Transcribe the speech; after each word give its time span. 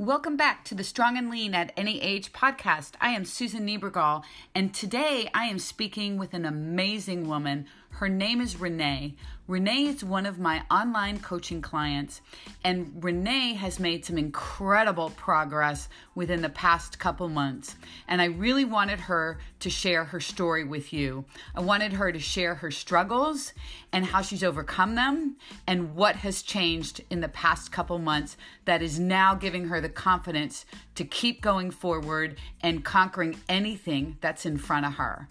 Welcome 0.00 0.38
back 0.38 0.64
to 0.64 0.74
the 0.74 0.82
Strong 0.82 1.18
and 1.18 1.30
Lean 1.30 1.54
at 1.54 1.74
Any 1.76 2.00
Age 2.00 2.32
podcast. 2.32 2.92
I 3.02 3.10
am 3.10 3.26
Susan 3.26 3.66
Niebergall, 3.66 4.22
and 4.54 4.72
today 4.72 5.28
I 5.34 5.44
am 5.44 5.58
speaking 5.58 6.16
with 6.16 6.32
an 6.32 6.46
amazing 6.46 7.28
woman. 7.28 7.66
Her 7.90 8.08
name 8.08 8.40
is 8.40 8.58
Renee. 8.58 9.14
Renee 9.46 9.86
is 9.88 10.02
one 10.02 10.24
of 10.24 10.38
my 10.38 10.62
online 10.70 11.18
coaching 11.18 11.60
clients, 11.60 12.22
and 12.64 12.92
Renee 13.04 13.54
has 13.54 13.78
made 13.80 14.04
some 14.04 14.16
incredible 14.16 15.10
progress 15.10 15.88
within 16.14 16.40
the 16.40 16.48
past 16.48 16.98
couple 16.98 17.28
months. 17.28 17.76
And 18.08 18.22
I 18.22 18.26
really 18.26 18.64
wanted 18.64 19.00
her 19.00 19.38
to 19.58 19.68
share 19.68 20.04
her 20.04 20.20
story 20.20 20.64
with 20.64 20.92
you. 20.92 21.24
I 21.54 21.60
wanted 21.60 21.92
her 21.94 22.10
to 22.12 22.18
share 22.18 22.54
her 22.54 22.70
struggles 22.70 23.52
and 23.92 24.06
how 24.06 24.22
she's 24.22 24.44
overcome 24.44 24.94
them 24.94 25.36
and 25.66 25.94
what 25.94 26.16
has 26.16 26.42
changed 26.42 27.02
in 27.10 27.20
the 27.20 27.28
past 27.28 27.72
couple 27.72 27.98
months 27.98 28.36
that 28.64 28.82
is 28.82 28.98
now 29.00 29.34
giving 29.34 29.66
her 29.66 29.80
the 29.80 29.88
confidence 29.88 30.64
to 30.94 31.04
keep 31.04 31.42
going 31.42 31.70
forward 31.70 32.38
and 32.62 32.84
conquering 32.84 33.36
anything 33.48 34.16
that's 34.20 34.46
in 34.46 34.56
front 34.56 34.86
of 34.86 34.94
her. 34.94 35.28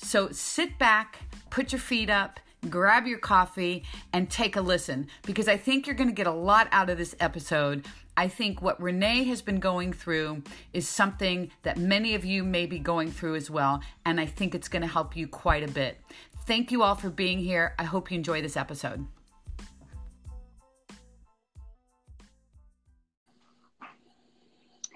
So 0.00 0.30
sit 0.30 0.78
back, 0.78 1.18
put 1.50 1.72
your 1.72 1.80
feet 1.80 2.10
up 2.10 2.40
grab 2.68 3.06
your 3.06 3.18
coffee, 3.18 3.84
and 4.12 4.28
take 4.30 4.56
a 4.56 4.60
listen 4.60 5.08
because 5.24 5.48
I 5.48 5.56
think 5.56 5.86
you're 5.86 5.96
going 5.96 6.08
to 6.08 6.14
get 6.14 6.26
a 6.26 6.32
lot 6.32 6.68
out 6.72 6.90
of 6.90 6.98
this 6.98 7.14
episode. 7.20 7.86
I 8.16 8.26
think 8.26 8.60
what 8.60 8.80
Renee 8.82 9.24
has 9.24 9.42
been 9.42 9.60
going 9.60 9.92
through 9.92 10.42
is 10.72 10.88
something 10.88 11.50
that 11.62 11.76
many 11.76 12.14
of 12.14 12.24
you 12.24 12.42
may 12.42 12.66
be 12.66 12.78
going 12.78 13.12
through 13.12 13.36
as 13.36 13.50
well, 13.50 13.80
and 14.04 14.20
I 14.20 14.26
think 14.26 14.54
it's 14.54 14.68
going 14.68 14.82
to 14.82 14.88
help 14.88 15.16
you 15.16 15.28
quite 15.28 15.62
a 15.62 15.68
bit. 15.68 15.98
Thank 16.46 16.72
you 16.72 16.82
all 16.82 16.94
for 16.94 17.10
being 17.10 17.38
here. 17.38 17.74
I 17.78 17.84
hope 17.84 18.10
you 18.10 18.16
enjoy 18.16 18.42
this 18.42 18.56
episode. 18.56 19.06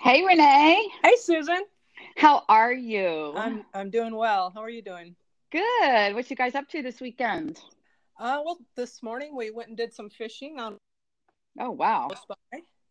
Hey, 0.00 0.24
Renee. 0.24 0.88
Hey, 1.04 1.16
Susan. 1.16 1.62
How 2.16 2.42
are 2.48 2.72
you? 2.72 3.32
I'm 3.36 3.64
I'm 3.72 3.88
doing 3.88 4.16
well. 4.16 4.50
How 4.52 4.62
are 4.62 4.68
you 4.68 4.82
doing? 4.82 5.14
Good. 5.52 6.14
What 6.14 6.30
you 6.30 6.36
guys 6.36 6.54
up 6.54 6.66
to 6.70 6.80
this 6.80 6.98
weekend? 6.98 7.60
Uh, 8.18 8.40
well, 8.42 8.56
this 8.74 9.02
morning 9.02 9.36
we 9.36 9.50
went 9.50 9.68
and 9.68 9.76
did 9.76 9.92
some 9.92 10.08
fishing 10.08 10.58
on. 10.58 10.78
Oh 11.60 11.70
wow! 11.70 12.08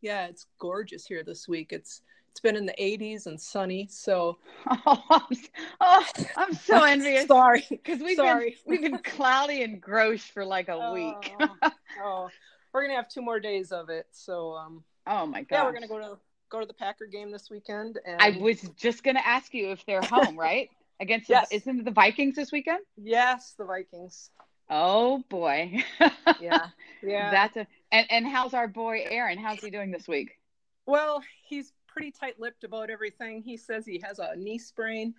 Yeah, 0.02 0.28
it's 0.28 0.46
gorgeous 0.60 1.08
here 1.08 1.24
this 1.24 1.48
week. 1.48 1.74
It's 1.74 2.04
it's 2.30 2.40
been 2.40 2.56
in 2.56 2.68
the 2.68 2.76
80s 2.80 3.26
and 3.26 3.42
sunny. 3.42 3.88
So, 3.90 4.38
oh, 4.70 5.04
I'm, 5.10 5.38
oh, 5.82 6.06
I'm 6.38 6.54
so 6.54 6.84
envious. 6.84 7.26
Sorry, 7.26 7.66
because 7.68 8.00
we've 8.00 8.18
Sorry. 8.18 8.52
been 8.52 8.58
we've 8.68 8.82
been 8.82 9.00
cloudy 9.04 9.64
and 9.64 9.82
gross 9.82 10.22
for 10.22 10.46
like 10.46 10.70
a 10.70 10.74
oh, 10.80 10.94
week. 10.94 11.34
oh, 12.04 12.30
we're 12.72 12.84
gonna 12.84 12.96
have 12.96 13.10
two 13.10 13.24
more 13.24 13.40
days 13.40 13.72
of 13.72 13.90
it. 13.90 14.06
So, 14.12 14.54
um, 14.54 14.84
oh 15.08 15.26
my 15.26 15.42
god, 15.42 15.56
yeah, 15.56 15.64
we're 15.64 15.74
gonna 15.74 15.88
go 15.88 15.98
to 15.98 16.20
go 16.52 16.60
to 16.60 16.68
the 16.68 16.76
Packer 16.76 17.08
game 17.08 17.32
this 17.32 17.50
weekend. 17.50 17.98
And... 18.06 18.22
I 18.22 18.38
was 18.40 18.62
just 18.78 19.04
gonna 19.04 19.24
ask 19.26 19.52
you 19.52 19.72
if 19.72 19.84
they're 19.88 20.04
home, 20.04 20.38
right? 20.38 20.70
Against 21.02 21.28
yes. 21.30 21.50
the, 21.50 21.56
isn't 21.58 21.80
it 21.80 21.86
the 21.86 21.92
Vikings 21.92 22.36
this 22.36 22.52
weekend? 22.52 22.80
Yes, 22.96 23.56
the 23.58 23.66
Vikings. 23.66 24.30
Oh 24.70 25.24
boy. 25.30 25.84
yeah. 26.40 26.68
Yeah. 27.04 27.32
That's 27.32 27.58
a 27.58 27.68
and, 27.92 28.08
and 28.10 28.28
how's 28.28 28.54
our 28.54 28.68
boy 28.70 29.04
Aaron? 29.10 29.38
How's 29.38 29.60
he 29.60 29.70
doing 29.70 29.92
this 29.92 30.08
week? 30.08 30.38
Well, 30.86 31.22
he's 31.48 31.74
pretty 31.88 32.12
tight-lipped 32.12 32.64
about 32.64 32.90
everything. 32.90 33.42
He 33.42 33.58
says 33.58 33.86
he 33.86 34.02
has 34.06 34.20
a 34.20 34.36
knee 34.38 34.60
sprain 34.60 35.14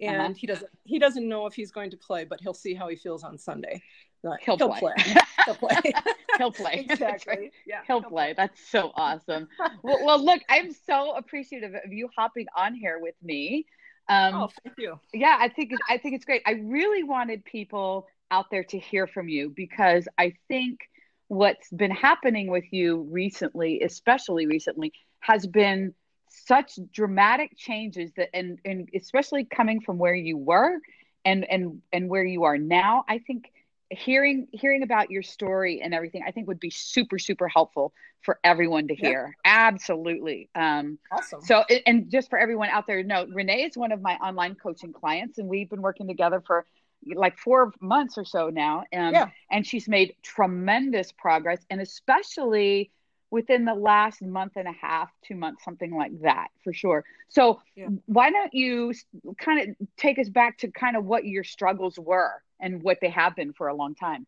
and 0.00 0.20
uh-huh. 0.20 0.34
he 0.36 0.46
doesn't 0.46 0.70
he 0.84 0.98
doesn't 0.98 1.28
know 1.28 1.46
if 1.46 1.54
he's 1.54 1.70
going 1.70 1.90
to 1.90 1.96
play, 1.96 2.24
but 2.24 2.40
he'll 2.40 2.54
see 2.54 2.74
how 2.74 2.88
he 2.88 2.96
feels 2.96 3.22
on 3.22 3.38
Sunday. 3.38 3.82
He'll, 4.22 4.56
he'll, 4.56 4.56
play. 4.56 4.80
play. 4.80 4.94
he'll 5.44 5.54
play. 5.54 5.92
he'll 6.38 6.52
play. 6.52 6.86
Exactly. 6.90 7.52
Yeah. 7.64 7.82
He'll, 7.86 8.00
he'll 8.00 8.08
play. 8.08 8.34
play. 8.34 8.34
That's 8.36 8.68
so 8.68 8.90
awesome. 8.96 9.46
well, 9.84 10.04
well, 10.04 10.24
look, 10.24 10.42
I'm 10.48 10.72
so 10.72 11.14
appreciative 11.14 11.74
of 11.74 11.92
you 11.92 12.08
hopping 12.16 12.46
on 12.56 12.74
here 12.74 12.98
with 13.00 13.14
me. 13.22 13.66
Um, 14.08 14.34
oh, 14.34 14.50
thank 14.62 14.76
you. 14.78 15.00
Yeah, 15.12 15.36
I 15.38 15.48
think 15.48 15.72
I 15.88 15.98
think 15.98 16.14
it's 16.14 16.24
great. 16.24 16.42
I 16.46 16.52
really 16.52 17.02
wanted 17.02 17.44
people 17.44 18.06
out 18.30 18.46
there 18.50 18.64
to 18.64 18.78
hear 18.78 19.06
from 19.06 19.28
you 19.28 19.52
because 19.54 20.08
I 20.18 20.34
think 20.48 20.80
what's 21.28 21.70
been 21.70 21.90
happening 21.90 22.50
with 22.50 22.64
you 22.72 23.08
recently, 23.10 23.82
especially 23.82 24.46
recently, 24.46 24.92
has 25.20 25.46
been 25.46 25.94
such 26.28 26.78
dramatic 26.92 27.56
changes 27.56 28.12
that 28.16 28.28
and 28.34 28.58
and 28.64 28.88
especially 28.94 29.44
coming 29.44 29.80
from 29.80 29.98
where 29.98 30.14
you 30.14 30.36
were 30.36 30.78
and 31.24 31.44
and 31.50 31.82
and 31.92 32.08
where 32.08 32.24
you 32.24 32.44
are 32.44 32.58
now, 32.58 33.04
I 33.08 33.18
think 33.18 33.50
hearing 33.90 34.48
hearing 34.52 34.82
about 34.82 35.10
your 35.10 35.22
story 35.22 35.80
and 35.80 35.94
everything 35.94 36.22
i 36.26 36.30
think 36.30 36.48
would 36.48 36.58
be 36.58 36.70
super 36.70 37.18
super 37.18 37.46
helpful 37.46 37.92
for 38.22 38.38
everyone 38.42 38.88
to 38.88 38.94
hear 38.94 39.36
yeah. 39.44 39.68
absolutely 39.68 40.48
um 40.54 40.98
awesome 41.12 41.40
so 41.40 41.62
and 41.86 42.10
just 42.10 42.28
for 42.28 42.38
everyone 42.38 42.68
out 42.68 42.86
there 42.86 43.02
no 43.02 43.26
renee 43.26 43.62
is 43.62 43.76
one 43.76 43.92
of 43.92 44.02
my 44.02 44.14
online 44.16 44.54
coaching 44.54 44.92
clients 44.92 45.38
and 45.38 45.48
we've 45.48 45.70
been 45.70 45.82
working 45.82 46.08
together 46.08 46.42
for 46.44 46.66
like 47.14 47.38
four 47.38 47.72
months 47.80 48.18
or 48.18 48.24
so 48.24 48.50
now 48.50 48.80
um, 48.92 49.12
yeah. 49.12 49.28
and 49.50 49.64
she's 49.64 49.86
made 49.86 50.14
tremendous 50.22 51.12
progress 51.12 51.60
and 51.70 51.80
especially 51.80 52.90
within 53.30 53.64
the 53.64 53.74
last 53.74 54.22
month 54.22 54.52
and 54.56 54.68
a 54.68 54.72
half, 54.72 55.10
two 55.22 55.34
months, 55.34 55.64
something 55.64 55.94
like 55.94 56.12
that 56.22 56.46
for 56.62 56.72
sure. 56.72 57.04
So, 57.28 57.60
yeah. 57.74 57.88
why 58.06 58.30
don't 58.30 58.54
you 58.54 58.94
kind 59.36 59.68
of 59.68 59.88
take 59.96 60.18
us 60.18 60.28
back 60.28 60.58
to 60.58 60.70
kind 60.70 60.96
of 60.96 61.04
what 61.04 61.24
your 61.24 61.42
struggles 61.42 61.98
were 61.98 62.42
and 62.60 62.82
what 62.82 62.98
they 63.00 63.10
have 63.10 63.36
been 63.36 63.52
for 63.52 63.68
a 63.68 63.74
long 63.74 63.94
time? 63.94 64.26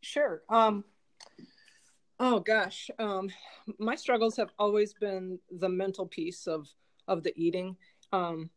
Sure. 0.00 0.42
Um, 0.48 0.84
oh 2.18 2.40
gosh, 2.40 2.90
um, 2.98 3.30
my 3.78 3.94
struggles 3.94 4.36
have 4.36 4.50
always 4.58 4.94
been 4.94 5.38
the 5.50 5.68
mental 5.68 6.06
piece 6.06 6.46
of 6.46 6.68
of 7.06 7.22
the 7.22 7.32
eating. 7.36 7.76
Um, 8.12 8.50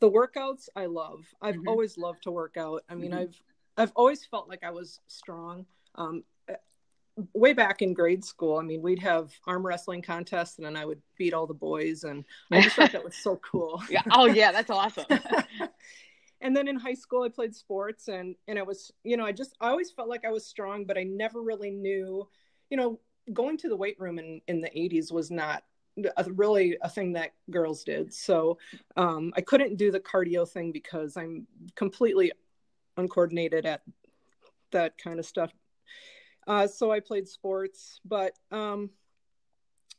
the 0.00 0.10
workouts 0.10 0.68
I 0.76 0.86
love. 0.86 1.24
I've 1.40 1.56
mm-hmm. 1.56 1.68
always 1.68 1.98
loved 1.98 2.22
to 2.24 2.30
work 2.30 2.56
out. 2.56 2.82
I 2.88 2.94
mean, 2.94 3.10
mm-hmm. 3.10 3.20
I've 3.20 3.42
I've 3.76 3.92
always 3.94 4.24
felt 4.24 4.48
like 4.48 4.64
I 4.64 4.70
was 4.70 5.00
strong. 5.06 5.66
Um, 5.94 6.24
way 7.32 7.52
back 7.52 7.80
in 7.80 7.94
grade 7.94 8.24
school, 8.24 8.58
I 8.58 8.62
mean, 8.62 8.82
we'd 8.82 8.98
have 8.98 9.32
arm 9.46 9.66
wrestling 9.66 10.02
contests, 10.02 10.58
and 10.58 10.66
then 10.66 10.76
I 10.76 10.84
would 10.84 11.00
beat 11.16 11.34
all 11.34 11.46
the 11.46 11.54
boys, 11.54 12.04
and 12.04 12.24
I 12.50 12.62
just 12.62 12.76
thought 12.76 12.92
that 12.92 13.04
was 13.04 13.16
so 13.16 13.36
cool. 13.50 13.82
yeah. 13.90 14.02
Oh 14.10 14.26
yeah, 14.26 14.52
that's 14.52 14.70
awesome. 14.70 15.06
and 16.46 16.56
then 16.56 16.68
in 16.68 16.76
high 16.76 16.94
school, 16.94 17.22
I 17.24 17.28
played 17.28 17.54
sports, 17.54 18.08
and 18.08 18.34
and 18.48 18.58
it 18.58 18.66
was, 18.66 18.92
you 19.04 19.16
know, 19.16 19.26
I 19.26 19.32
just 19.32 19.56
I 19.60 19.68
always 19.68 19.90
felt 19.90 20.08
like 20.08 20.24
I 20.24 20.30
was 20.30 20.46
strong, 20.46 20.84
but 20.84 20.96
I 20.96 21.02
never 21.02 21.42
really 21.42 21.70
knew, 21.70 22.28
you 22.70 22.76
know, 22.76 23.00
going 23.32 23.56
to 23.58 23.68
the 23.68 23.76
weight 23.76 23.98
room 23.98 24.18
in 24.18 24.40
in 24.48 24.60
the 24.60 24.70
'80s 24.70 25.12
was 25.12 25.30
not 25.30 25.64
a, 26.16 26.24
really 26.32 26.76
a 26.82 26.88
thing 26.88 27.12
that 27.14 27.32
girls 27.50 27.84
did. 27.84 28.12
So 28.14 28.58
um, 28.96 29.32
I 29.36 29.40
couldn't 29.40 29.76
do 29.76 29.90
the 29.90 30.00
cardio 30.00 30.48
thing 30.48 30.72
because 30.72 31.16
I'm 31.16 31.46
completely 31.74 32.32
uncoordinated 32.96 33.66
at 33.66 33.82
that 34.70 34.96
kind 34.98 35.18
of 35.18 35.26
stuff 35.26 35.52
uh, 36.46 36.66
so 36.66 36.92
I 36.92 37.00
played 37.00 37.28
sports, 37.28 38.00
but 38.04 38.32
um, 38.52 38.90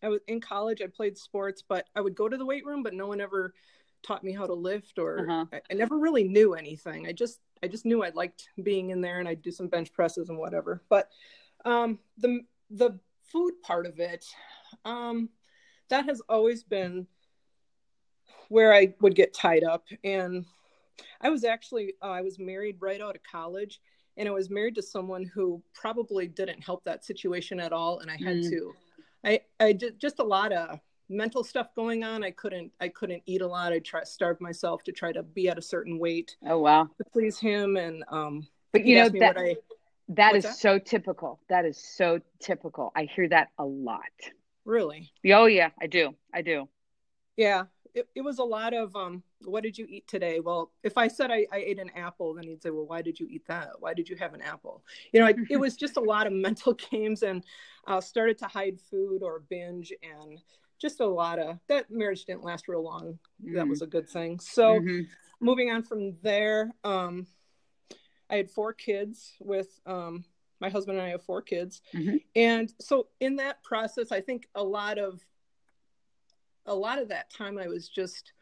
I 0.02 0.10
was 0.10 0.22
in 0.28 0.40
college. 0.40 0.82
I 0.82 0.88
played 0.88 1.18
sports, 1.18 1.64
but 1.68 1.86
I 1.96 2.02
would 2.02 2.16
go 2.16 2.30
to 2.30 2.38
the 2.38 2.46
weight 2.46 2.66
room, 2.66 2.84
but 2.84 2.94
no 2.94 3.08
one 3.08 3.20
ever 3.20 3.54
taught 4.04 4.24
me 4.24 4.34
how 4.34 4.46
to 4.46 4.54
lift, 4.54 5.00
or 5.00 5.20
uh-huh. 5.20 5.46
I, 5.52 5.62
I, 5.72 5.74
never 5.74 5.98
really 5.98 6.24
knew 6.24 6.54
anything. 6.54 7.08
I 7.08 7.12
just 7.12 7.40
I 7.64 7.68
just 7.68 7.86
knew 7.86 8.04
I 8.04 8.10
liked 8.10 8.50
being 8.64 8.92
in 8.92 9.02
there, 9.02 9.20
and 9.20 9.28
I'd 9.28 9.42
do 9.42 9.52
some 9.52 9.68
bench 9.68 9.92
presses 9.94 10.30
and 10.30 10.38
whatever. 10.38 10.84
But 10.90 11.10
um, 11.66 12.00
the 12.18 12.42
the 12.70 13.00
food 13.24 13.54
part 13.64 13.86
of 13.86 14.00
it, 14.00 14.26
um, 14.86 15.30
that 15.90 16.06
has 16.06 16.22
always 16.30 16.64
been 16.64 17.08
where 18.50 18.74
I 18.74 18.94
would 19.02 19.16
get 19.16 19.34
tied 19.34 19.64
up. 19.64 19.86
And 20.04 20.46
I 21.22 21.30
was 21.30 21.44
actually 21.44 21.94
uh, 22.02 22.10
I 22.10 22.22
was 22.22 22.40
married 22.40 22.78
right 22.80 23.02
out 23.02 23.16
of 23.16 23.24
college, 23.24 23.80
and 24.18 24.28
I 24.28 24.32
was 24.32 24.50
married 24.50 24.76
to 24.76 24.82
someone 24.82 25.26
who 25.26 25.62
probably 25.74 26.28
didn't 26.28 26.64
help 26.64 26.84
that 26.84 27.06
situation 27.06 27.60
at 27.60 27.72
all 27.72 28.00
and 28.00 28.10
I 28.10 28.18
had 28.18 28.38
mm. 28.38 28.50
to 28.50 28.74
I 29.24 29.42
I 29.60 29.74
did 29.74 30.00
just 30.00 30.20
a 30.20 30.24
lot 30.24 30.52
of 30.52 30.80
mental 31.10 31.44
stuff 31.44 31.74
going 31.76 32.04
on. 32.04 32.24
I 32.24 32.32
couldn't 32.32 32.72
I 32.80 32.90
couldn't 32.90 33.24
eat 33.26 33.42
a 33.42 33.48
lot. 33.48 33.72
I 33.72 33.80
try 33.80 34.04
starve 34.04 34.40
myself 34.42 34.84
to 34.84 34.92
try 34.92 35.12
to 35.12 35.24
be 35.24 35.50
at 35.50 35.58
a 35.58 35.62
certain 35.62 36.00
weight 36.00 36.36
oh 36.46 36.60
wow. 36.60 36.90
to 36.98 37.04
please 37.12 37.40
him. 37.40 37.78
And 37.78 38.04
um 38.10 38.48
but 38.72 38.86
you 38.86 38.98
know 38.98 39.10
that 39.10 39.38
I, 39.38 39.56
that 40.10 40.36
is 40.36 40.44
that? 40.44 40.56
so 40.56 40.80
typical. 40.80 41.40
That 41.50 41.66
is 41.66 41.78
so 41.78 42.20
typical. 42.40 42.92
I 42.96 43.04
hear 43.04 43.28
that 43.30 43.50
a 43.58 43.66
lot. 43.66 44.02
Really? 44.66 45.12
Oh 45.26 45.46
yeah. 45.46 45.70
I 45.82 45.88
do. 45.88 46.16
I 46.34 46.42
do. 46.42 46.68
Yeah. 47.36 47.64
It, 47.94 48.08
it 48.14 48.22
was 48.22 48.40
a 48.40 48.44
lot 48.44 48.74
of 48.74 48.96
um 48.96 49.24
what 49.46 49.64
did 49.64 49.78
you 49.78 49.86
eat 49.90 50.08
today? 50.08 50.40
Well 50.40 50.72
if 50.84 50.98
i 50.98 51.08
said 51.08 51.32
I, 51.32 51.46
I 51.52 51.58
ate 51.58 51.80
an 51.80 51.92
apple 51.96 52.34
then 52.34 52.44
he'd 52.44 52.62
say 52.62 52.70
well 52.70 52.86
why 52.86 53.02
did 53.02 53.20
you 53.20 53.28
eat 53.30 53.48
that? 53.48 53.70
Why 53.80 53.94
did 53.94 54.10
you 54.10 54.18
have 54.18 54.34
an 54.34 54.42
apple? 54.42 54.84
You 55.14 55.22
know 55.22 55.34
it 55.50 55.58
was 55.60 55.78
just 55.78 55.98
a 55.98 56.02
lot 56.02 56.28
of 56.28 56.34
mental 56.34 56.74
games 56.92 57.24
and 57.24 57.44
uh, 57.88 58.02
started 58.02 58.38
to 58.40 58.46
hide 58.46 58.80
food 58.80 59.24
or 59.24 59.40
binge. 59.50 59.94
And 60.04 60.40
just 60.82 61.00
a 61.00 61.06
lot 61.06 61.40
of 61.40 61.58
that 61.68 61.90
marriage 61.90 62.26
didn't 62.26 62.44
last 62.44 62.68
real 62.68 62.84
long 62.84 63.18
mm-hmm. 63.44 63.56
that 63.56 63.68
was 63.68 63.82
a 63.82 63.88
good 63.88 64.10
thing 64.10 64.40
so 64.40 64.80
mm-hmm. 64.80 65.02
moving 65.40 65.72
on 65.72 65.84
from 65.84 66.16
there 66.22 66.72
um 66.84 67.26
i 68.30 68.36
had 68.36 68.50
four 68.50 68.74
kids 68.74 69.34
with 69.40 69.80
um 69.86 70.24
my 70.60 70.70
husband 70.70 70.98
and 70.98 71.08
i 71.08 71.12
have 71.12 71.24
four 71.24 71.42
kids 71.42 71.82
mm-hmm. 71.94 72.18
and 72.36 72.74
so 72.80 73.08
in 73.20 73.36
that 73.36 73.64
process 73.64 74.12
i 74.12 74.22
think 74.22 74.48
a 74.56 74.64
lot 74.64 74.98
of 74.98 75.24
a 76.68 76.76
lot 76.76 77.00
of 77.00 77.10
that 77.10 77.32
time 77.32 77.58
I 77.58 77.68
was 77.68 77.90
just 77.90 78.34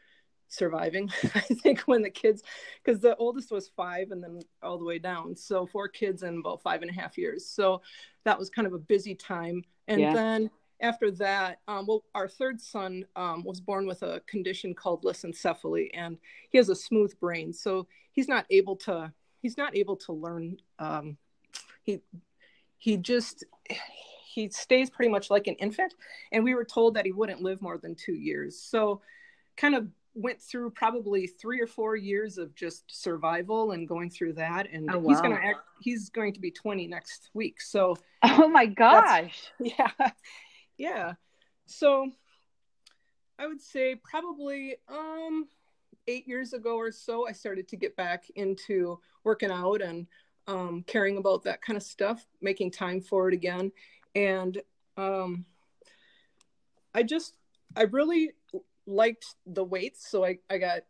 surviving. 0.48 1.10
I 1.34 1.40
think 1.40 1.80
when 1.82 2.02
the 2.02 2.10
kids, 2.10 2.42
because 2.84 3.00
the 3.00 3.16
oldest 3.16 3.50
was 3.50 3.68
five 3.68 4.10
and 4.10 4.22
then 4.22 4.40
all 4.62 4.78
the 4.78 4.84
way 4.84 4.98
down. 4.98 5.34
So 5.36 5.66
four 5.66 5.88
kids 5.88 6.22
in 6.22 6.38
about 6.38 6.62
five 6.62 6.82
and 6.82 6.90
a 6.90 6.94
half 6.94 7.16
years. 7.16 7.46
So 7.46 7.80
that 8.24 8.38
was 8.38 8.50
kind 8.50 8.66
of 8.66 8.74
a 8.74 8.78
busy 8.78 9.14
time. 9.14 9.62
And 9.88 10.00
yeah. 10.00 10.12
then 10.12 10.50
after 10.80 11.10
that, 11.12 11.60
um, 11.68 11.86
well, 11.86 12.04
our 12.14 12.28
third 12.28 12.60
son 12.60 13.04
um, 13.16 13.44
was 13.44 13.60
born 13.60 13.86
with 13.86 14.02
a 14.02 14.20
condition 14.26 14.74
called 14.74 15.04
lissencephaly, 15.04 15.90
and 15.94 16.18
he 16.50 16.58
has 16.58 16.68
a 16.68 16.74
smooth 16.74 17.18
brain, 17.18 17.52
so 17.52 17.86
he's 18.12 18.28
not 18.28 18.46
able 18.50 18.76
to 18.76 19.12
he's 19.40 19.56
not 19.56 19.76
able 19.76 19.96
to 19.96 20.12
learn. 20.12 20.58
Um, 20.78 21.16
he 21.82 22.00
he 22.78 22.96
just 22.96 23.44
he 24.26 24.48
stays 24.50 24.90
pretty 24.90 25.10
much 25.10 25.30
like 25.30 25.46
an 25.46 25.54
infant, 25.54 25.94
and 26.32 26.44
we 26.44 26.54
were 26.54 26.64
told 26.64 26.94
that 26.94 27.06
he 27.06 27.12
wouldn't 27.12 27.42
live 27.42 27.62
more 27.62 27.78
than 27.78 27.94
two 27.94 28.14
years. 28.14 28.60
So, 28.60 29.00
kind 29.56 29.74
of 29.74 29.88
went 30.16 30.40
through 30.40 30.70
probably 30.70 31.26
three 31.26 31.60
or 31.60 31.66
four 31.66 31.94
years 31.94 32.38
of 32.38 32.54
just 32.54 32.84
survival 32.88 33.72
and 33.72 33.86
going 33.86 34.08
through 34.08 34.32
that 34.32 34.66
and 34.72 34.90
oh, 34.90 34.98
wow. 34.98 35.10
he's 35.10 35.20
going 35.20 35.36
to 35.36 35.44
act 35.44 35.58
he's 35.78 36.08
going 36.08 36.32
to 36.32 36.40
be 36.40 36.50
20 36.50 36.86
next 36.86 37.28
week 37.34 37.60
so 37.60 37.94
oh 38.22 38.48
my 38.48 38.64
gosh 38.64 39.52
yeah 39.60 39.90
yeah. 40.78 41.14
So 41.66 42.10
i 43.38 43.46
would 43.46 43.60
say 43.60 43.94
probably 43.94 44.76
um 44.88 45.46
eight 46.08 46.26
years 46.26 46.54
ago 46.54 46.76
or 46.76 46.90
so 46.90 47.28
i 47.28 47.32
started 47.32 47.68
to 47.68 47.76
get 47.76 47.94
back 47.94 48.24
into 48.34 48.98
working 49.24 49.50
out 49.50 49.82
and 49.82 50.06
um, 50.48 50.84
caring 50.86 51.16
about 51.18 51.44
that 51.44 51.60
kind 51.60 51.76
of 51.76 51.82
stuff 51.82 52.24
making 52.40 52.70
time 52.70 53.00
for 53.00 53.28
it 53.28 53.34
again. 53.34 53.72
And 54.14 54.60
um, 54.96 55.44
i 56.94 57.02
just 57.02 57.36
i 57.76 57.82
really 57.82 58.30
liked 58.86 59.34
the 59.46 59.64
weights. 59.64 60.08
So 60.08 60.24
i, 60.24 60.38
I 60.48 60.58
got 60.58 60.80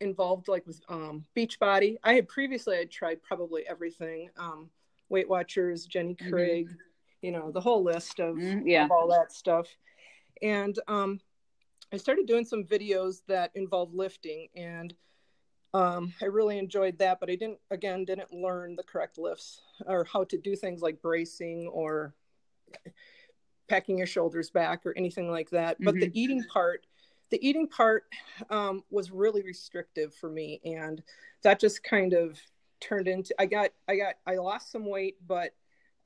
involved 0.00 0.48
like 0.48 0.66
with 0.66 0.80
um, 0.88 1.24
beachbody. 1.36 1.96
I 2.02 2.14
had 2.14 2.28
previously 2.28 2.78
i 2.78 2.84
tried 2.84 3.22
probably 3.22 3.66
everything 3.68 4.30
um, 4.38 4.70
weight 5.08 5.28
watchers 5.28 5.86
jenny 5.86 6.14
mm-hmm. 6.14 6.30
craig 6.30 6.68
mm-hmm 6.68 6.89
you 7.22 7.30
know 7.30 7.50
the 7.50 7.60
whole 7.60 7.82
list 7.82 8.20
of, 8.20 8.36
mm, 8.36 8.62
yeah. 8.64 8.84
of 8.84 8.90
all 8.90 9.08
that 9.08 9.32
stuff 9.32 9.66
and 10.42 10.78
um, 10.88 11.20
i 11.92 11.96
started 11.96 12.26
doing 12.26 12.44
some 12.44 12.64
videos 12.64 13.22
that 13.28 13.50
involved 13.54 13.94
lifting 13.94 14.48
and 14.54 14.94
um, 15.74 16.12
i 16.22 16.24
really 16.24 16.58
enjoyed 16.58 16.98
that 16.98 17.20
but 17.20 17.30
i 17.30 17.34
didn't 17.34 17.58
again 17.70 18.04
didn't 18.04 18.32
learn 18.32 18.74
the 18.76 18.82
correct 18.82 19.18
lifts 19.18 19.62
or 19.86 20.04
how 20.04 20.24
to 20.24 20.38
do 20.38 20.56
things 20.56 20.82
like 20.82 21.00
bracing 21.02 21.68
or 21.72 22.14
packing 23.68 23.98
your 23.98 24.06
shoulders 24.06 24.50
back 24.50 24.84
or 24.84 24.96
anything 24.96 25.30
like 25.30 25.50
that 25.50 25.76
mm-hmm. 25.76 25.84
but 25.84 25.94
the 25.94 26.06
mm-hmm. 26.06 26.18
eating 26.18 26.44
part 26.44 26.86
the 27.30 27.48
eating 27.48 27.68
part 27.68 28.06
um, 28.50 28.82
was 28.90 29.12
really 29.12 29.42
restrictive 29.42 30.12
for 30.14 30.28
me 30.28 30.60
and 30.64 31.00
that 31.42 31.60
just 31.60 31.84
kind 31.84 32.12
of 32.12 32.40
turned 32.80 33.06
into 33.06 33.34
i 33.38 33.46
got 33.46 33.70
i 33.88 33.96
got 33.96 34.14
i 34.26 34.34
lost 34.36 34.72
some 34.72 34.86
weight 34.86 35.16
but 35.26 35.54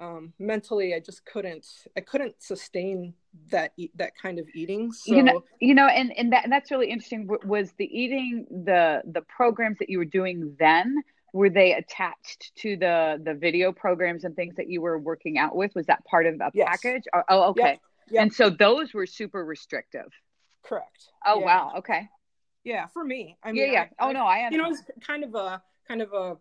um, 0.00 0.32
mentally 0.38 0.94
i 0.94 1.00
just 1.00 1.24
couldn't 1.24 1.66
i 1.96 2.00
couldn't 2.00 2.34
sustain 2.40 3.14
that 3.50 3.72
that 3.94 4.12
kind 4.20 4.38
of 4.38 4.46
eating 4.54 4.92
so 4.92 5.14
you 5.14 5.22
know 5.22 5.42
you 5.60 5.74
know 5.74 5.86
and 5.86 6.16
and 6.16 6.32
that 6.32 6.46
that's 6.54 6.70
really 6.70 6.90
interesting. 6.90 7.28
Was 7.44 7.72
the 7.78 7.84
eating 7.86 8.46
the 8.64 9.02
the 9.04 9.22
programs 9.22 9.78
that 9.78 9.90
you 9.90 9.98
were 9.98 10.04
doing 10.04 10.54
then 10.58 11.02
were 11.32 11.50
they 11.50 11.74
attached 11.74 12.52
to 12.56 12.76
the 12.76 13.20
the 13.24 13.34
video 13.34 13.72
programs 13.72 14.24
and 14.24 14.36
things 14.36 14.54
that 14.56 14.70
you 14.70 14.80
were 14.80 14.98
working 14.98 15.36
out 15.38 15.56
with? 15.56 15.74
Was 15.74 15.86
that 15.86 16.04
part 16.04 16.26
of 16.26 16.34
a 16.40 16.50
yes. 16.54 16.68
package? 16.68 17.02
Oh, 17.12 17.22
oh 17.28 17.42
okay. 17.50 17.62
Yep. 17.62 17.80
Yep. 18.10 18.22
and 18.22 18.32
so 18.32 18.50
those 18.50 18.94
were 18.94 19.06
super 19.06 19.44
restrictive. 19.44 20.12
Correct. 20.62 21.08
Oh 21.26 21.40
yeah. 21.40 21.44
wow. 21.44 21.72
Okay. 21.78 22.08
Yeah 22.62 22.86
for 22.86 23.04
me. 23.04 23.36
I 23.42 23.52
mean 23.52 23.66
yeah. 23.66 23.72
Yeah 23.72 23.86
I, 23.98 24.08
oh 24.08 24.12
no 24.12 24.24
i 24.24 24.48
you 24.50 24.58
know 24.58 24.70
it's 24.70 24.82
kind 25.00 25.24
of 25.24 25.34
a 25.34 25.62
kind 25.88 26.02
of 26.02 26.12
a 26.12 26.36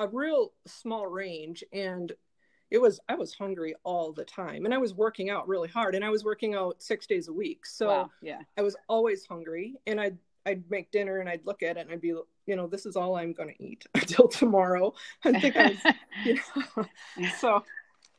a 0.00 0.08
real 0.08 0.52
small 0.66 1.06
range 1.06 1.64
and 1.72 2.12
it 2.70 2.80
was 2.80 3.00
I 3.08 3.14
was 3.14 3.34
hungry 3.34 3.74
all 3.84 4.12
the 4.12 4.24
time 4.24 4.64
and 4.64 4.74
I 4.74 4.78
was 4.78 4.94
working 4.94 5.30
out 5.30 5.48
really 5.48 5.68
hard 5.68 5.94
and 5.94 6.04
I 6.04 6.10
was 6.10 6.24
working 6.24 6.54
out 6.54 6.82
6 6.82 7.06
days 7.06 7.28
a 7.28 7.32
week. 7.32 7.64
So 7.64 7.88
wow, 7.88 8.10
yeah. 8.20 8.40
I 8.56 8.62
was 8.62 8.76
always 8.88 9.26
hungry 9.26 9.76
and 9.86 10.00
I'd 10.00 10.18
I'd 10.46 10.70
make 10.70 10.90
dinner 10.90 11.18
and 11.18 11.28
I'd 11.28 11.44
look 11.44 11.62
at 11.62 11.76
it 11.76 11.80
and 11.80 11.90
I'd 11.90 12.00
be 12.00 12.08
you 12.08 12.56
know 12.56 12.66
this 12.66 12.86
is 12.86 12.96
all 12.96 13.16
I'm 13.16 13.32
going 13.32 13.54
to 13.54 13.62
eat 13.62 13.86
until 13.94 14.28
tomorrow. 14.28 14.94
I 15.24 15.38
think 15.40 15.56
I 15.56 15.68
was 15.68 15.94
you 16.24 16.34
know 16.34 17.28
so 17.38 17.64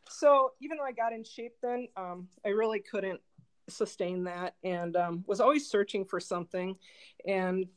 so 0.09 0.51
even 0.59 0.77
though 0.77 0.85
I 0.85 0.91
got 0.91 1.13
in 1.13 1.23
shape 1.23 1.55
then 1.61 1.87
um, 1.95 2.27
I 2.45 2.49
really 2.49 2.79
couldn't 2.79 3.21
sustain 3.67 4.23
that 4.23 4.55
and 4.63 4.95
um, 4.95 5.23
was 5.27 5.39
always 5.39 5.69
searching 5.69 6.03
for 6.03 6.19
something 6.19 6.75
and 7.27 7.67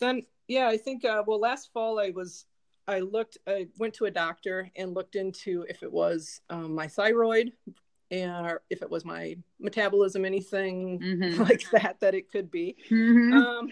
then 0.00 0.22
yeah 0.46 0.66
I 0.68 0.78
think 0.78 1.04
uh, 1.04 1.22
well 1.26 1.38
last 1.38 1.70
fall 1.74 2.00
I 2.00 2.10
was 2.10 2.46
I 2.88 3.00
looked, 3.00 3.38
I 3.46 3.68
went 3.78 3.94
to 3.94 4.06
a 4.06 4.10
doctor 4.10 4.70
and 4.74 4.94
looked 4.94 5.14
into 5.14 5.66
if 5.68 5.82
it 5.82 5.92
was 5.92 6.40
um, 6.50 6.74
my 6.74 6.88
thyroid 6.88 7.52
and 8.10 8.58
if 8.70 8.82
it 8.82 8.90
was 8.90 9.04
my 9.04 9.36
metabolism, 9.60 10.24
anything 10.24 10.98
mm-hmm. 10.98 11.42
like 11.48 11.64
that, 11.72 12.00
that 12.00 12.14
it 12.14 12.32
could 12.32 12.50
be. 12.50 12.76
Mm-hmm. 12.90 13.32
Um, 13.34 13.68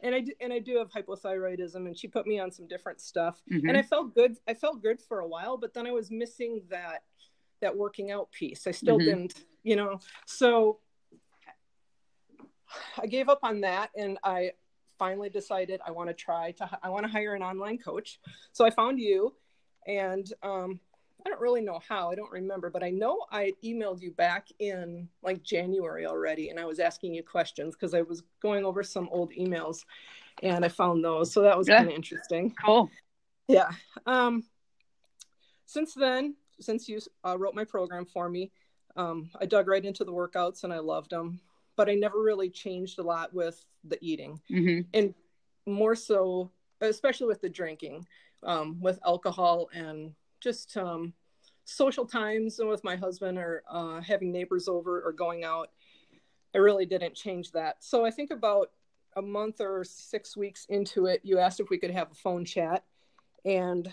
and 0.00 0.14
I 0.14 0.20
do, 0.20 0.32
and 0.40 0.52
I 0.52 0.60
do 0.60 0.76
have 0.78 0.90
hypothyroidism, 0.90 1.74
and 1.74 1.98
she 1.98 2.08
put 2.08 2.26
me 2.26 2.38
on 2.38 2.50
some 2.50 2.66
different 2.66 3.00
stuff, 3.00 3.42
mm-hmm. 3.52 3.68
and 3.68 3.76
I 3.76 3.82
felt 3.82 4.14
good. 4.14 4.36
I 4.48 4.54
felt 4.54 4.82
good 4.82 5.00
for 5.00 5.20
a 5.20 5.26
while, 5.26 5.56
but 5.56 5.74
then 5.74 5.86
I 5.86 5.90
was 5.90 6.10
missing 6.10 6.62
that 6.70 7.02
that 7.60 7.76
working 7.76 8.10
out 8.10 8.30
piece. 8.32 8.66
I 8.66 8.70
still 8.70 8.98
mm-hmm. 8.98 9.06
didn't, 9.06 9.34
you 9.62 9.76
know. 9.76 10.00
So 10.26 10.78
I 12.96 13.06
gave 13.06 13.28
up 13.28 13.40
on 13.42 13.62
that, 13.62 13.90
and 13.96 14.18
I 14.22 14.52
finally 15.00 15.30
decided 15.30 15.80
I 15.84 15.90
want 15.90 16.10
to 16.10 16.14
try 16.14 16.52
to 16.52 16.78
I 16.82 16.90
want 16.90 17.06
to 17.06 17.10
hire 17.10 17.34
an 17.34 17.42
online 17.42 17.78
coach. 17.78 18.20
So 18.52 18.66
I 18.66 18.70
found 18.70 19.00
you, 19.00 19.34
and 19.86 20.30
um, 20.42 20.78
I 21.24 21.30
don't 21.30 21.40
really 21.40 21.62
know 21.62 21.80
how. 21.88 22.10
I 22.10 22.14
don't 22.14 22.30
remember, 22.30 22.68
but 22.68 22.84
I 22.84 22.90
know 22.90 23.24
I 23.32 23.52
emailed 23.64 24.02
you 24.02 24.12
back 24.12 24.48
in 24.58 25.08
like 25.22 25.42
January 25.42 26.06
already, 26.06 26.50
and 26.50 26.60
I 26.60 26.66
was 26.66 26.78
asking 26.78 27.14
you 27.14 27.22
questions 27.22 27.74
because 27.74 27.94
I 27.94 28.02
was 28.02 28.22
going 28.42 28.64
over 28.64 28.82
some 28.82 29.08
old 29.10 29.32
emails, 29.32 29.84
and 30.42 30.64
I 30.64 30.68
found 30.68 31.02
those. 31.02 31.32
So 31.32 31.40
that 31.40 31.56
was 31.56 31.66
yeah. 31.66 31.78
kind 31.78 31.88
of 31.88 31.94
interesting. 31.94 32.54
Cool. 32.62 32.90
Yeah. 33.48 33.70
Um, 34.06 34.44
since 35.64 35.94
then, 35.94 36.36
since 36.60 36.88
you 36.88 37.00
uh, 37.26 37.38
wrote 37.38 37.54
my 37.54 37.64
program 37.64 38.04
for 38.04 38.28
me, 38.28 38.52
um, 38.96 39.30
I 39.40 39.46
dug 39.46 39.66
right 39.66 39.84
into 39.84 40.04
the 40.04 40.12
workouts 40.12 40.64
and 40.64 40.72
I 40.72 40.78
loved 40.78 41.10
them 41.10 41.40
but 41.80 41.88
I 41.88 41.94
never 41.94 42.20
really 42.20 42.50
changed 42.50 42.98
a 42.98 43.02
lot 43.02 43.32
with 43.32 43.64
the 43.84 43.96
eating, 44.02 44.38
mm-hmm. 44.50 44.82
and 44.92 45.14
more 45.64 45.94
so, 45.94 46.50
especially 46.82 47.26
with 47.26 47.40
the 47.40 47.48
drinking, 47.48 48.06
um, 48.42 48.78
with 48.82 48.98
alcohol 49.06 49.70
and 49.72 50.12
just 50.40 50.76
um, 50.76 51.14
social 51.64 52.04
times 52.04 52.58
and 52.58 52.68
with 52.68 52.84
my 52.84 52.96
husband 52.96 53.38
or 53.38 53.62
uh, 53.66 54.02
having 54.02 54.30
neighbors 54.30 54.68
over 54.68 55.00
or 55.00 55.10
going 55.10 55.42
out. 55.42 55.70
I 56.54 56.58
really 56.58 56.84
didn't 56.84 57.14
change 57.14 57.50
that. 57.52 57.76
So 57.82 58.04
I 58.04 58.10
think 58.10 58.30
about 58.30 58.72
a 59.16 59.22
month 59.22 59.62
or 59.62 59.82
six 59.82 60.36
weeks 60.36 60.66
into 60.68 61.06
it, 61.06 61.22
you 61.22 61.38
asked 61.38 61.60
if 61.60 61.70
we 61.70 61.78
could 61.78 61.92
have 61.92 62.10
a 62.10 62.14
phone 62.14 62.44
chat, 62.44 62.84
and 63.46 63.90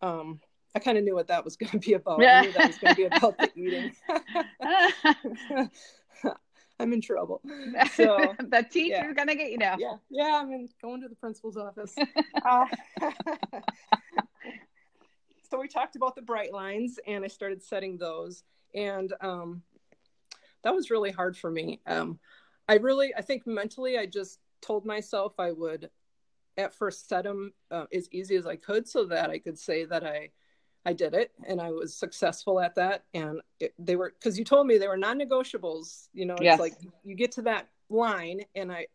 um, 0.00 0.40
I 0.74 0.80
kind 0.80 0.98
of 0.98 1.04
knew 1.04 1.14
what 1.14 1.28
that 1.28 1.44
was 1.44 1.54
going 1.56 1.70
to 1.70 1.78
be 1.78 1.92
about. 1.92 2.20
Yeah. 2.20 2.40
I 2.40 2.46
knew 2.46 2.52
that 2.54 2.66
was 2.66 2.78
going 2.78 2.96
to 2.96 3.00
be 3.00 3.16
about 3.16 3.38
the 3.38 3.52
eating. 3.54 3.92
I'm 6.82 6.92
in 6.92 7.00
trouble. 7.00 7.40
So 7.94 8.34
the 8.38 8.66
teacher's 8.68 8.98
yeah. 9.06 9.12
gonna 9.12 9.34
get 9.34 9.50
you 9.50 9.58
now. 9.58 9.76
Yeah, 9.78 9.94
yeah. 10.10 10.40
I'm 10.42 10.50
in, 10.52 10.68
going 10.80 11.00
to 11.02 11.08
the 11.08 11.14
principal's 11.14 11.56
office. 11.56 11.94
uh, 12.44 12.66
so 15.50 15.60
we 15.60 15.68
talked 15.68 15.96
about 15.96 16.16
the 16.16 16.22
bright 16.22 16.52
lines, 16.52 16.98
and 17.06 17.24
I 17.24 17.28
started 17.28 17.62
setting 17.62 17.98
those, 17.98 18.44
and 18.74 19.12
um, 19.20 19.62
that 20.64 20.74
was 20.74 20.90
really 20.90 21.10
hard 21.10 21.36
for 21.36 21.50
me. 21.50 21.80
Um, 21.86 22.18
I 22.68 22.74
really, 22.74 23.14
I 23.14 23.22
think 23.22 23.46
mentally, 23.46 23.98
I 23.98 24.06
just 24.06 24.38
told 24.60 24.84
myself 24.84 25.34
I 25.38 25.52
would, 25.52 25.90
at 26.56 26.74
first, 26.74 27.08
set 27.08 27.24
them 27.24 27.52
uh, 27.70 27.86
as 27.92 28.08
easy 28.12 28.36
as 28.36 28.46
I 28.46 28.56
could, 28.56 28.88
so 28.88 29.04
that 29.06 29.30
I 29.30 29.38
could 29.38 29.58
say 29.58 29.84
that 29.84 30.04
I 30.04 30.30
I 30.84 30.92
did 30.92 31.14
it 31.14 31.30
and 31.46 31.60
I 31.60 31.70
was 31.70 31.94
successful 31.94 32.60
at 32.60 32.74
that. 32.74 33.04
And 33.14 33.40
it, 33.60 33.72
they 33.78 33.96
were, 33.96 34.12
cause 34.22 34.38
you 34.38 34.44
told 34.44 34.66
me 34.66 34.78
they 34.78 34.88
were 34.88 34.96
non-negotiables, 34.96 36.08
you 36.12 36.26
know, 36.26 36.36
yes. 36.40 36.54
it's 36.54 36.60
like 36.60 36.74
you 37.04 37.14
get 37.14 37.32
to 37.32 37.42
that 37.42 37.68
line 37.88 38.40
and 38.54 38.72
I, 38.72 38.86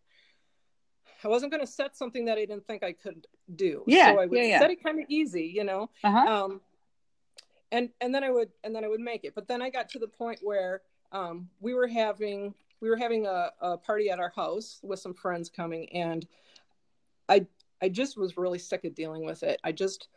I 1.24 1.30
wasn't 1.30 1.52
going 1.52 1.66
to 1.66 1.72
set 1.72 1.96
something 1.96 2.26
that 2.26 2.38
I 2.38 2.42
didn't 2.42 2.68
think 2.68 2.84
I 2.84 2.92
could 2.92 3.26
do. 3.56 3.84
Yeah. 3.88 4.14
So 4.14 4.20
I 4.20 4.26
would 4.26 4.38
yeah, 4.38 4.46
yeah. 4.46 4.60
set 4.60 4.72
it 4.72 4.84
kind 4.84 5.00
of 5.00 5.06
easy, 5.10 5.52
you 5.56 5.64
know? 5.64 5.90
Uh-huh. 6.04 6.18
Um, 6.18 6.62
and, 7.72 7.90
and 8.02 8.14
then 8.14 8.24
I 8.24 8.32
would, 8.32 8.50
and 8.64 8.76
then 8.76 8.84
I 8.84 8.88
would 8.88 9.00
make 9.00 9.24
it. 9.24 9.34
But 9.34 9.48
then 9.48 9.62
I 9.62 9.70
got 9.70 9.90
to 9.90 10.00
the 10.00 10.08
point 10.08 10.40
where, 10.44 10.82
um, 11.12 11.50
we 11.60 11.74
were 11.74 11.88
having, 11.88 12.54
we 12.82 12.90
were 12.90 12.98
having 12.98 13.26
a, 13.26 13.52
a 13.62 13.78
party 13.78 14.10
at 14.10 14.20
our 14.20 14.32
house 14.36 14.80
with 14.84 15.00
some 15.00 15.14
friends 15.14 15.50
coming 15.50 15.90
and 15.94 16.28
I, 17.30 17.48
I 17.82 17.90
just 17.90 18.18
was 18.18 18.38
really 18.38 18.60
sick 18.60 18.84
of 18.84 18.94
dealing 18.94 19.26
with 19.26 19.44
it. 19.44 19.60
I 19.64 19.72
just, 19.72 20.10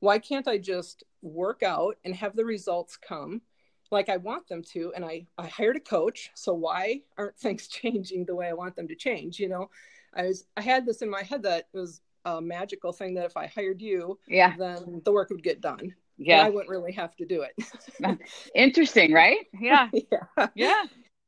why 0.00 0.18
can't 0.18 0.48
I 0.48 0.58
just 0.58 1.04
work 1.22 1.62
out 1.62 1.96
and 2.04 2.14
have 2.14 2.34
the 2.34 2.44
results 2.44 2.96
come? 2.96 3.42
like 3.90 4.08
I 4.08 4.16
want 4.18 4.48
them 4.48 4.62
to. 4.72 4.92
And 4.94 5.04
I, 5.04 5.26
I 5.38 5.46
hired 5.46 5.76
a 5.76 5.80
coach. 5.80 6.30
So 6.34 6.54
why 6.54 7.02
aren't 7.18 7.36
things 7.38 7.68
changing 7.68 8.24
the 8.24 8.34
way 8.34 8.48
I 8.48 8.52
want 8.52 8.76
them 8.76 8.88
to 8.88 8.94
change? 8.94 9.38
You 9.38 9.48
know, 9.48 9.70
I 10.14 10.26
was, 10.26 10.44
I 10.56 10.62
had 10.62 10.86
this 10.86 11.02
in 11.02 11.10
my 11.10 11.22
head 11.22 11.42
that 11.42 11.68
it 11.72 11.78
was 11.78 12.00
a 12.24 12.40
magical 12.40 12.92
thing 12.92 13.14
that 13.14 13.24
if 13.24 13.36
I 13.36 13.46
hired 13.46 13.80
you, 13.80 14.18
yeah, 14.28 14.54
then 14.58 15.00
the 15.04 15.12
work 15.12 15.30
would 15.30 15.42
get 15.42 15.60
done. 15.60 15.94
Yeah. 16.18 16.44
I 16.44 16.50
wouldn't 16.50 16.68
really 16.68 16.92
have 16.92 17.16
to 17.16 17.24
do 17.24 17.42
it. 17.42 18.18
Interesting, 18.54 19.12
right? 19.12 19.38
Yeah. 19.58 19.88
yeah. 19.92 20.46
Yeah. 20.54 20.82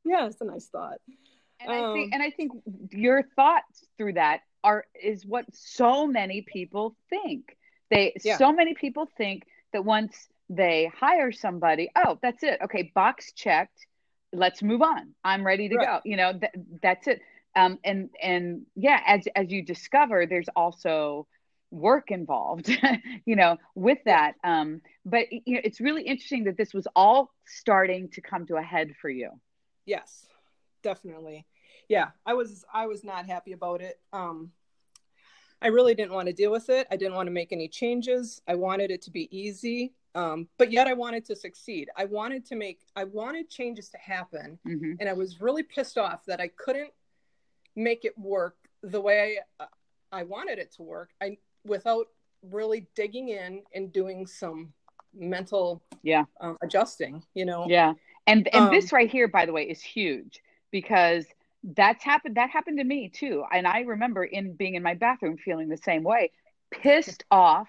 Yeah. 0.05 0.27
It's 0.27 0.41
a 0.41 0.45
nice 0.45 0.67
thought. 0.67 0.99
And 1.61 1.73
um, 1.73 1.91
I 1.91 1.93
think, 1.95 2.13
and 2.13 2.23
I 2.23 2.31
think 2.31 2.53
your 2.91 3.23
thoughts 3.35 3.87
through 3.97 4.15
that 4.15 4.41
are, 4.63 4.85
is 5.03 5.25
what 5.25 5.47
so 5.53 6.07
many 6.07 6.43
people 6.43 6.95
think. 7.09 7.57
They, 7.93 8.15
yeah. 8.25 8.39
so 8.39 8.53
many 8.53 8.75
people 8.75 9.07
think 9.19 9.45
that 9.75 9.85
once 9.85 10.29
they 10.49 10.91
hire 10.99 11.31
somebody, 11.31 11.91
oh, 11.95 12.19
that's 12.23 12.43
it. 12.43 12.59
Okay. 12.65 12.91
Box 12.95 13.33
checked. 13.33 13.87
Let's 14.33 14.63
move 14.63 14.81
on. 14.81 15.15
I'm 15.23 15.45
ready 15.47 15.69
to 15.69 15.77
right. 15.77 15.87
go. 15.87 16.01
You 16.05 16.17
know, 16.17 16.33
th- 16.33 16.53
that's 16.83 17.07
it. 17.07 17.21
Um, 17.55 17.79
and, 17.85 18.09
and 18.23 18.63
yeah, 18.75 19.01
as, 19.07 19.29
as 19.37 19.53
you 19.53 19.63
discover, 19.63 20.27
there's 20.27 20.49
also, 20.57 21.27
work 21.73 22.11
involved 22.11 22.69
you 23.25 23.35
know 23.35 23.57
with 23.75 23.97
that 24.05 24.35
um 24.45 24.83
but 25.07 25.33
you 25.33 25.55
know 25.55 25.61
it's 25.65 25.81
really 25.81 26.03
interesting 26.03 26.45
that 26.45 26.59
this 26.59 26.75
was 26.75 26.87
all 26.95 27.33
starting 27.47 28.11
to 28.11 28.21
come 28.21 28.45
to 28.45 28.57
a 28.57 28.63
head 28.63 28.93
for 29.01 29.09
you 29.09 29.31
yes 29.87 30.27
definitely 30.83 31.47
yeah 31.89 32.09
i 32.27 32.35
was 32.35 32.63
i 32.75 32.87
was 32.87 33.03
not 33.03 33.25
happy 33.25 33.53
about 33.53 33.81
it 33.81 33.99
um 34.13 34.51
i 35.63 35.69
really 35.69 35.95
didn't 35.95 36.13
want 36.13 36.27
to 36.27 36.33
deal 36.33 36.51
with 36.51 36.69
it. 36.69 36.87
I 36.91 36.97
didn't 36.97 37.15
want 37.15 37.27
to 37.27 37.33
make 37.33 37.53
any 37.53 37.69
changes. 37.69 38.41
I 38.47 38.55
wanted 38.55 38.91
it 38.91 39.03
to 39.03 39.11
be 39.11 39.29
easy 39.37 39.95
um, 40.15 40.49
but 40.59 40.71
yet 40.71 40.87
i 40.87 40.93
wanted 40.93 41.25
to 41.27 41.37
succeed. 41.37 41.89
I 41.97 42.05
wanted 42.05 42.45
to 42.47 42.57
make 42.57 42.81
i 42.97 43.05
wanted 43.05 43.49
changes 43.49 43.89
to 43.91 43.99
happen 43.99 44.59
mm-hmm. 44.67 44.93
and 45.01 45.09
i 45.09 45.13
was 45.13 45.41
really 45.41 45.63
pissed 45.63 45.99
off 45.99 46.25
that 46.27 46.41
i 46.41 46.49
couldn't 46.49 46.91
make 47.77 48.05
it 48.05 48.17
work 48.19 48.57
the 48.83 49.01
way 49.01 49.39
i, 49.61 49.67
I 50.13 50.23
wanted 50.25 50.59
it 50.59 50.73
to 50.77 50.83
work 50.83 51.11
i 51.23 51.39
without 51.65 52.07
really 52.51 52.87
digging 52.95 53.29
in 53.29 53.63
and 53.75 53.93
doing 53.93 54.27
some 54.27 54.73
mental 55.15 55.83
yeah. 56.03 56.25
um, 56.41 56.59
adjusting 56.63 57.23
you 57.35 57.45
know? 57.45 57.67
Yeah. 57.69 57.93
And 58.27 58.49
and 58.55 58.67
um, 58.67 58.71
this 58.71 58.93
right 58.93 59.11
here 59.11 59.29
by 59.29 59.47
the 59.47 59.53
way 59.53 59.65
is 59.65 59.83
huge 59.83 60.41
because 60.71 61.27
that's 61.63 62.03
happened 62.03 62.37
that 62.37 62.51
happened 62.51 62.79
to 62.79 62.85
me 62.85 63.09
too 63.09 63.45
and 63.53 63.67
i 63.67 63.81
remember 63.81 64.25
in 64.25 64.55
being 64.55 64.75
in 64.75 64.83
my 64.83 64.95
bathroom 64.95 65.37
feeling 65.37 65.69
the 65.69 65.77
same 65.77 66.03
way 66.03 66.31
pissed 66.71 67.25
off 67.31 67.69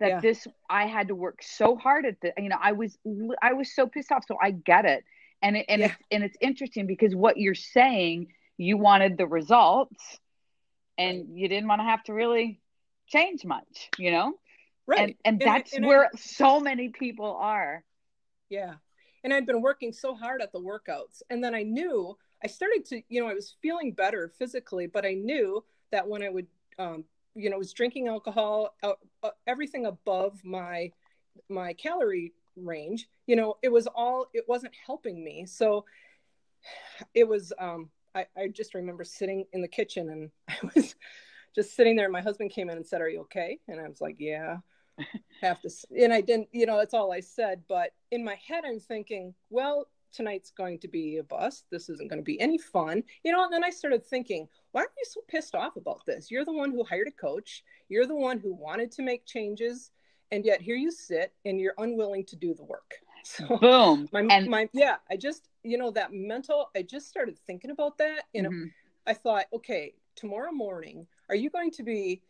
that 0.00 0.08
yeah. 0.08 0.20
this 0.20 0.46
i 0.68 0.86
had 0.86 1.08
to 1.08 1.14
work 1.14 1.40
so 1.42 1.76
hard 1.76 2.04
at 2.06 2.20
the 2.20 2.32
you 2.38 2.48
know 2.48 2.58
i 2.60 2.72
was 2.72 2.98
i 3.42 3.52
was 3.52 3.72
so 3.74 3.86
pissed 3.86 4.10
off 4.10 4.24
so 4.26 4.36
i 4.42 4.50
get 4.50 4.84
it 4.84 5.04
and 5.42 5.56
it, 5.56 5.66
and 5.68 5.80
yeah. 5.80 5.86
it's 5.86 5.96
and 6.10 6.24
it's 6.24 6.36
interesting 6.40 6.86
because 6.86 7.14
what 7.14 7.36
you're 7.36 7.54
saying 7.54 8.26
you 8.56 8.76
wanted 8.76 9.16
the 9.16 9.26
results 9.26 10.18
and 10.98 11.38
you 11.38 11.48
didn't 11.48 11.66
want 11.66 11.80
to 11.80 11.86
have 11.86 12.02
to 12.04 12.12
really 12.12 12.60
change 13.08 13.44
much, 13.44 13.88
you 13.96 14.10
know? 14.10 14.34
Right. 14.86 15.00
And, 15.00 15.14
and, 15.24 15.40
that's 15.40 15.72
and 15.72 15.86
where 15.86 16.04
I, 16.04 16.08
so 16.16 16.60
many 16.60 16.90
people 16.90 17.36
are. 17.40 17.82
Yeah. 18.50 18.74
And 19.24 19.32
I'd 19.32 19.46
been 19.46 19.62
working 19.62 19.94
so 19.94 20.14
hard 20.14 20.42
at 20.42 20.52
the 20.52 20.60
workouts. 20.60 21.22
And 21.30 21.42
then 21.42 21.54
I 21.54 21.62
knew 21.62 22.16
I 22.42 22.46
started 22.46 22.84
to, 22.86 23.02
you 23.08 23.20
know, 23.20 23.28
I 23.28 23.34
was 23.34 23.56
feeling 23.60 23.92
better 23.92 24.32
physically, 24.38 24.86
but 24.86 25.04
I 25.04 25.14
knew 25.14 25.64
that 25.92 26.06
when 26.06 26.22
I 26.22 26.28
would, 26.30 26.46
um, 26.78 27.04
you 27.34 27.50
know, 27.50 27.58
was 27.58 27.72
drinking 27.72 28.08
alcohol, 28.08 28.74
uh, 28.82 28.92
uh, 29.22 29.30
everything 29.46 29.86
above 29.86 30.42
my 30.44 30.92
my 31.48 31.72
calorie 31.74 32.32
range, 32.56 33.08
you 33.26 33.36
know, 33.36 33.56
it 33.62 33.70
was 33.70 33.86
all 33.86 34.26
it 34.34 34.44
wasn't 34.48 34.74
helping 34.86 35.22
me. 35.22 35.46
So 35.46 35.84
it 37.14 37.26
was 37.26 37.52
um 37.58 37.90
I, 38.14 38.26
I 38.36 38.48
just 38.48 38.74
remember 38.74 39.04
sitting 39.04 39.46
in 39.52 39.62
the 39.62 39.68
kitchen 39.68 40.10
and 40.10 40.30
I 40.48 40.70
was 40.74 40.94
just 41.54 41.74
sitting 41.74 41.96
there. 41.96 42.08
My 42.08 42.22
husband 42.22 42.50
came 42.50 42.70
in 42.70 42.76
and 42.76 42.86
said, 42.86 43.00
"Are 43.00 43.08
you 43.08 43.20
okay?" 43.22 43.58
And 43.68 43.80
I 43.80 43.88
was 43.88 44.00
like, 44.00 44.16
"Yeah." 44.18 44.58
Have 45.40 45.62
to, 45.62 45.70
and 45.98 46.12
I 46.12 46.20
didn't. 46.20 46.48
You 46.52 46.66
know, 46.66 46.76
that's 46.76 46.92
all 46.92 47.10
I 47.10 47.20
said. 47.20 47.62
But 47.68 47.92
in 48.10 48.22
my 48.22 48.36
head, 48.46 48.64
I'm 48.66 48.80
thinking, 48.80 49.34
well, 49.48 49.86
tonight's 50.12 50.50
going 50.50 50.78
to 50.80 50.88
be 50.88 51.18
a 51.18 51.22
bust. 51.22 51.64
This 51.70 51.88
isn't 51.88 52.08
going 52.08 52.20
to 52.20 52.24
be 52.24 52.40
any 52.40 52.58
fun. 52.58 53.02
You 53.24 53.32
know, 53.32 53.44
and 53.44 53.52
then 53.52 53.64
I 53.64 53.70
started 53.70 54.04
thinking, 54.04 54.48
why 54.72 54.82
are 54.82 54.92
you 54.96 55.04
so 55.04 55.20
pissed 55.28 55.54
off 55.54 55.76
about 55.76 56.04
this? 56.06 56.30
You're 56.30 56.44
the 56.44 56.52
one 56.52 56.70
who 56.70 56.84
hired 56.84 57.08
a 57.08 57.12
coach. 57.12 57.64
You're 57.88 58.06
the 58.06 58.14
one 58.14 58.38
who 58.38 58.54
wanted 58.54 58.90
to 58.92 59.02
make 59.02 59.26
changes. 59.26 59.90
And 60.30 60.44
yet 60.44 60.60
here 60.60 60.76
you 60.76 60.90
sit 60.90 61.32
and 61.44 61.60
you're 61.60 61.74
unwilling 61.78 62.24
to 62.26 62.36
do 62.36 62.54
the 62.54 62.64
work. 62.64 62.94
So 63.22 63.58
boom. 63.58 64.08
My, 64.12 64.20
and 64.20 64.48
my, 64.48 64.66
yeah, 64.72 64.96
I 65.10 65.18
just, 65.18 65.50
you 65.62 65.76
know, 65.76 65.90
that 65.90 66.10
mental, 66.10 66.70
I 66.74 66.80
just 66.80 67.06
started 67.06 67.38
thinking 67.46 67.70
about 67.70 67.98
that. 67.98 68.22
And 68.34 68.46
mm-hmm. 68.46 68.64
I 69.06 69.12
thought, 69.12 69.44
okay, 69.52 69.92
tomorrow 70.16 70.52
morning, 70.52 71.06
are 71.28 71.34
you 71.34 71.50
going 71.50 71.70
to 71.72 71.82
be 71.82 72.22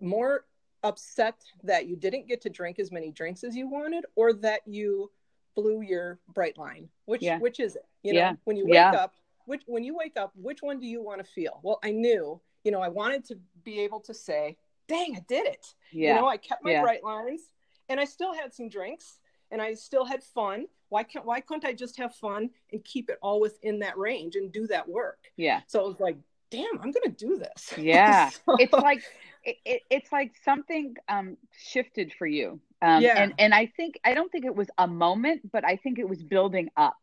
more 0.00 0.46
upset 0.84 1.42
that 1.64 1.86
you 1.86 1.96
didn't 1.96 2.28
get 2.28 2.40
to 2.42 2.50
drink 2.50 2.78
as 2.78 2.92
many 2.92 3.10
drinks 3.10 3.42
as 3.42 3.56
you 3.56 3.68
wanted 3.68 4.04
or 4.16 4.32
that 4.34 4.60
you 4.66 5.10
blew 5.54 5.82
your 5.82 6.18
bright 6.32 6.58
line 6.58 6.88
which 7.06 7.22
yeah. 7.22 7.38
which 7.38 7.60
is 7.60 7.76
it 7.76 7.86
you 8.02 8.12
know 8.12 8.20
yeah. 8.20 8.32
when 8.44 8.56
you 8.56 8.64
wake 8.64 8.74
yeah. 8.74 8.90
up 8.92 9.14
which 9.46 9.62
when 9.66 9.84
you 9.84 9.96
wake 9.96 10.16
up 10.16 10.32
which 10.34 10.62
one 10.62 10.80
do 10.80 10.86
you 10.86 11.02
want 11.02 11.24
to 11.24 11.24
feel 11.24 11.60
well 11.62 11.78
i 11.82 11.90
knew 11.90 12.40
you 12.64 12.72
know 12.72 12.80
i 12.80 12.88
wanted 12.88 13.24
to 13.24 13.38
be 13.62 13.80
able 13.80 14.00
to 14.00 14.14
say 14.14 14.56
dang 14.88 15.14
i 15.16 15.20
did 15.28 15.46
it 15.46 15.66
yeah. 15.92 16.14
you 16.14 16.20
know 16.20 16.28
i 16.28 16.36
kept 16.36 16.64
my 16.64 16.80
bright 16.80 17.04
lines 17.04 17.42
and 17.88 18.00
i 18.00 18.04
still 18.04 18.34
had 18.34 18.52
some 18.52 18.68
drinks 18.68 19.18
and 19.50 19.62
i 19.62 19.74
still 19.74 20.04
had 20.04 20.22
fun 20.22 20.66
why 20.88 21.02
can't 21.02 21.24
why 21.24 21.40
couldn't 21.40 21.64
i 21.64 21.72
just 21.72 21.96
have 21.96 22.14
fun 22.14 22.50
and 22.72 22.84
keep 22.84 23.08
it 23.08 23.18
all 23.22 23.40
within 23.40 23.78
that 23.78 23.96
range 23.96 24.36
and 24.36 24.52
do 24.52 24.66
that 24.66 24.88
work 24.88 25.18
yeah 25.36 25.60
so 25.66 25.80
it 25.84 25.88
was 25.88 26.00
like 26.00 26.16
damn, 26.54 26.78
I'm 26.80 26.92
going 26.92 27.14
to 27.14 27.26
do 27.26 27.36
this. 27.36 27.74
Yeah. 27.76 28.28
so... 28.46 28.56
It's 28.58 28.72
like, 28.72 29.02
it, 29.44 29.56
it, 29.64 29.82
it's 29.90 30.12
like 30.12 30.34
something 30.44 30.96
um, 31.08 31.36
shifted 31.56 32.12
for 32.12 32.26
you. 32.26 32.60
Um, 32.84 33.02
yeah. 33.02 33.22
And, 33.22 33.34
and 33.38 33.54
I 33.54 33.66
think, 33.66 33.98
I 34.04 34.12
don't 34.12 34.30
think 34.30 34.44
it 34.44 34.54
was 34.54 34.68
a 34.76 34.86
moment, 34.86 35.50
but 35.50 35.64
I 35.64 35.76
think 35.76 35.98
it 35.98 36.06
was 36.08 36.22
building 36.22 36.68
up, 36.76 36.98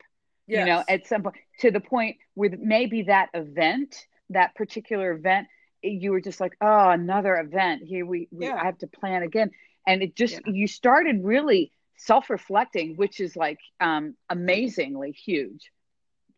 yes. 0.45 0.59
you 0.59 0.65
know, 0.71 0.83
at 0.88 1.07
some 1.07 1.23
point 1.23 1.35
to 1.59 1.71
the 1.71 1.79
point 1.79 2.17
where 2.35 2.51
maybe 2.59 3.03
that 3.03 3.29
event, 3.33 4.05
that 4.29 4.53
particular 4.53 5.11
event, 5.11 5.47
you 5.81 6.11
were 6.11 6.21
just 6.21 6.39
like, 6.39 6.53
oh, 6.61 6.89
another 6.89 7.35
event 7.35 7.81
here. 7.83 8.05
We, 8.05 8.27
we 8.29 8.45
yeah. 8.45 8.55
I 8.61 8.65
have 8.65 8.77
to 8.79 8.88
plan 8.88 9.23
again. 9.23 9.50
And 9.88 10.03
it 10.03 10.15
just, 10.15 10.33
yeah. 10.45 10.53
you 10.53 10.67
started 10.67 11.23
really 11.23 11.71
self-reflecting, 11.97 12.95
which 12.95 13.19
is 13.19 13.35
like 13.35 13.59
um, 13.79 14.15
amazingly 14.29 15.11
huge 15.11 15.71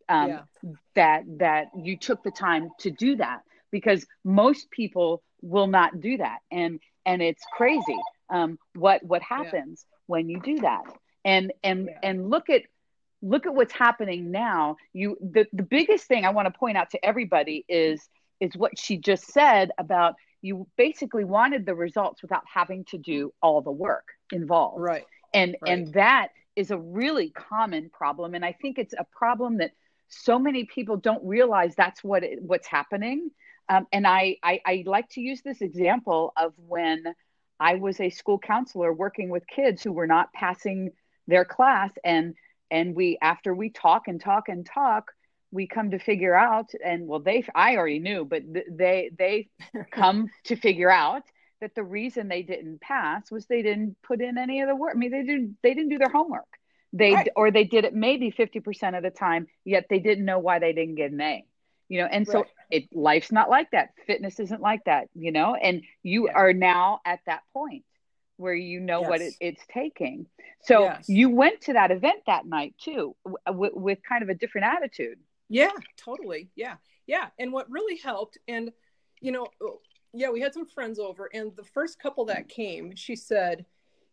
um, 0.08 0.28
yeah. 0.28 0.40
that 0.94 1.22
that 1.38 1.66
you 1.76 1.96
took 1.96 2.22
the 2.22 2.30
time 2.30 2.70
to 2.80 2.90
do 2.90 3.16
that 3.16 3.40
because 3.70 4.06
most 4.24 4.70
people 4.70 5.22
will 5.42 5.66
not 5.66 6.00
do 6.00 6.16
that 6.16 6.38
and 6.50 6.80
and 7.04 7.20
it's 7.20 7.44
crazy 7.52 7.96
um, 8.30 8.58
what 8.74 9.02
what 9.02 9.22
happens 9.22 9.84
yeah. 9.88 9.96
when 10.06 10.28
you 10.28 10.40
do 10.40 10.60
that 10.60 10.84
and 11.24 11.52
and 11.62 11.88
yeah. 11.90 11.98
and 12.02 12.30
look 12.30 12.50
at 12.50 12.62
look 13.22 13.46
at 13.46 13.54
what's 13.54 13.72
happening 13.72 14.30
now 14.30 14.76
you 14.92 15.16
the, 15.20 15.46
the 15.52 15.62
biggest 15.62 16.04
thing 16.06 16.24
i 16.24 16.30
want 16.30 16.52
to 16.52 16.58
point 16.58 16.76
out 16.76 16.90
to 16.90 17.04
everybody 17.04 17.64
is 17.68 18.08
is 18.40 18.56
what 18.56 18.78
she 18.78 18.96
just 18.96 19.32
said 19.32 19.70
about 19.78 20.14
you 20.42 20.66
basically 20.76 21.24
wanted 21.24 21.64
the 21.64 21.74
results 21.74 22.20
without 22.20 22.42
having 22.52 22.84
to 22.84 22.98
do 22.98 23.32
all 23.42 23.62
the 23.62 23.70
work 23.72 24.08
involved 24.32 24.80
right 24.80 25.04
and 25.32 25.56
right. 25.62 25.72
and 25.72 25.94
that 25.94 26.28
is 26.54 26.70
a 26.70 26.76
really 26.76 27.30
common 27.30 27.88
problem 27.90 28.34
and 28.34 28.44
i 28.44 28.52
think 28.52 28.78
it's 28.78 28.94
a 28.98 29.06
problem 29.16 29.58
that 29.58 29.70
so 30.08 30.38
many 30.38 30.64
people 30.64 30.96
don't 30.96 31.24
realize 31.24 31.74
that's 31.74 32.02
what 32.04 32.22
it, 32.22 32.42
what's 32.42 32.66
happening. 32.66 33.30
Um, 33.68 33.86
and 33.92 34.06
I, 34.06 34.36
I, 34.42 34.60
I 34.64 34.84
like 34.86 35.08
to 35.10 35.20
use 35.20 35.40
this 35.42 35.60
example 35.60 36.32
of 36.36 36.52
when 36.56 37.04
I 37.60 37.76
was 37.76 38.00
a 38.00 38.10
school 38.10 38.38
counselor 38.38 38.92
working 38.92 39.28
with 39.28 39.46
kids 39.46 39.82
who 39.82 39.92
were 39.92 40.06
not 40.06 40.32
passing 40.32 40.90
their 41.26 41.44
class, 41.44 41.90
and 42.04 42.34
and 42.70 42.94
we 42.94 43.18
after 43.22 43.54
we 43.54 43.70
talk 43.70 44.08
and 44.08 44.20
talk 44.20 44.48
and 44.48 44.66
talk, 44.66 45.12
we 45.50 45.66
come 45.66 45.90
to 45.90 45.98
figure 45.98 46.34
out, 46.34 46.70
and 46.84 47.06
well, 47.06 47.20
they 47.20 47.44
I 47.54 47.76
already 47.76 48.00
knew, 48.00 48.24
but 48.24 48.42
th- 48.52 48.66
they 48.70 49.10
they 49.16 49.48
come 49.90 50.28
to 50.44 50.56
figure 50.56 50.90
out 50.90 51.22
that 51.60 51.74
the 51.74 51.84
reason 51.84 52.28
they 52.28 52.42
didn't 52.42 52.80
pass 52.80 53.30
was 53.30 53.46
they 53.46 53.62
didn't 53.62 53.96
put 54.02 54.20
in 54.20 54.36
any 54.36 54.60
of 54.60 54.68
the 54.68 54.76
work. 54.76 54.92
I 54.94 54.98
mean, 54.98 55.10
they 55.10 55.22
didn't 55.22 55.56
they 55.62 55.74
didn't 55.74 55.90
do 55.90 55.98
their 55.98 56.10
homework 56.10 56.46
they 56.94 57.12
right. 57.12 57.28
or 57.36 57.50
they 57.50 57.64
did 57.64 57.84
it 57.84 57.92
maybe 57.92 58.30
50% 58.30 58.96
of 58.96 59.02
the 59.02 59.10
time 59.10 59.48
yet 59.64 59.86
they 59.90 59.98
didn't 59.98 60.24
know 60.24 60.38
why 60.38 60.60
they 60.60 60.72
didn't 60.72 60.94
get 60.94 61.10
an 61.10 61.20
a 61.20 61.44
you 61.88 62.00
know 62.00 62.06
and 62.10 62.26
so 62.26 62.40
right. 62.40 62.48
it 62.70 62.84
life's 62.92 63.32
not 63.32 63.50
like 63.50 63.70
that 63.70 63.90
fitness 64.06 64.40
isn't 64.40 64.60
like 64.60 64.84
that 64.84 65.08
you 65.14 65.32
know 65.32 65.54
and 65.54 65.82
you 66.02 66.26
yeah. 66.26 66.34
are 66.34 66.52
now 66.52 67.00
at 67.04 67.20
that 67.26 67.42
point 67.52 67.84
where 68.36 68.54
you 68.54 68.80
know 68.80 69.02
yes. 69.02 69.08
what 69.08 69.20
it, 69.20 69.34
it's 69.40 69.62
taking 69.72 70.26
so 70.62 70.84
yes. 70.84 71.08
you 71.08 71.30
went 71.30 71.60
to 71.60 71.72
that 71.72 71.90
event 71.90 72.20
that 72.26 72.46
night 72.46 72.74
too 72.82 73.14
w- 73.46 73.72
with 73.74 73.98
kind 74.08 74.22
of 74.22 74.28
a 74.28 74.34
different 74.34 74.66
attitude 74.66 75.18
yeah 75.48 75.70
totally 75.96 76.50
yeah 76.56 76.74
yeah 77.06 77.28
and 77.38 77.52
what 77.52 77.70
really 77.70 77.96
helped 77.96 78.38
and 78.48 78.72
you 79.20 79.30
know 79.30 79.46
oh, 79.62 79.78
yeah 80.12 80.30
we 80.30 80.40
had 80.40 80.52
some 80.52 80.66
friends 80.66 80.98
over 80.98 81.28
and 81.32 81.52
the 81.56 81.64
first 81.64 82.00
couple 82.00 82.24
that 82.24 82.48
came 82.48 82.94
she 82.96 83.14
said 83.14 83.64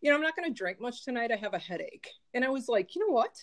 you 0.01 0.09
know, 0.09 0.15
I'm 0.15 0.21
not 0.21 0.35
going 0.35 0.49
to 0.49 0.57
drink 0.57 0.81
much 0.81 1.05
tonight. 1.05 1.31
I 1.31 1.35
have 1.35 1.53
a 1.53 1.59
headache. 1.59 2.09
And 2.33 2.43
I 2.43 2.49
was 2.49 2.67
like, 2.67 2.95
you 2.95 3.07
know 3.07 3.13
what? 3.13 3.39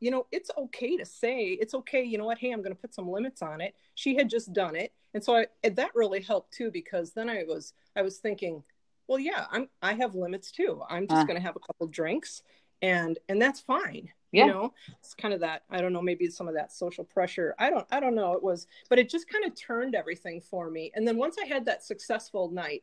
You 0.00 0.10
know, 0.10 0.26
it's 0.32 0.50
okay 0.58 0.96
to 0.96 1.04
say, 1.04 1.48
it's 1.60 1.74
okay. 1.74 2.02
You 2.02 2.18
know 2.18 2.24
what? 2.24 2.38
Hey, 2.38 2.50
I'm 2.50 2.62
going 2.62 2.74
to 2.74 2.80
put 2.80 2.94
some 2.94 3.08
limits 3.08 3.42
on 3.42 3.60
it. 3.60 3.74
She 3.94 4.16
had 4.16 4.28
just 4.28 4.52
done 4.52 4.76
it. 4.76 4.92
And 5.14 5.22
so 5.22 5.36
I, 5.36 5.46
that 5.68 5.90
really 5.94 6.20
helped 6.20 6.52
too, 6.52 6.70
because 6.70 7.12
then 7.12 7.28
I 7.28 7.44
was, 7.46 7.72
I 7.96 8.02
was 8.02 8.18
thinking, 8.18 8.62
well, 9.06 9.18
yeah, 9.18 9.46
I'm, 9.50 9.68
I 9.82 9.94
have 9.94 10.14
limits 10.14 10.50
too. 10.50 10.82
I'm 10.88 11.06
just 11.06 11.22
uh. 11.22 11.24
going 11.24 11.36
to 11.36 11.42
have 11.42 11.56
a 11.56 11.60
couple 11.60 11.86
drinks 11.86 12.42
and, 12.80 13.18
and 13.28 13.40
that's 13.40 13.60
fine. 13.60 14.08
Yeah. 14.32 14.46
You 14.46 14.52
know, 14.52 14.74
it's 14.98 15.14
kind 15.14 15.34
of 15.34 15.40
that, 15.40 15.62
I 15.70 15.80
don't 15.80 15.92
know, 15.92 16.02
maybe 16.02 16.28
some 16.28 16.48
of 16.48 16.54
that 16.54 16.72
social 16.72 17.04
pressure. 17.04 17.54
I 17.58 17.68
don't, 17.70 17.86
I 17.90 18.00
don't 18.00 18.14
know. 18.14 18.32
It 18.32 18.42
was, 18.42 18.66
but 18.88 18.98
it 18.98 19.10
just 19.10 19.28
kind 19.28 19.44
of 19.44 19.54
turned 19.54 19.94
everything 19.94 20.40
for 20.40 20.70
me. 20.70 20.90
And 20.94 21.06
then 21.06 21.16
once 21.16 21.36
I 21.42 21.46
had 21.46 21.66
that 21.66 21.84
successful 21.84 22.50
night, 22.50 22.82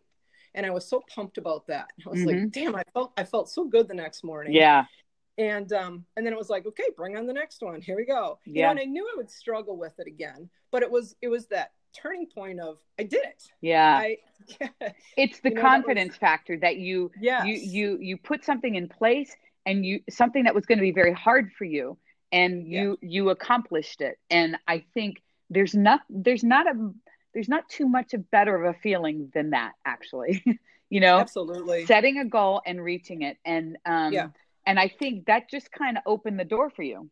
and 0.56 0.66
I 0.66 0.72
was 0.72 0.88
so 0.88 1.04
pumped 1.14 1.38
about 1.38 1.68
that. 1.68 1.92
I 2.04 2.10
was 2.10 2.22
mm-hmm. 2.22 2.44
like, 2.44 2.52
damn, 2.52 2.76
I 2.76 2.82
felt 2.92 3.14
I 3.16 3.24
felt 3.24 3.50
so 3.50 3.66
good 3.66 3.88
the 3.88 3.94
next 3.94 4.24
morning. 4.24 4.52
Yeah. 4.52 4.86
And 5.40 5.72
um 5.74 6.06
and 6.16 6.26
then 6.26 6.34
it 6.34 6.38
was 6.38 6.50
like, 6.50 6.68
okay, 6.68 6.84
bring 6.96 7.18
on 7.18 7.26
the 7.26 7.34
next 7.34 7.62
one. 7.62 7.82
Here 7.82 7.96
we 7.96 8.06
go. 8.06 8.38
Yeah. 8.46 8.54
You 8.54 8.62
know, 8.62 8.70
and 8.72 8.80
I 8.80 8.84
knew 8.84 9.08
I 9.12 9.18
would 9.18 9.32
struggle 9.32 9.78
with 9.78 9.94
it 9.98 10.08
again, 10.08 10.50
but 10.72 10.84
it 10.84 10.92
was 10.92 11.16
it 11.22 11.30
was 11.30 11.48
that 11.48 11.72
turning 11.96 12.28
point 12.28 12.60
of 12.60 12.78
I 13.00 13.04
did 13.04 13.24
it. 13.24 13.44
Yeah. 13.62 13.98
I, 13.98 14.18
it's 15.18 15.40
the 15.40 15.52
confidence 15.52 16.12
was, 16.12 16.18
factor 16.18 16.58
that 16.58 16.78
you 16.78 17.12
yes. 17.20 17.46
you 17.46 17.54
you 17.56 17.98
you 18.02 18.18
put 18.18 18.44
something 18.44 18.76
in 18.76 18.90
place 18.90 19.36
and 19.66 19.86
you 19.86 20.02
something 20.10 20.44
that 20.44 20.54
was 20.54 20.66
going 20.66 20.78
to 20.78 20.84
be 20.84 20.92
very 20.92 21.14
hard 21.14 21.52
for 21.58 21.66
you 21.66 21.98
and 22.32 22.68
you 22.68 22.98
yeah. 23.02 23.10
you 23.10 23.30
accomplished 23.30 24.02
it. 24.02 24.20
And 24.30 24.58
I 24.68 24.84
think 24.94 25.22
there's 25.50 25.74
not 25.74 26.02
there's 26.10 26.44
not 26.44 26.68
a 26.68 26.92
there's 27.34 27.50
not 27.50 27.68
too 27.70 27.88
much 27.88 28.14
of 28.14 28.30
better 28.32 28.56
of 28.64 28.76
a 28.76 28.78
feeling 28.80 29.32
than 29.34 29.52
that 29.52 29.74
actually 29.86 30.44
you 30.90 31.00
know 31.00 31.20
absolutely 31.20 31.86
setting 31.86 32.20
a 32.20 32.26
goal 32.26 32.62
and 32.66 32.84
reaching 32.84 33.22
it 33.22 33.38
and 33.46 33.78
um 33.86 34.14
yeah. 34.14 34.28
And 34.70 34.80
i 34.80 34.88
think 34.88 35.26
that 35.26 35.50
just 35.50 35.72
kind 35.72 35.98
of 35.98 36.04
opened 36.06 36.40
the 36.40 36.46
door 36.46 36.70
for 36.70 36.84
you 36.84 37.10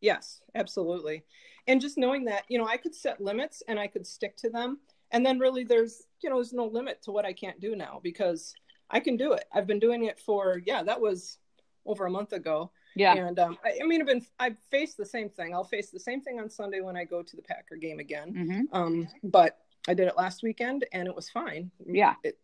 yes 0.00 0.40
absolutely 0.54 1.22
and 1.66 1.80
just 1.80 1.98
knowing 1.98 2.24
that 2.24 2.44
you 2.48 2.58
know 2.58 2.66
i 2.66 2.76
could 2.76 2.94
set 2.94 3.20
limits 3.20 3.62
and 3.68 3.78
i 3.78 3.86
could 3.86 4.06
stick 4.06 4.36
to 4.36 4.50
them 4.50 4.78
and 5.10 5.24
then 5.24 5.38
really 5.38 5.64
there's 5.64 6.02
you 6.22 6.30
know 6.30 6.36
there's 6.36 6.52
no 6.52 6.66
limit 6.66 7.02
to 7.02 7.12
what 7.12 7.24
i 7.24 7.32
can't 7.32 7.60
do 7.60 7.76
now 7.76 8.00
because 8.02 8.54
i 8.90 8.98
can 8.98 9.16
do 9.16 9.32
it 9.32 9.44
i've 9.52 9.66
been 9.66 9.78
doing 9.78 10.04
it 10.04 10.18
for 10.18 10.60
yeah 10.66 10.82
that 10.82 11.00
was 11.00 11.38
over 11.86 12.06
a 12.06 12.10
month 12.10 12.32
ago 12.32 12.70
yeah. 12.96 13.14
And 13.14 13.38
um, 13.38 13.58
I, 13.64 13.78
I, 13.80 13.86
mean, 13.86 14.00
I've 14.00 14.08
been 14.08 14.26
I've 14.40 14.58
faced 14.72 14.96
the 14.96 15.06
same 15.06 15.28
thing. 15.28 15.54
I'll 15.54 15.62
face 15.62 15.90
the 15.90 16.00
same 16.00 16.20
thing 16.20 16.40
on 16.40 16.50
Sunday 16.50 16.80
when 16.80 16.96
I 16.96 17.04
go 17.04 17.22
to 17.22 17.36
the 17.36 17.42
Packer 17.42 17.76
game 17.76 18.00
again. 18.00 18.34
Mm-hmm. 18.34 18.76
Um, 18.76 19.08
but 19.22 19.58
I 19.86 19.94
did 19.94 20.08
it 20.08 20.16
last 20.16 20.42
weekend 20.42 20.84
and 20.92 21.06
it 21.06 21.14
was 21.14 21.30
fine. 21.30 21.70
Yeah. 21.86 22.14
It, 22.24 22.38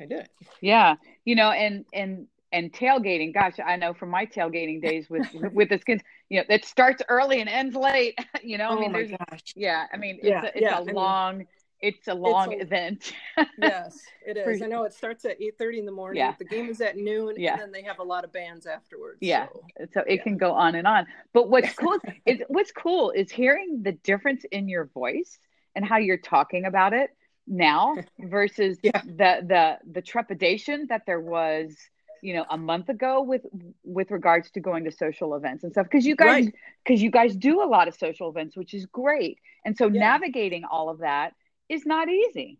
I 0.00 0.06
did 0.06 0.20
it. 0.20 0.30
Yeah. 0.60 0.96
You 1.24 1.34
know, 1.36 1.50
and 1.50 1.84
and 1.92 2.26
and 2.52 2.72
tailgating. 2.72 3.32
Gosh, 3.32 3.54
I 3.64 3.76
know 3.76 3.94
from 3.94 4.10
my 4.10 4.26
tailgating 4.26 4.82
days 4.82 5.08
with 5.08 5.26
with 5.52 5.68
the 5.68 5.78
kids. 5.78 6.02
You 6.28 6.38
know, 6.38 6.44
it 6.48 6.64
starts 6.64 7.02
early 7.08 7.40
and 7.40 7.48
ends 7.48 7.76
late. 7.76 8.18
You 8.42 8.56
know, 8.56 8.68
oh 8.70 8.78
I 8.78 8.80
mean, 8.80 8.92
there's 8.92 9.10
gosh. 9.10 9.52
yeah. 9.54 9.86
I 9.92 9.96
mean, 9.98 10.16
it's 10.16 10.26
yeah, 10.26 10.42
a, 10.42 10.46
it's 10.46 10.60
yeah. 10.60 10.80
a 10.80 10.82
long. 10.82 11.38
mean, 11.38 11.46
it's 11.80 12.08
a 12.08 12.14
long 12.14 12.52
it's 12.52 12.62
a, 12.62 12.64
event. 12.64 13.12
yes, 13.58 13.98
it 14.26 14.36
is. 14.36 14.58
For, 14.58 14.64
I 14.64 14.68
know 14.68 14.84
it 14.84 14.92
starts 14.92 15.24
at 15.24 15.40
eight 15.40 15.58
thirty 15.58 15.78
in 15.78 15.84
the 15.84 15.92
morning. 15.92 16.18
Yeah. 16.18 16.34
The 16.38 16.44
game 16.44 16.68
is 16.68 16.80
at 16.80 16.96
noon, 16.96 17.34
yeah. 17.36 17.52
and 17.52 17.60
then 17.60 17.72
they 17.72 17.82
have 17.82 17.98
a 17.98 18.02
lot 18.02 18.24
of 18.24 18.32
bands 18.32 18.66
afterwards. 18.66 19.18
Yeah, 19.20 19.46
so, 19.78 19.86
so 19.92 20.00
it 20.00 20.16
yeah. 20.16 20.22
can 20.22 20.36
go 20.38 20.52
on 20.52 20.74
and 20.74 20.86
on. 20.86 21.06
But 21.34 21.50
what's 21.50 21.72
cool 21.74 21.98
is 22.24 22.40
what's 22.48 22.72
cool 22.72 23.10
is 23.10 23.30
hearing 23.30 23.82
the 23.82 23.92
difference 23.92 24.44
in 24.50 24.68
your 24.68 24.86
voice 24.86 25.38
and 25.74 25.84
how 25.84 25.98
you're 25.98 26.18
talking 26.18 26.64
about 26.64 26.92
it 26.92 27.10
now 27.46 27.94
versus 28.18 28.78
yeah. 28.82 29.02
the 29.04 29.44
the 29.46 29.78
the 29.90 30.02
trepidation 30.02 30.86
that 30.88 31.02
there 31.06 31.20
was 31.20 31.76
you 32.22 32.34
know 32.34 32.44
a 32.50 32.56
month 32.56 32.88
ago 32.88 33.22
with 33.22 33.42
with 33.84 34.10
regards 34.10 34.50
to 34.50 34.60
going 34.60 34.84
to 34.84 34.90
social 34.90 35.34
events 35.34 35.64
and 35.64 35.72
stuff 35.72 35.84
because 35.84 36.06
you 36.06 36.16
guys 36.16 36.46
because 36.46 36.56
right. 36.88 36.98
you 36.98 37.10
guys 37.10 37.34
do 37.36 37.62
a 37.62 37.68
lot 37.68 37.88
of 37.88 37.94
social 37.94 38.28
events 38.28 38.56
which 38.56 38.74
is 38.74 38.86
great 38.86 39.38
and 39.64 39.76
so 39.76 39.86
yeah. 39.86 40.00
navigating 40.00 40.64
all 40.64 40.88
of 40.88 40.98
that 40.98 41.34
is 41.70 41.86
not 41.86 42.08
easy. 42.10 42.58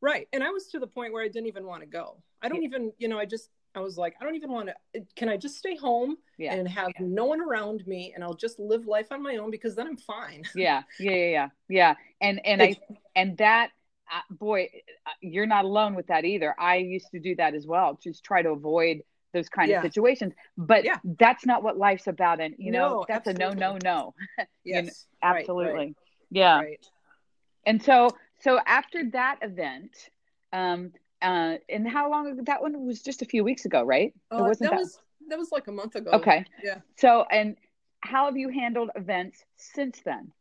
Right. 0.00 0.28
And 0.32 0.44
I 0.44 0.50
was 0.50 0.68
to 0.68 0.78
the 0.78 0.86
point 0.86 1.12
where 1.12 1.22
I 1.22 1.28
didn't 1.28 1.48
even 1.48 1.66
want 1.66 1.82
to 1.82 1.86
go. 1.86 2.22
I 2.42 2.48
don't 2.48 2.62
yeah. 2.62 2.68
even, 2.68 2.92
you 2.98 3.08
know, 3.08 3.18
I 3.18 3.24
just, 3.24 3.50
I 3.74 3.80
was 3.80 3.96
like, 3.98 4.14
I 4.20 4.24
don't 4.24 4.34
even 4.34 4.50
want 4.50 4.70
to, 4.94 5.02
can 5.16 5.28
I 5.28 5.36
just 5.36 5.56
stay 5.56 5.76
home 5.76 6.16
yeah. 6.38 6.54
and 6.54 6.68
have 6.68 6.92
no 6.98 7.24
one 7.24 7.40
around 7.40 7.86
me 7.86 8.12
and 8.14 8.24
I'll 8.24 8.34
just 8.34 8.58
live 8.58 8.86
life 8.86 9.08
on 9.10 9.22
my 9.22 9.36
own 9.36 9.50
because 9.50 9.74
then 9.74 9.86
I'm 9.86 9.96
fine. 9.96 10.44
Yeah. 10.54 10.82
Yeah. 10.98 11.10
Yeah. 11.10 11.26
Yeah. 11.26 11.48
yeah. 11.68 11.94
And, 12.20 12.46
and 12.46 12.62
I, 12.62 12.76
and 13.14 13.36
that, 13.38 13.70
boy, 14.30 14.68
you're 15.20 15.46
not 15.46 15.64
alone 15.64 15.94
with 15.94 16.06
that 16.08 16.24
either. 16.24 16.54
I 16.58 16.76
used 16.76 17.10
to 17.12 17.20
do 17.20 17.36
that 17.36 17.54
as 17.54 17.66
well. 17.66 17.98
Just 18.02 18.24
try 18.24 18.42
to 18.42 18.50
avoid 18.50 19.02
those 19.32 19.48
kind 19.48 19.70
of 19.70 19.82
situations, 19.82 20.32
but 20.58 20.84
yeah. 20.84 20.96
that's 21.18 21.46
not 21.46 21.62
what 21.62 21.78
life's 21.78 22.08
about. 22.08 22.40
And, 22.40 22.54
you 22.58 22.72
know, 22.72 22.88
no, 22.88 23.04
that's 23.06 23.28
absolutely. 23.28 23.56
a 23.56 23.60
no, 23.60 23.72
no, 23.72 23.78
no. 23.82 24.14
yes. 24.38 24.46
you 24.64 24.82
know, 24.82 24.90
absolutely. 25.22 25.72
Right, 25.72 25.78
right. 25.78 25.96
Yeah. 26.30 26.56
Right. 26.56 26.86
And 27.64 27.82
so, 27.82 28.10
so 28.40 28.58
after 28.66 29.10
that 29.10 29.38
event, 29.42 29.96
um, 30.52 30.92
uh, 31.22 31.56
and 31.68 31.88
how 31.88 32.10
long 32.10 32.26
ago 32.26 32.42
that 32.46 32.62
one 32.62 32.86
was 32.86 33.02
just 33.02 33.22
a 33.22 33.24
few 33.24 33.44
weeks 33.44 33.66
ago, 33.66 33.82
right? 33.82 34.14
Uh, 34.30 34.48
that, 34.48 34.58
that 34.58 34.74
was 34.74 34.98
that 35.28 35.38
was 35.38 35.52
like 35.52 35.68
a 35.68 35.72
month 35.72 35.94
ago. 35.94 36.10
Okay. 36.12 36.44
Yeah. 36.64 36.78
So, 36.96 37.24
and 37.30 37.56
how 38.00 38.24
have 38.24 38.36
you 38.36 38.48
handled 38.48 38.90
events 38.96 39.44
since 39.56 40.00
then? 40.04 40.32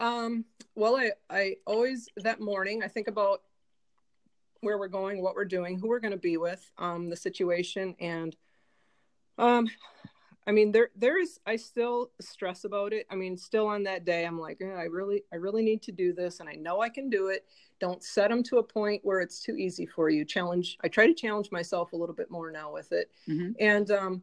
Um, 0.00 0.44
well, 0.74 0.96
I, 0.96 1.10
I 1.28 1.56
always, 1.66 2.08
that 2.16 2.40
morning, 2.40 2.82
I 2.82 2.88
think 2.88 3.08
about 3.08 3.42
where 4.60 4.78
we're 4.78 4.88
going, 4.88 5.22
what 5.22 5.34
we're 5.34 5.44
doing, 5.44 5.78
who 5.78 5.88
we're 5.88 6.00
going 6.00 6.12
to 6.12 6.16
be 6.16 6.36
with, 6.36 6.70
um, 6.78 7.10
the 7.10 7.16
situation. 7.16 7.94
And, 8.00 8.36
um, 9.38 9.68
I 10.48 10.50
mean, 10.50 10.72
there 10.72 10.88
there 10.96 11.20
is 11.20 11.38
I 11.44 11.56
still 11.56 12.10
stress 12.22 12.64
about 12.64 12.94
it. 12.94 13.06
I 13.10 13.16
mean, 13.16 13.36
still 13.36 13.66
on 13.66 13.82
that 13.82 14.06
day, 14.06 14.24
I'm 14.24 14.40
like, 14.40 14.62
I 14.62 14.84
really 14.84 15.24
I 15.30 15.36
really 15.36 15.62
need 15.62 15.82
to 15.82 15.92
do 15.92 16.14
this, 16.14 16.40
and 16.40 16.48
I 16.48 16.54
know 16.54 16.80
I 16.80 16.88
can 16.88 17.10
do 17.10 17.28
it. 17.28 17.44
Don't 17.80 18.02
set 18.02 18.30
them 18.30 18.42
to 18.44 18.56
a 18.56 18.62
point 18.62 19.04
where 19.04 19.20
it's 19.20 19.42
too 19.42 19.56
easy 19.56 19.84
for 19.84 20.08
you. 20.08 20.24
Challenge. 20.24 20.78
I 20.82 20.88
try 20.88 21.06
to 21.06 21.12
challenge 21.12 21.52
myself 21.52 21.92
a 21.92 21.96
little 21.96 22.14
bit 22.14 22.30
more 22.30 22.50
now 22.50 22.72
with 22.72 22.92
it. 22.92 23.10
Mm-hmm. 23.28 23.52
And 23.60 23.90
um, 23.90 24.22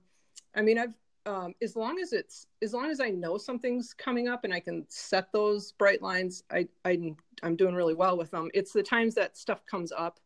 I 0.56 0.64
mean, 0.64 0.80
I've 0.80 0.96
um, 1.26 1.54
as 1.62 1.76
long 1.76 2.00
as 2.00 2.14
it's 2.14 2.48
as 2.62 2.74
long 2.74 2.90
as 2.90 3.00
I 3.00 3.10
know 3.10 3.38
something's 3.38 3.94
coming 3.94 4.28
up 4.28 4.44
and 4.44 4.54
I 4.54 4.60
can 4.60 4.86
set 4.90 5.32
those 5.32 5.72
bright 5.74 6.02
lines, 6.02 6.44
I, 6.52 6.68
I 6.84 7.14
I'm 7.44 7.56
doing 7.56 7.76
really 7.76 7.96
well 7.96 8.18
with 8.18 8.32
them. 8.32 8.50
It's 8.54 8.72
the 8.72 8.84
times 8.84 9.16
that 9.16 9.38
stuff 9.38 9.66
comes 9.66 9.92
up, 9.92 10.20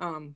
um, 0.00 0.34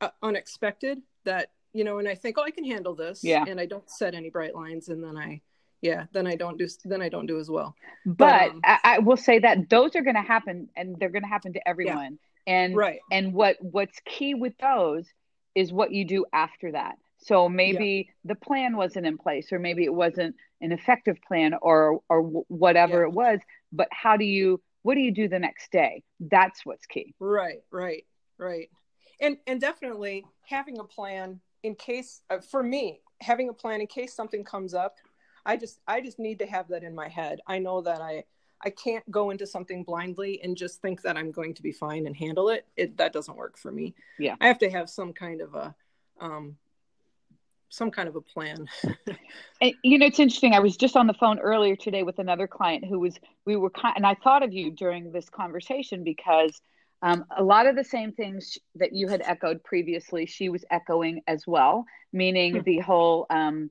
uh, 0.00 0.10
unexpected 0.22 1.02
that 1.24 1.50
you 1.72 1.84
know, 1.84 1.98
and 1.98 2.08
I 2.08 2.14
think, 2.14 2.38
oh, 2.38 2.42
I 2.42 2.50
can 2.50 2.64
handle 2.64 2.94
this. 2.94 3.22
Yeah. 3.22 3.44
And 3.46 3.60
I 3.60 3.66
don't 3.66 3.88
set 3.90 4.14
any 4.14 4.30
bright 4.30 4.54
lines, 4.54 4.88
and 4.88 5.04
then 5.04 5.16
I, 5.16 5.42
yeah, 5.82 6.06
then 6.12 6.26
I 6.26 6.34
don't 6.34 6.58
do, 6.58 6.66
then 6.84 7.02
I 7.02 7.08
don't 7.08 7.26
do 7.26 7.38
as 7.38 7.50
well. 7.50 7.76
But, 8.06 8.16
but 8.16 8.50
um, 8.50 8.60
I, 8.64 8.78
I, 8.84 8.98
will 8.98 9.16
say 9.16 9.38
that 9.40 9.68
those 9.68 9.94
are 9.94 10.02
going 10.02 10.16
to 10.16 10.22
happen, 10.22 10.68
and 10.76 10.96
they're 10.98 11.10
going 11.10 11.22
to 11.22 11.28
happen 11.28 11.52
to 11.52 11.68
everyone. 11.68 12.18
Yeah. 12.46 12.54
And 12.54 12.76
right. 12.76 13.00
And 13.12 13.34
what 13.34 13.58
what's 13.60 14.00
key 14.06 14.34
with 14.34 14.54
those 14.58 15.06
is 15.54 15.72
what 15.72 15.92
you 15.92 16.06
do 16.06 16.24
after 16.32 16.72
that. 16.72 16.96
So 17.18 17.48
maybe 17.48 18.06
yeah. 18.06 18.12
the 18.24 18.34
plan 18.36 18.76
wasn't 18.76 19.06
in 19.06 19.18
place, 19.18 19.52
or 19.52 19.58
maybe 19.58 19.84
it 19.84 19.94
wasn't 19.94 20.36
an 20.60 20.72
effective 20.72 21.16
plan, 21.26 21.54
or 21.60 22.00
or 22.08 22.22
whatever 22.22 23.00
yeah. 23.00 23.08
it 23.08 23.12
was. 23.12 23.40
But 23.72 23.88
how 23.90 24.16
do 24.16 24.24
you? 24.24 24.60
What 24.82 24.94
do 24.94 25.00
you 25.00 25.10
do 25.10 25.28
the 25.28 25.38
next 25.38 25.72
day? 25.72 26.02
That's 26.20 26.64
what's 26.64 26.86
key. 26.86 27.14
Right. 27.18 27.62
Right. 27.70 28.04
Right. 28.38 28.70
And 29.20 29.36
and 29.46 29.60
definitely 29.60 30.24
having 30.42 30.78
a 30.78 30.84
plan 30.84 31.40
in 31.62 31.74
case 31.74 32.22
uh, 32.30 32.38
for 32.38 32.62
me 32.62 33.00
having 33.20 33.48
a 33.48 33.52
plan 33.52 33.80
in 33.80 33.86
case 33.86 34.14
something 34.14 34.44
comes 34.44 34.74
up 34.74 34.96
i 35.46 35.56
just 35.56 35.80
i 35.86 36.00
just 36.00 36.18
need 36.18 36.38
to 36.38 36.46
have 36.46 36.68
that 36.68 36.82
in 36.82 36.94
my 36.94 37.08
head 37.08 37.40
i 37.46 37.58
know 37.58 37.80
that 37.80 38.00
i 38.00 38.22
i 38.64 38.70
can't 38.70 39.08
go 39.10 39.30
into 39.30 39.46
something 39.46 39.82
blindly 39.82 40.40
and 40.42 40.56
just 40.56 40.80
think 40.80 41.02
that 41.02 41.16
i'm 41.16 41.30
going 41.30 41.54
to 41.54 41.62
be 41.62 41.72
fine 41.72 42.06
and 42.06 42.16
handle 42.16 42.48
it 42.48 42.66
it 42.76 42.96
that 42.96 43.12
doesn't 43.12 43.36
work 43.36 43.58
for 43.58 43.72
me 43.72 43.94
yeah 44.18 44.36
i 44.40 44.46
have 44.46 44.58
to 44.58 44.70
have 44.70 44.88
some 44.88 45.12
kind 45.12 45.40
of 45.40 45.54
a 45.54 45.74
um 46.20 46.56
some 47.70 47.90
kind 47.90 48.08
of 48.08 48.16
a 48.16 48.20
plan 48.20 48.66
and, 49.60 49.74
you 49.82 49.98
know 49.98 50.06
it's 50.06 50.18
interesting 50.18 50.54
i 50.54 50.60
was 50.60 50.76
just 50.76 50.96
on 50.96 51.06
the 51.06 51.14
phone 51.14 51.38
earlier 51.38 51.76
today 51.76 52.02
with 52.02 52.18
another 52.18 52.46
client 52.46 52.84
who 52.84 52.98
was 52.98 53.16
we 53.44 53.56
were 53.56 53.70
kind 53.70 53.94
and 53.96 54.06
i 54.06 54.14
thought 54.14 54.42
of 54.42 54.52
you 54.52 54.70
during 54.70 55.12
this 55.12 55.28
conversation 55.28 56.02
because 56.02 56.60
um, 57.02 57.24
a 57.36 57.42
lot 57.42 57.66
of 57.66 57.76
the 57.76 57.84
same 57.84 58.12
things 58.12 58.58
that 58.74 58.92
you 58.92 59.08
had 59.08 59.22
echoed 59.24 59.62
previously, 59.62 60.26
she 60.26 60.48
was 60.48 60.64
echoing 60.70 61.22
as 61.26 61.46
well, 61.46 61.84
meaning 62.12 62.56
hmm. 62.56 62.62
the 62.62 62.80
whole 62.80 63.26
um, 63.30 63.70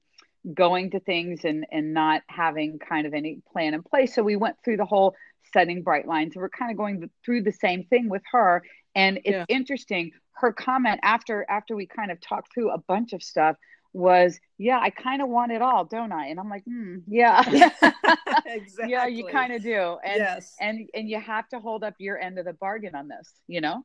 going 0.54 0.92
to 0.92 1.00
things 1.00 1.44
and, 1.44 1.66
and 1.72 1.94
not 1.94 2.22
having 2.28 2.80
kind 2.80 3.06
of 3.06 3.14
any 3.14 3.42
plan 3.52 3.74
in 3.74 3.84
place. 3.84 4.16
So 4.16 4.24
we 4.24 4.36
went 4.36 4.56
through 4.64 4.78
the 4.78 4.86
whole 4.86 5.16
setting 5.54 5.84
bright 5.84 6.08
lines. 6.08 6.36
We're 6.36 6.50
kind 6.50 6.72
of 6.72 6.78
going 6.78 7.10
through 7.26 7.44
the 7.44 7.52
same 7.52 7.84
thing 7.86 8.10
with 8.10 8.24
her. 8.32 8.64
And 8.96 9.18
it's 9.18 9.30
yeah. 9.30 9.46
interesting. 9.50 10.12
Her 10.34 10.54
comment 10.54 11.00
after 11.04 11.46
after 11.50 11.76
we 11.76 11.88
kind 11.88 12.12
of 12.12 12.22
talked 12.22 12.54
through 12.54 12.72
a 12.72 12.78
bunch 12.78 13.14
of 13.14 13.24
stuff 13.24 13.58
was, 13.98 14.40
yeah, 14.58 14.80
I 14.80 14.90
kind 14.90 15.22
of 15.22 15.30
want 15.30 15.52
it 15.52 15.62
all, 15.62 15.84
don't 15.86 16.12
I? 16.12 16.28
And 16.28 16.40
I'm 16.40 16.50
like, 16.50 16.64
hmm, 16.64 16.98
yeah, 17.08 17.42
exactly. 18.46 18.86
yeah, 18.92 19.08
you 19.08 19.26
kind 19.26 19.54
of 19.54 19.64
do. 19.64 19.98
And, 20.04 20.18
yes. 20.18 20.56
and, 20.60 20.88
and 20.94 21.10
you 21.10 21.20
have 21.20 21.50
to 21.50 21.60
hold 21.60 21.84
up 21.84 21.96
your 21.98 22.20
end 22.20 22.38
of 22.38 22.46
the 22.46 22.54
bargain 22.54 22.96
on 22.96 23.08
this, 23.08 23.32
you 23.48 23.60
know? 23.62 23.84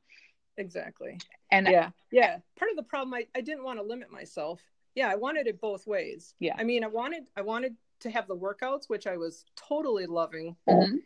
exactly. 0.59 1.18
And 1.51 1.66
yeah, 1.66 1.90
yeah. 2.11 2.38
Part 2.59 2.70
of 2.70 2.77
the 2.77 2.83
problem, 2.83 3.14
I, 3.14 3.27
I 3.35 3.40
didn't 3.40 3.64
want 3.64 3.79
to 3.79 3.83
limit 3.83 4.12
myself. 4.12 4.61
Yeah, 4.94 5.09
I 5.09 5.14
wanted 5.16 5.46
it 5.46 5.61
both 5.61 5.87
ways. 5.87 6.35
Yeah. 6.38 6.55
I 6.59 6.64
mean, 6.64 6.85
I 6.85 6.88
wanted 6.88 7.25
I 7.37 7.40
wanted 7.42 7.75
to 8.01 8.11
have 8.11 8.29
the 8.29 8.37
workouts, 8.37 8.88
which 8.88 9.07
I 9.07 9.16
was 9.16 9.44
totally 9.57 10.07
loving. 10.07 10.57
Mhm. 10.68 11.01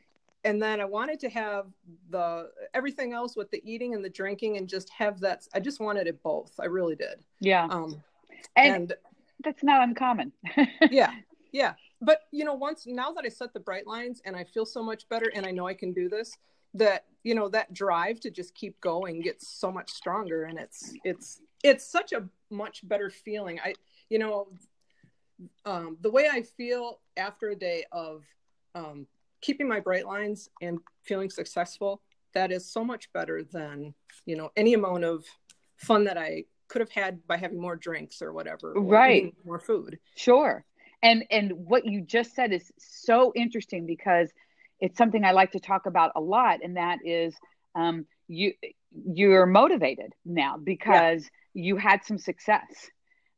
And 0.44 0.62
then 0.62 0.80
I 0.80 0.84
wanted 0.84 1.20
to 1.20 1.28
have 1.28 1.66
the 2.10 2.50
everything 2.74 3.12
else 3.12 3.36
with 3.36 3.50
the 3.50 3.62
eating 3.64 3.94
and 3.94 4.04
the 4.04 4.10
drinking 4.10 4.56
and 4.56 4.68
just 4.68 4.88
have 4.90 5.20
that. 5.20 5.46
I 5.54 5.60
just 5.60 5.80
wanted 5.80 6.06
it 6.06 6.22
both. 6.22 6.52
I 6.60 6.66
really 6.66 6.96
did. 6.96 7.24
yeah, 7.40 7.66
Um, 7.70 8.02
and, 8.54 8.74
and 8.74 8.94
that's 9.44 9.62
not 9.62 9.82
uncommon. 9.82 10.32
yeah 10.90 11.12
yeah 11.52 11.72
but 12.00 12.22
you 12.32 12.44
know 12.44 12.54
once 12.54 12.86
now 12.86 13.10
that 13.12 13.24
i 13.24 13.28
set 13.28 13.52
the 13.54 13.60
bright 13.60 13.86
lines 13.86 14.20
and 14.24 14.36
i 14.36 14.44
feel 14.44 14.66
so 14.66 14.82
much 14.82 15.08
better 15.08 15.30
and 15.34 15.46
i 15.46 15.50
know 15.50 15.66
i 15.66 15.74
can 15.74 15.92
do 15.92 16.08
this 16.08 16.36
that 16.74 17.04
you 17.22 17.34
know 17.34 17.48
that 17.48 17.72
drive 17.72 18.20
to 18.20 18.30
just 18.30 18.54
keep 18.54 18.78
going 18.80 19.22
gets 19.22 19.48
so 19.48 19.72
much 19.72 19.90
stronger 19.90 20.44
and 20.44 20.58
it's 20.58 20.92
it's 21.04 21.40
it's 21.64 21.86
such 21.86 22.12
a 22.12 22.28
much 22.50 22.86
better 22.86 23.08
feeling 23.08 23.58
i 23.64 23.72
you 24.10 24.18
know 24.18 24.48
um, 25.64 25.96
the 26.00 26.10
way 26.10 26.28
i 26.30 26.42
feel 26.42 27.00
after 27.16 27.50
a 27.50 27.56
day 27.56 27.84
of 27.92 28.22
um, 28.74 29.06
keeping 29.40 29.68
my 29.68 29.80
bright 29.80 30.06
lines 30.06 30.50
and 30.60 30.78
feeling 31.04 31.30
successful 31.30 32.02
that 32.34 32.52
is 32.52 32.70
so 32.70 32.84
much 32.84 33.10
better 33.12 33.42
than 33.42 33.94
you 34.26 34.36
know 34.36 34.50
any 34.56 34.74
amount 34.74 35.04
of 35.04 35.24
fun 35.76 36.04
that 36.04 36.18
i 36.18 36.44
could 36.68 36.80
have 36.80 36.90
had 36.90 37.26
by 37.26 37.36
having 37.36 37.60
more 37.60 37.76
drinks 37.76 38.22
or 38.22 38.32
whatever 38.32 38.74
or 38.74 38.82
Right. 38.82 39.34
more 39.44 39.58
food 39.58 39.98
Sure. 40.16 40.64
And 41.02 41.24
and 41.30 41.52
what 41.52 41.86
you 41.86 42.00
just 42.02 42.34
said 42.34 42.52
is 42.52 42.72
so 42.78 43.32
interesting 43.34 43.86
because 43.86 44.30
it's 44.80 44.98
something 44.98 45.24
I 45.24 45.32
like 45.32 45.52
to 45.52 45.60
talk 45.60 45.86
about 45.86 46.12
a 46.16 46.20
lot, 46.20 46.60
and 46.62 46.76
that 46.76 46.98
is 47.04 47.34
um, 47.74 48.06
you 48.28 48.54
you're 48.92 49.46
motivated 49.46 50.14
now 50.24 50.56
because 50.56 51.28
you 51.54 51.76
had 51.76 52.04
some 52.04 52.18
success. 52.18 52.90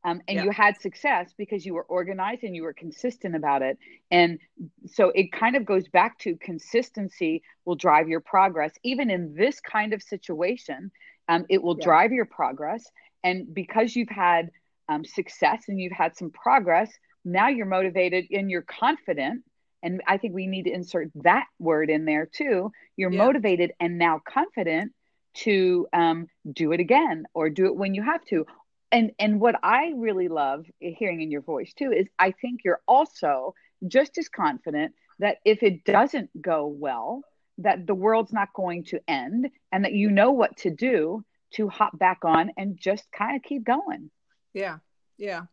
Um, 0.05 0.23
and 0.29 0.37
Yeah. 0.37 0.45
you 0.45 0.51
had 0.53 0.81
success 0.81 1.35
because 1.37 1.67
you 1.67 1.75
were 1.75 1.83
organized 1.83 2.45
and 2.45 2.55
you 2.55 2.63
were 2.63 2.73
consistent 2.73 3.35
about 3.35 3.63
it. 3.63 3.79
And 4.11 4.39
so 4.87 5.11
it 5.15 5.33
kind 5.33 5.57
of 5.57 5.65
goes 5.65 5.89
back 5.89 6.19
to 6.21 6.37
consistency 6.37 7.43
will 7.65 7.75
drive 7.75 8.09
your 8.09 8.21
progress. 8.21 8.73
Even 8.85 9.11
in 9.11 9.35
this 9.35 9.61
kind 9.61 9.93
of 9.93 10.03
situation, 10.03 10.93
um, 11.29 11.45
it 11.49 11.63
will 11.63 11.75
Yeah. 11.75 11.85
drive 11.85 12.13
your 12.13 12.25
progress. 12.27 12.85
And 13.23 13.53
because 13.55 13.95
you've 13.97 14.09
had 14.09 14.51
um, 14.89 15.05
success 15.05 15.65
and 15.69 15.81
you've 15.81 15.93
had 15.93 16.17
some 16.17 16.31
progress, 16.31 16.91
now 17.25 17.49
you're 17.49 17.67
motivated 17.67 18.27
and 18.31 18.51
you're 18.51 18.63
confident. 18.63 19.43
And 19.83 20.03
I 20.07 20.17
think 20.19 20.35
we 20.35 20.47
need 20.47 20.65
to 20.65 20.73
insert 20.73 21.11
that 21.17 21.47
word 21.59 21.91
in 21.91 22.05
there 22.05 22.27
too. 22.27 22.73
You're 22.97 23.11
Yeah. 23.11 23.19
motivated 23.27 23.73
and 23.81 23.99
now 23.99 24.21
confident 24.27 24.93
to 25.35 25.87
um, 25.93 26.27
do 26.53 26.73
it 26.73 26.81
again 26.81 27.25
or 27.35 27.51
do 27.51 27.67
it 27.67 27.77
when 27.77 27.95
you 27.95 28.03
have 28.03 28.25
to. 28.27 28.47
And 28.91 29.13
and 29.19 29.41
what 29.41 29.57
I 29.63 29.93
really 29.97 30.29
love 30.29 30.65
hearing 30.81 31.21
in 31.21 31.31
your 31.31 31.43
voice 31.43 31.73
too 31.75 31.93
is 31.93 32.07
I 32.19 32.33
think 32.33 32.61
you're 32.65 32.81
also 32.87 33.55
just 33.87 34.19
as 34.19 34.29
confident 34.29 34.95
that 35.19 35.39
if 35.45 35.63
it 35.63 35.85
doesn't 35.85 36.31
go 36.41 36.67
well, 36.67 37.23
that 37.59 37.87
the 37.87 37.95
world's 37.95 38.33
not 38.33 38.53
going 38.55 38.85
to 38.85 39.01
end 39.09 39.51
and 39.73 39.85
that 39.85 39.93
you 39.93 40.11
know 40.11 40.33
what 40.33 40.57
to 40.59 40.71
do 40.71 41.25
to 41.53 41.69
hop 41.69 41.99
back 41.99 42.19
on 42.25 42.51
and 42.57 42.79
just 42.79 43.11
kind 43.13 43.37
of 43.37 43.43
keep 43.43 43.65
going. 43.65 44.11
yeah 44.55 44.79
yeah. 45.17 45.45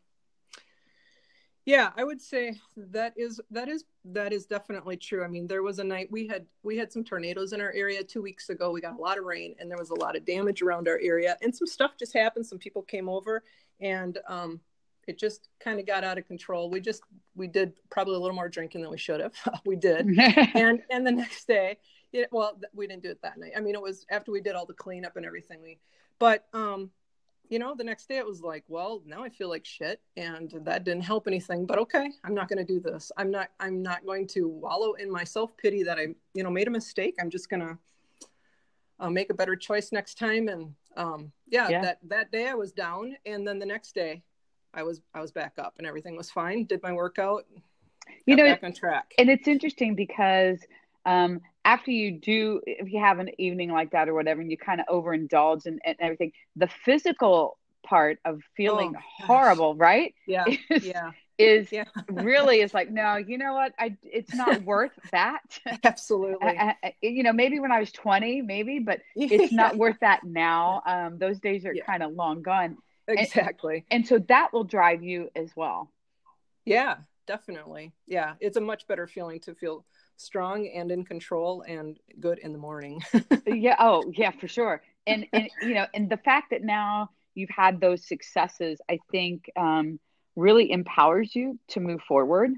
Yeah 1.65 1.89
i 1.97 2.03
would 2.03 2.21
say 2.21 2.55
that 2.77 3.13
is 3.17 3.41
that 3.49 3.67
is 3.67 3.85
that 4.05 4.31
is 4.31 4.45
definitely 4.45 4.97
true. 4.97 5.23
I 5.23 5.27
mean 5.27 5.47
there 5.47 5.63
was 5.63 5.79
a 5.79 5.83
night 5.83 6.09
we 6.11 6.27
had 6.27 6.45
we 6.61 6.77
had 6.77 6.93
some 6.93 7.03
tornadoes 7.03 7.53
in 7.53 7.61
our 7.61 7.71
area 7.71 8.03
two 8.03 8.21
weeks 8.21 8.49
ago. 8.49 8.69
We 8.71 8.81
got 8.81 8.97
a 8.97 9.01
lot 9.01 9.17
of 9.17 9.23
rain 9.23 9.55
and 9.57 9.69
there 9.69 9.77
was 9.79 9.89
a 9.89 9.95
lot 9.99 10.15
of 10.15 10.25
damage 10.25 10.61
around 10.61 10.87
our 10.87 10.99
area 11.01 11.37
and 11.41 11.55
some 11.55 11.65
stuff 11.67 11.91
just 11.97 12.13
happened. 12.13 12.45
Some 12.45 12.59
people 12.59 12.83
came 12.83 13.09
over 13.09 13.43
and 13.79 14.19
um 14.27 14.59
it 15.07 15.17
just 15.19 15.49
kind 15.59 15.79
of 15.79 15.85
got 15.87 16.03
out 16.03 16.17
of 16.19 16.27
control. 16.27 16.69
We 16.69 16.79
just 16.81 17.01
we 17.35 17.47
did 17.47 17.73
probably 17.89 18.15
a 18.15 18.19
little 18.19 18.35
more 18.35 18.49
drinking 18.49 18.81
than 18.81 18.91
we 18.91 18.97
should 18.97 19.19
have. 19.21 19.33
We 19.65 19.75
did. 19.75 20.07
And 20.53 20.83
and 20.91 21.05
the 21.07 21.11
next 21.11 21.47
day 21.47 21.77
it, 22.21 22.29
well 22.31 22.57
we 22.73 22.87
didn't 22.87 23.03
do 23.03 23.09
it 23.11 23.21
that 23.21 23.37
night. 23.37 23.51
I 23.55 23.59
mean 23.59 23.75
it 23.75 23.81
was 23.81 24.05
after 24.09 24.31
we 24.31 24.41
did 24.41 24.55
all 24.55 24.65
the 24.65 24.73
cleanup 24.73 25.15
and 25.17 25.25
everything 25.25 25.61
we 25.61 25.79
but 26.19 26.45
um 26.53 26.89
you 27.49 27.59
know 27.59 27.75
the 27.75 27.83
next 27.83 28.07
day 28.09 28.17
it 28.17 28.25
was 28.25 28.41
like 28.41 28.63
well 28.67 29.03
now 29.05 29.23
i 29.23 29.29
feel 29.29 29.49
like 29.49 29.63
shit 29.65 30.01
and 30.17 30.51
that 30.63 30.83
didn't 30.83 31.03
help 31.03 31.27
anything 31.27 31.63
but 31.65 31.77
okay 31.77 32.09
i'm 32.23 32.33
not 32.33 32.47
going 32.49 32.57
to 32.57 32.73
do 32.73 32.79
this. 32.79 33.11
I'm 33.17 33.29
not 33.29 33.49
i'm 33.59 33.83
not 33.83 34.03
going 34.05 34.25
to 34.29 34.47
wallow 34.47 34.93
in 34.93 35.11
my 35.11 35.23
self-pity 35.23 35.83
that 35.83 35.99
i 35.99 36.07
you 36.33 36.43
know 36.43 36.49
made 36.49 36.67
a 36.67 36.71
mistake. 36.71 37.15
I'm 37.21 37.29
just 37.29 37.49
going 37.49 37.59
to 37.61 37.77
uh, 38.99 39.09
make 39.09 39.29
a 39.29 39.33
better 39.33 39.55
choice 39.55 39.91
next 39.91 40.17
time. 40.17 40.47
And 40.47 40.73
um 40.97 41.31
yeah, 41.49 41.69
Yeah. 41.69 41.81
that 41.81 41.99
that 42.07 42.31
day 42.31 42.47
i 42.47 42.53
was 42.55 42.71
down 42.71 43.15
and 43.25 43.45
then 43.47 43.59
the 43.59 43.65
next 43.65 43.93
day 43.93 44.23
i 44.73 44.81
was 44.81 45.01
i 45.13 45.21
was 45.21 45.31
back 45.31 45.53
up 45.59 45.73
and 45.77 45.85
everything 45.85 46.15
was 46.15 46.31
fine. 46.31 46.65
Did 46.65 46.81
my 46.81 46.93
workout 46.93 47.45
You 48.25 48.35
know, 48.37 48.45
back 48.45 48.63
on 48.63 48.73
track. 48.73 49.13
and 49.19 49.29
it's 49.29 49.47
interesting 49.47 49.93
because 49.95 50.59
um, 51.05 51.41
after 51.63 51.91
you 51.91 52.19
do, 52.19 52.61
if 52.65 52.91
you 52.91 52.99
have 52.99 53.19
an 53.19 53.29
evening 53.39 53.71
like 53.71 53.91
that 53.91 54.09
or 54.09 54.13
whatever, 54.13 54.41
and 54.41 54.51
you 54.51 54.57
kind 54.57 54.81
of 54.81 54.87
overindulge 54.87 55.65
and, 55.65 55.79
and 55.85 55.95
everything, 55.99 56.31
the 56.55 56.67
physical 56.85 57.57
part 57.85 58.19
of 58.25 58.41
feeling 58.57 58.93
Oh, 58.93 58.97
gosh. 59.19 59.27
horrible, 59.27 59.75
right? 59.75 60.13
yeah 60.25 60.51
Is, 60.79 60.81
yeah 60.81 61.11
is 61.37 61.69
yeah 61.71 61.85
really 62.09 62.61
is 62.61 62.73
like, 62.73 62.89
no, 62.91 63.17
you 63.17 63.37
know 63.37 63.53
what? 63.53 63.73
I 63.79 63.97
it's 64.03 64.33
not 64.33 64.61
worth 64.61 64.91
that. 65.11 65.41
absolutely 65.83 66.61
I, 66.61 66.75
I, 66.83 66.93
you 67.01 67.23
know, 67.23 67.33
maybe 67.33 67.59
when 67.59 67.71
I 67.71 67.79
was 67.79 67.91
20, 67.91 68.41
maybe, 68.41 68.79
but 68.79 69.01
it's 69.29 69.51
not 69.51 69.77
worth 69.77 69.97
that 70.01 70.23
now. 70.23 70.81
Um, 70.85 71.17
those 71.17 71.39
days 71.39 71.65
are 71.65 71.75
Yeah. 71.75 71.83
kind 71.85 72.03
of 72.03 72.13
long 72.13 72.41
gone. 72.41 72.77
exactly 73.07 73.85
And 73.91 74.07
so 74.07 74.19
that 74.27 74.53
will 74.53 74.63
drive 74.63 75.03
you 75.03 75.29
as 75.35 75.51
well. 75.55 75.91
Yeah, 76.65 76.97
definitely. 77.27 77.93
Yeah, 78.07 78.35
it's 78.39 78.57
a 78.57 78.61
much 78.61 78.87
better 78.87 79.07
feeling 79.07 79.39
to 79.41 79.55
feel 79.55 79.85
strong 80.17 80.67
and 80.67 80.91
in 80.91 81.03
control 81.03 81.63
and 81.67 81.99
good 82.19 82.39
in 82.39 82.51
the 82.51 82.57
morning. 82.57 83.01
yeah 83.47 83.75
oh 83.79 84.03
yeah 84.15 84.31
for 84.31 84.47
sure 84.47 84.81
and 85.07 85.25
and 85.33 85.49
you 85.61 85.73
know 85.73 85.85
and 85.93 86.09
the 86.09 86.17
fact 86.17 86.51
that 86.51 86.63
now 86.63 87.09
you've 87.33 87.49
had 87.49 87.79
those 87.79 88.05
successes 88.05 88.79
i 88.89 88.99
think 89.11 89.49
um 89.55 89.99
really 90.35 90.71
empowers 90.71 91.35
you 91.35 91.57
to 91.67 91.79
move 91.79 92.01
forward 92.01 92.51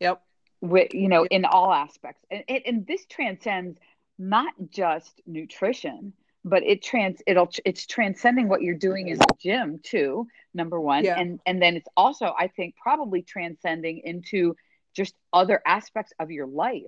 yep. 0.00 0.22
with 0.60 0.94
you 0.94 1.08
know 1.08 1.24
in 1.26 1.44
all 1.44 1.72
aspects 1.72 2.24
and, 2.30 2.44
and 2.48 2.62
and 2.66 2.86
this 2.86 3.04
transcends 3.06 3.78
not 4.18 4.52
just 4.70 5.20
nutrition 5.26 6.12
but 6.44 6.62
it 6.62 6.82
trans 6.82 7.20
it'll 7.26 7.50
it's 7.64 7.86
transcending 7.86 8.48
what 8.48 8.62
you're 8.62 8.74
doing 8.74 9.08
in 9.08 9.18
the 9.18 9.26
gym 9.40 9.80
too 9.82 10.26
number 10.52 10.80
one 10.80 11.04
Yeah. 11.04 11.18
and 11.18 11.40
and 11.46 11.60
then 11.60 11.76
it's 11.76 11.88
also 11.96 12.34
i 12.38 12.46
think 12.48 12.76
probably 12.80 13.22
transcending 13.22 14.00
into 14.04 14.56
just 14.94 15.14
other 15.32 15.60
aspects 15.66 16.12
of 16.18 16.30
your 16.30 16.46
life 16.46 16.82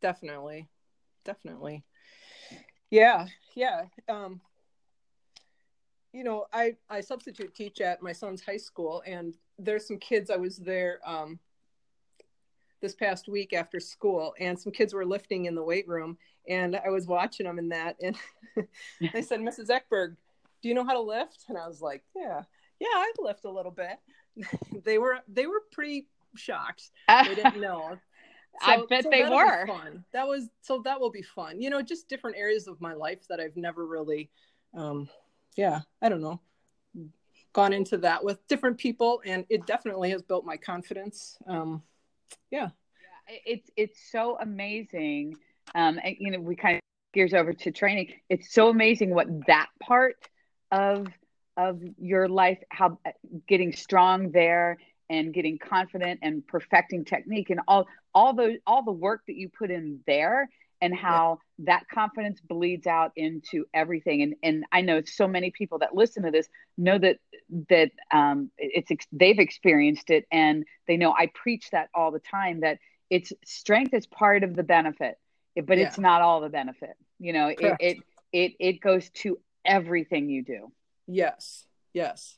Definitely. 0.00 0.68
Definitely. 1.24 1.84
Yeah, 2.90 3.26
yeah. 3.54 3.84
Um 4.08 4.40
you 6.12 6.24
know, 6.24 6.46
I 6.52 6.76
I 6.88 7.00
substitute 7.00 7.54
teach 7.54 7.80
at 7.80 8.02
my 8.02 8.12
son's 8.12 8.42
high 8.42 8.56
school 8.56 9.02
and 9.06 9.36
there's 9.58 9.86
some 9.86 9.98
kids 9.98 10.30
I 10.30 10.36
was 10.36 10.56
there 10.56 11.00
um 11.04 11.38
this 12.80 12.94
past 12.94 13.28
week 13.28 13.52
after 13.52 13.78
school 13.78 14.34
and 14.40 14.58
some 14.58 14.72
kids 14.72 14.94
were 14.94 15.04
lifting 15.04 15.44
in 15.44 15.54
the 15.54 15.62
weight 15.62 15.86
room 15.86 16.16
and 16.48 16.74
I 16.74 16.88
was 16.88 17.06
watching 17.06 17.44
them 17.44 17.58
in 17.58 17.68
that 17.68 17.96
and 18.02 18.16
they 19.12 19.22
said, 19.22 19.40
"Mrs. 19.40 19.68
Eckberg, 19.68 20.16
do 20.62 20.68
you 20.68 20.74
know 20.74 20.84
how 20.84 20.94
to 20.94 21.00
lift?" 21.00 21.44
And 21.48 21.58
I 21.58 21.68
was 21.68 21.82
like, 21.82 22.02
"Yeah. 22.16 22.42
Yeah, 22.80 22.88
I 22.88 23.12
lift 23.18 23.44
a 23.44 23.50
little 23.50 23.70
bit." 23.70 23.98
they 24.84 24.96
were 24.96 25.18
they 25.28 25.46
were 25.46 25.62
pretty 25.70 26.06
shocked. 26.36 26.90
They 27.08 27.34
didn't 27.34 27.60
know. 27.60 27.98
I 28.62 28.78
bet 28.88 29.04
they 29.10 29.22
that'll 29.22 29.38
be 29.38 29.44
were. 29.44 29.66
Fun. 29.66 30.04
That 30.12 30.26
was 30.26 30.48
so 30.60 30.82
that 30.84 31.00
will 31.00 31.10
be 31.10 31.22
fun. 31.22 31.60
You 31.60 31.70
know, 31.70 31.82
just 31.82 32.08
different 32.08 32.36
areas 32.36 32.66
of 32.66 32.80
my 32.80 32.92
life 32.92 33.26
that 33.28 33.40
I've 33.40 33.56
never 33.56 33.86
really, 33.86 34.30
um, 34.74 35.08
yeah, 35.56 35.80
I 36.02 36.08
don't 36.08 36.20
know, 36.20 36.40
gone 37.52 37.72
into 37.72 37.96
that 37.98 38.24
with 38.24 38.46
different 38.48 38.76
people, 38.78 39.22
and 39.24 39.46
it 39.48 39.66
definitely 39.66 40.10
has 40.10 40.22
built 40.22 40.44
my 40.44 40.56
confidence. 40.56 41.38
Um, 41.46 41.82
yeah, 42.50 42.70
it's 43.44 43.70
it's 43.76 44.10
so 44.10 44.38
amazing 44.40 45.34
um 45.74 45.98
and, 46.02 46.16
you 46.18 46.30
know 46.30 46.40
we 46.40 46.56
kind 46.56 46.76
of 46.76 46.80
gears 47.12 47.34
over 47.34 47.52
to 47.52 47.70
training 47.70 48.08
it's 48.28 48.52
so 48.52 48.68
amazing 48.68 49.10
what 49.10 49.26
that 49.46 49.68
part 49.82 50.16
of 50.70 51.06
of 51.56 51.80
your 51.98 52.28
life 52.28 52.58
how 52.70 52.98
getting 53.46 53.72
strong 53.72 54.30
there 54.30 54.78
and 55.10 55.34
getting 55.34 55.58
confident 55.58 56.20
and 56.22 56.46
perfecting 56.46 57.04
technique 57.04 57.50
and 57.50 57.60
all 57.68 57.86
all 58.14 58.32
those 58.34 58.56
all 58.66 58.82
the 58.82 58.92
work 58.92 59.20
that 59.26 59.36
you 59.36 59.48
put 59.48 59.70
in 59.70 60.00
there 60.06 60.48
and 60.80 60.94
how 60.94 61.38
that 61.58 61.82
confidence 61.92 62.40
bleeds 62.40 62.86
out 62.86 63.12
into 63.16 63.66
everything 63.74 64.22
and 64.22 64.34
and 64.42 64.64
I 64.72 64.80
know 64.80 65.02
so 65.04 65.28
many 65.28 65.50
people 65.50 65.80
that 65.80 65.94
listen 65.94 66.22
to 66.22 66.30
this 66.30 66.48
know 66.78 66.98
that 66.98 67.18
that 67.68 67.90
um 68.12 68.50
it's 68.56 68.90
they've 69.12 69.38
experienced 69.38 70.08
it 70.08 70.24
and 70.32 70.64
they 70.86 70.96
know 70.96 71.12
I 71.12 71.30
preach 71.34 71.68
that 71.72 71.90
all 71.94 72.10
the 72.10 72.20
time 72.20 72.60
that 72.60 72.78
it's 73.10 73.32
strength 73.44 73.92
is 73.92 74.06
part 74.06 74.44
of 74.44 74.56
the 74.56 74.62
benefit 74.62 75.18
but 75.66 75.78
it's 75.78 75.98
not 75.98 76.22
all 76.22 76.40
the 76.40 76.48
benefit 76.48 76.96
you 77.18 77.32
know 77.32 77.48
it, 77.48 77.76
it 77.80 77.98
it 78.32 78.52
it 78.60 78.80
goes 78.80 79.10
to 79.10 79.38
everything 79.64 80.28
you 80.28 80.42
do. 80.42 80.72
Yes. 81.06 81.64
Yes. 81.92 82.36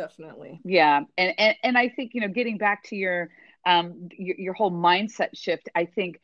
Definitely. 0.00 0.62
Yeah. 0.64 1.02
And 1.18 1.34
and, 1.36 1.56
and 1.62 1.78
I 1.78 1.90
think, 1.90 2.14
you 2.14 2.22
know, 2.22 2.28
getting 2.28 2.56
back 2.56 2.84
to 2.84 2.96
your 2.96 3.28
um 3.66 4.08
your, 4.16 4.36
your 4.38 4.54
whole 4.54 4.70
mindset 4.70 5.28
shift, 5.34 5.68
I 5.74 5.84
think 5.84 6.22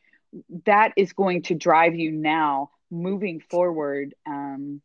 that 0.65 0.93
is 0.97 1.13
going 1.13 1.43
to 1.43 1.53
drive 1.53 1.93
you 1.93 2.11
now 2.11 2.71
moving 2.89 3.39
forward 3.39 4.15
um 4.25 4.81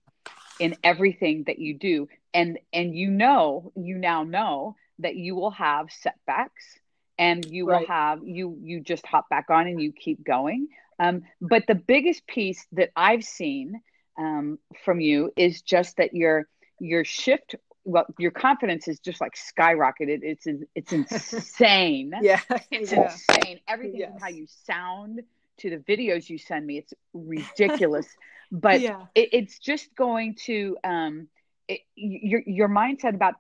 in 0.61 0.77
everything 0.85 1.45
that 1.47 1.59
you 1.59 1.79
do 1.79 2.07
and 2.35 2.59
and 2.75 2.95
you 2.95 3.11
know 3.11 3.73
you 3.77 3.97
now 3.97 4.25
know 4.25 4.77
that 4.99 5.17
you 5.17 5.35
will 5.35 5.51
have 5.51 5.87
setbacks 5.91 6.79
and 7.19 7.47
you 7.47 7.67
right. 7.67 7.81
will 7.81 7.87
have 7.87 8.19
you 8.23 8.59
you 8.61 8.81
just 8.81 9.07
hop 9.07 9.27
back 9.31 9.47
on 9.49 9.67
and 9.67 9.81
you 9.81 9.91
keep 9.93 10.23
going 10.23 10.69
um, 10.99 11.23
but 11.41 11.65
the 11.67 11.75
biggest 11.75 12.27
piece 12.27 12.67
that 12.73 12.91
i've 12.97 13.25
seen 13.25 13.81
um, 14.19 14.59
from 14.85 15.01
you 15.01 15.33
is 15.37 15.63
just 15.63 15.97
that 15.97 16.13
your 16.13 16.47
your 16.79 17.05
shift 17.05 17.55
well 17.85 18.07
your 18.19 18.31
confidence 18.31 18.89
is 18.89 19.01
just 19.01 19.21
like 19.21 19.35
skyrocketed 19.35 20.21
it's 20.23 20.47
it's 20.75 20.93
insane 20.93 22.13
yeah 22.23 22.41
it's 22.71 22.93
yeah. 22.93 23.05
insane 23.05 23.61
everything 23.69 24.01
yes. 24.01 24.11
from 24.11 24.21
how 24.21 24.29
you 24.29 24.47
sound 24.67 25.21
to 25.59 25.71
the 25.71 25.77
videos 25.77 26.29
you 26.29 26.39
send 26.39 26.67
me 26.67 26.79
it's 26.79 26.95
ridiculous 27.13 28.07
but 28.53 28.81
yeah. 28.81 29.07
it, 29.15 29.29
it's 29.33 29.59
just 29.59 29.95
going 29.95 30.35
to 30.35 30.77
um 30.85 31.29
it, 31.69 31.81
your 31.95 32.43
your 32.47 32.69
mindset 32.69 33.15
about 33.15 33.35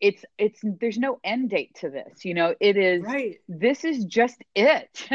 it's 0.00 0.24
it's 0.38 0.60
there's 0.62 0.98
no 0.98 1.20
end 1.22 1.50
date 1.50 1.74
to 1.74 1.90
this 1.90 2.24
you 2.24 2.34
know 2.34 2.54
it 2.60 2.76
is 2.76 3.02
right 3.02 3.38
this 3.48 3.84
is 3.84 4.04
just 4.04 4.42
it 4.54 5.08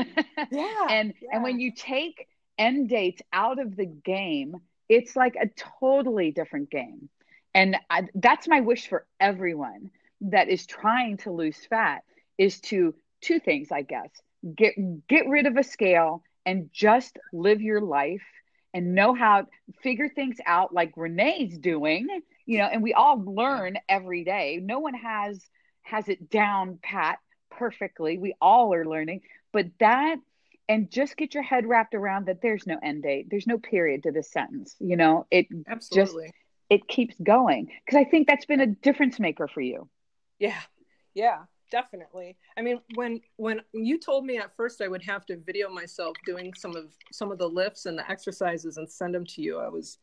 yeah 0.51 0.87
and 0.89 1.13
yeah. 1.21 1.29
and 1.33 1.43
when 1.43 1.59
you 1.59 1.71
take 1.75 2.27
end 2.57 2.87
dates 2.89 3.21
out 3.33 3.59
of 3.59 3.75
the 3.75 3.85
game 3.85 4.55
it's 4.87 5.15
like 5.15 5.35
a 5.35 5.49
totally 5.79 6.31
different 6.31 6.69
game 6.69 7.09
and 7.55 7.77
I, 7.89 8.03
that's 8.13 8.47
my 8.47 8.59
wish 8.59 8.87
for 8.87 9.07
everyone 9.19 9.89
that 10.21 10.49
is 10.49 10.67
trying 10.67 11.17
to 11.17 11.31
lose 11.31 11.57
fat 11.69 12.03
is 12.37 12.59
to 12.59 12.93
two 13.21 13.39
things 13.39 13.69
i 13.71 13.81
guess. 13.81 14.09
Get 14.55 14.75
get 15.07 15.27
rid 15.27 15.47
of 15.47 15.57
a 15.57 15.63
scale 15.63 16.21
and 16.45 16.69
just 16.71 17.17
live 17.33 17.61
your 17.61 17.81
life 17.81 18.21
and 18.73 18.93
know 18.93 19.15
how 19.15 19.47
figure 19.81 20.09
things 20.09 20.37
out 20.45 20.73
like 20.73 20.91
renee's 20.95 21.57
doing 21.57 22.07
you 22.45 22.59
know 22.59 22.65
and 22.65 22.83
we 22.83 22.93
all 22.93 23.23
learn 23.23 23.77
every 23.89 24.23
day. 24.23 24.59
No 24.61 24.79
one 24.79 24.93
has 24.93 25.41
has 25.81 26.09
it 26.09 26.29
down 26.29 26.77
pat 26.83 27.17
perfectly. 27.49 28.17
We 28.19 28.35
all 28.39 28.73
are 28.73 28.85
learning 28.85 29.21
but 29.51 29.67
that 29.79 30.17
and 30.67 30.91
just 30.91 31.15
get 31.15 31.33
your 31.33 31.43
head 31.43 31.65
wrapped 31.65 31.93
around 31.95 32.25
that 32.25 32.41
there's 32.41 32.67
no 32.67 32.77
end 32.83 33.03
date. 33.03 33.27
There's 33.29 33.47
no 33.47 33.57
period 33.57 34.03
to 34.03 34.11
this 34.11 34.29
sentence 34.29 34.75
you 34.79 34.97
know? 34.97 35.25
It 35.31 35.47
absolutely. 35.67 36.25
just 36.25 36.35
it 36.69 36.87
keeps 36.87 37.15
going. 37.23 37.71
Because 37.85 37.99
i 37.99 38.03
think 38.03 38.27
that's 38.27 38.45
been 38.45 38.61
a 38.61 38.67
difference 38.67 39.19
maker 39.19 39.47
for 39.47 39.61
you. 39.61 39.89
Yeah. 40.39 40.59
Yeah 41.13 41.43
definitely. 41.71 42.37
I 42.57 42.61
mean 42.61 42.79
when 42.95 43.21
when 43.37 43.61
you 43.73 43.99
told 43.99 44.25
me 44.25 44.37
at 44.37 44.55
first 44.55 44.81
i 44.81 44.87
would 44.87 45.03
have 45.03 45.25
to 45.25 45.37
video 45.37 45.69
myself 45.69 46.15
doing 46.25 46.53
some 46.53 46.75
of 46.75 46.85
some 47.11 47.31
of 47.31 47.37
the 47.37 47.49
lifts 47.49 47.85
and 47.85 47.97
the 47.97 48.09
exercises 48.09 48.77
and 48.77 48.89
send 48.89 49.13
them 49.13 49.25
to 49.25 49.41
you 49.41 49.59
i 49.59 49.67
was 49.67 49.97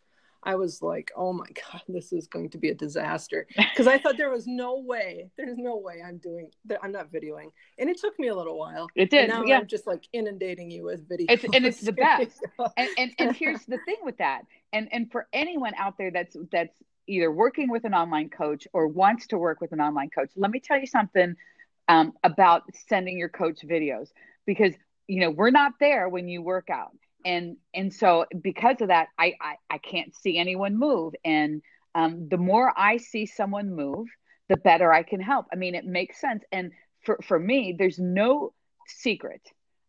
I 0.45 0.57
was 0.57 0.83
like, 0.83 1.11
oh 1.17 1.33
my 1.33 1.47
God, 1.73 1.83
this 1.89 2.13
is 2.13 2.27
going 2.27 2.51
to 2.51 2.59
be 2.59 2.71
a 2.71 2.75
disaster. 2.75 3.47
Because 3.57 3.87
I 3.87 3.99
thought 3.99 4.17
there 4.17 4.31
was 4.31 4.47
no 4.47 4.79
way, 4.79 5.31
there's 5.37 5.57
no 5.57 5.77
way 5.77 6.03
I'm 6.05 6.19
doing 6.19 6.51
that. 6.67 6.79
I'm 6.83 6.93
not 6.93 7.13
videoing. 7.13 7.51
And 7.79 7.89
it 7.89 7.99
took 7.99 8.19
me 8.19 8.29
a 8.29 8.35
little 8.35 8.59
while. 8.59 8.89
It 8.95 9.11
did. 9.11 9.29
now 9.29 9.45
yeah. 9.45 9.59
I'm 9.59 9.67
just 9.67 9.87
like 9.87 10.07
inundating 10.13 10.71
you 10.71 10.85
with 10.85 11.09
videos. 11.09 11.27
It's, 11.29 11.45
and 11.45 11.65
it's 11.65 11.81
the 11.83 11.93
best. 11.93 12.45
and, 12.77 12.89
and, 12.99 13.13
and 13.19 13.37
here's 13.37 13.65
the 13.67 13.79
thing 13.85 13.97
with 14.03 14.19
that. 14.19 14.43
And, 14.73 14.89
and 14.93 15.11
for 15.11 15.29
anyone 15.33 15.75
out 15.77 15.99
there 15.99 16.11
that's, 16.11 16.37
that's 16.51 16.77
either 17.07 17.31
working 17.31 17.71
with 17.71 17.85
an 17.85 17.95
online 17.95 18.31
coach 18.31 18.67
or 18.73 18.87
wants 18.89 19.29
to 19.29 19.39
work 19.39 19.61
with 19.61 19.73
an 19.73 19.81
online 19.81 20.11
coach, 20.11 20.31
let 20.37 20.51
me 20.51 20.61
tell 20.61 20.79
you 20.79 20.87
something 20.87 21.37
um, 21.89 22.13
about 22.25 22.63
sending 22.89 23.19
your 23.19 23.29
coach 23.29 23.61
videos 23.65 24.09
because, 24.47 24.73
you 25.09 25.21
know, 25.21 25.31
we're 25.31 25.51
not 25.51 25.73
there 25.79 26.09
when 26.09 26.29
you 26.29 26.43
work 26.43 26.71
out 26.71 26.93
and 27.25 27.57
and 27.75 27.93
so 27.93 28.27
because 28.43 28.81
of 28.81 28.89
that 28.89 29.09
i 29.19 29.35
i, 29.41 29.55
I 29.71 29.79
can't 29.79 30.15
see 30.15 30.39
anyone 30.39 30.79
move. 30.79 31.15
And 31.25 31.63
um, 31.95 32.29
the 32.29 32.39
more 32.39 32.73
i 32.77 32.97
see 32.97 33.27
someone 33.27 33.75
move 33.75 34.09
the 34.49 34.57
better 34.57 34.93
i 34.93 35.03
can 35.03 35.21
help. 35.21 35.47
I 35.53 35.57
mean 35.57 35.75
it 35.75 35.85
makes 35.85 36.21
sense. 36.21 36.45
And 36.53 36.73
for 37.05 37.19
for 37.23 37.39
me 37.39 37.75
there's 37.79 37.99
no 37.99 38.53
secret 38.87 39.43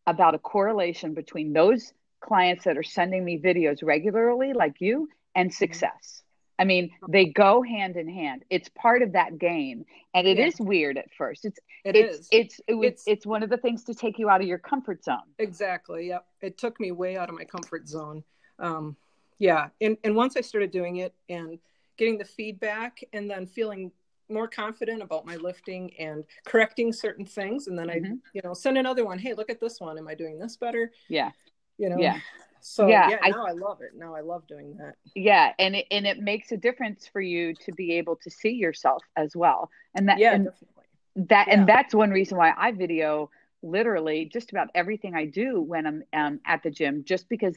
about 0.06 0.36
a 0.36 0.40
correlation 0.40 1.14
between 1.14 1.54
those 1.54 1.94
clients 2.22 2.66
that 2.66 2.78
are 2.78 2.84
sending 2.84 3.24
me 3.24 3.42
videos 3.42 3.84
regularly 3.84 4.54
like 4.54 4.80
you 4.80 5.10
and 5.36 5.50
mm-hmm. 5.50 5.56
success 5.56 6.24
I 6.60 6.66
mean, 6.66 6.92
they 7.10 7.26
go 7.26 7.62
hand 7.62 7.98
in 7.98 8.08
hand. 8.08 8.46
It's 8.50 8.70
part 8.70 9.02
of 9.02 9.14
that 9.14 9.40
game, 9.40 9.86
and 10.14 10.28
it 10.28 10.38
yeah. 10.38 10.46
is 10.46 10.60
weird 10.60 10.98
at 10.98 11.12
first. 11.18 11.46
It's 11.46 11.60
it 11.84 11.96
it's, 11.96 12.20
is. 12.20 12.30
It's, 12.32 12.62
it 12.68 12.74
was, 12.76 12.88
it's 12.88 13.04
it's 13.08 13.26
one 13.26 13.44
of 13.44 13.50
the 13.50 13.58
things 13.58 13.84
to 13.86 13.96
take 13.96 14.20
you 14.20 14.30
out 14.30 14.42
of 14.42 14.48
your 14.48 14.60
comfort 14.60 15.04
zone. 15.04 15.18
Exactly. 15.40 16.08
Yep. 16.08 16.26
It 16.42 16.58
took 16.58 16.80
me 16.80 16.92
way 16.92 17.18
out 17.18 17.30
of 17.30 17.36
my 17.36 17.44
comfort 17.44 17.88
zone. 17.88 18.24
Um, 18.60 18.96
yeah, 19.40 19.70
and 19.82 19.98
and 20.04 20.16
once 20.16 20.38
I 20.38 20.42
started 20.42 20.72
doing 20.72 20.98
it 20.98 21.14
and 21.28 21.58
getting 21.98 22.18
the 22.18 22.26
feedback, 22.26 23.04
and 23.14 23.30
then 23.30 23.48
feeling 23.48 23.92
more 24.30 24.48
confident 24.48 25.02
about 25.02 25.26
my 25.26 25.36
lifting 25.36 25.92
and 26.00 26.24
correcting 26.46 26.94
certain 26.94 27.26
things, 27.26 27.68
and 27.68 27.78
then 27.78 27.88
mm-hmm. 27.88 28.14
I 28.14 28.18
you 28.34 28.42
know 28.44 28.54
send 28.54 28.78
another 28.78 29.06
one. 29.06 29.18
Hey, 29.18 29.34
look 29.34 29.50
at 29.50 29.60
this 29.60 29.80
one. 29.80 29.98
Am 29.98 30.08
I 30.08 30.14
doing 30.14 30.40
this 30.40 30.56
better? 30.56 30.92
Yeah. 31.10 31.32
You 31.78 31.90
know. 31.90 31.98
Yeah. 31.98 32.20
So 32.66 32.88
yeah, 32.88 33.10
yeah 33.10 33.30
now 33.30 33.46
I, 33.46 33.50
I, 33.50 33.52
love 33.52 33.82
it. 33.82 33.92
Now 33.94 34.16
I 34.16 34.22
love 34.22 34.48
doing 34.48 34.78
that. 34.78 34.96
Yeah, 35.16 35.52
and 35.60 35.76
it, 35.76 35.86
and 35.92 36.08
it 36.08 36.20
makes 36.20 36.54
a 36.54 36.58
difference 36.58 37.06
for 37.06 37.20
you 37.20 37.54
to 37.66 37.74
be 37.74 37.98
able 37.98 38.16
to 38.18 38.30
see 38.30 38.52
yourself 38.52 39.04
as 39.18 39.36
well. 39.36 39.70
And 39.96 40.08
that 40.08 40.18
yeah, 40.18 40.34
and 40.34 40.46
definitely. 40.46 40.84
That 41.16 41.48
yeah. 41.48 41.54
and 41.54 41.68
that's 41.68 41.94
one 41.94 42.12
reason 42.12 42.38
why 42.38 42.54
I 42.58 42.72
video 42.72 43.30
literally 43.62 44.30
just 44.32 44.52
about 44.52 44.70
everything 44.74 45.14
I 45.14 45.26
do 45.26 45.62
when 45.62 45.86
I'm 45.86 46.04
um, 46.14 46.40
at 46.46 46.64
the 46.64 46.72
gym, 46.72 47.04
just 47.06 47.28
because 47.28 47.56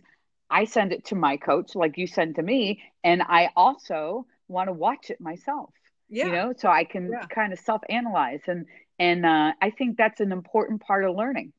I 0.50 0.64
send 0.64 0.92
it 0.92 1.04
to 1.06 1.14
my 1.14 1.36
coach, 1.36 1.76
like 1.76 1.96
you 1.96 2.08
send 2.08 2.34
to 2.36 2.42
me, 2.42 2.82
and 3.04 3.22
I 3.22 3.50
also 3.54 4.26
want 4.48 4.68
to 4.68 4.72
watch 4.72 5.10
it 5.10 5.20
myself. 5.20 5.70
Yeah. 6.08 6.26
You 6.26 6.32
know, 6.32 6.52
so 6.56 6.68
I 6.68 6.82
can 6.82 7.10
yeah. 7.12 7.26
kind 7.26 7.52
of 7.52 7.60
self 7.60 7.82
analyze 7.88 8.40
and 8.48 8.66
and 8.98 9.26
uh, 9.26 9.52
I 9.60 9.70
think 9.70 9.96
that's 9.96 10.20
an 10.20 10.32
important 10.32 10.80
part 10.80 11.04
of 11.04 11.14
learning. 11.14 11.52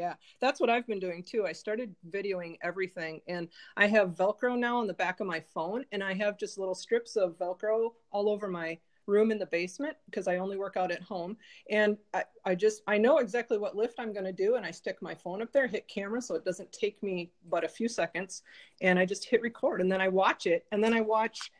Yeah, 0.00 0.14
that's 0.40 0.60
what 0.60 0.70
I've 0.70 0.86
been 0.86 0.98
doing 0.98 1.22
too. 1.22 1.44
I 1.46 1.52
started 1.52 1.94
videoing 2.08 2.56
everything, 2.62 3.20
and 3.28 3.48
I 3.76 3.86
have 3.86 4.16
Velcro 4.16 4.58
now 4.58 4.78
on 4.78 4.86
the 4.86 4.94
back 4.94 5.20
of 5.20 5.26
my 5.26 5.40
phone, 5.52 5.84
and 5.92 6.02
I 6.02 6.14
have 6.14 6.38
just 6.38 6.56
little 6.56 6.74
strips 6.74 7.16
of 7.16 7.36
Velcro 7.38 7.90
all 8.10 8.30
over 8.30 8.48
my 8.48 8.78
room 9.06 9.30
in 9.30 9.38
the 9.38 9.44
basement 9.44 9.98
because 10.06 10.26
I 10.26 10.38
only 10.38 10.56
work 10.56 10.78
out 10.78 10.90
at 10.90 11.02
home. 11.02 11.36
And 11.68 11.98
I, 12.14 12.24
I 12.46 12.54
just, 12.54 12.80
I 12.86 12.96
know 12.96 13.18
exactly 13.18 13.58
what 13.58 13.76
lift 13.76 13.96
I'm 13.98 14.14
going 14.14 14.24
to 14.24 14.32
do, 14.32 14.54
and 14.54 14.64
I 14.64 14.70
stick 14.70 15.02
my 15.02 15.14
phone 15.14 15.42
up 15.42 15.52
there, 15.52 15.66
hit 15.66 15.86
camera, 15.86 16.22
so 16.22 16.34
it 16.34 16.46
doesn't 16.46 16.72
take 16.72 17.02
me 17.02 17.30
but 17.50 17.62
a 17.62 17.68
few 17.68 17.86
seconds, 17.86 18.42
and 18.80 18.98
I 18.98 19.04
just 19.04 19.26
hit 19.26 19.42
record, 19.42 19.82
and 19.82 19.92
then 19.92 20.00
I 20.00 20.08
watch 20.08 20.46
it, 20.46 20.64
and 20.72 20.82
then 20.82 20.94
I 20.94 21.02
watch. 21.02 21.50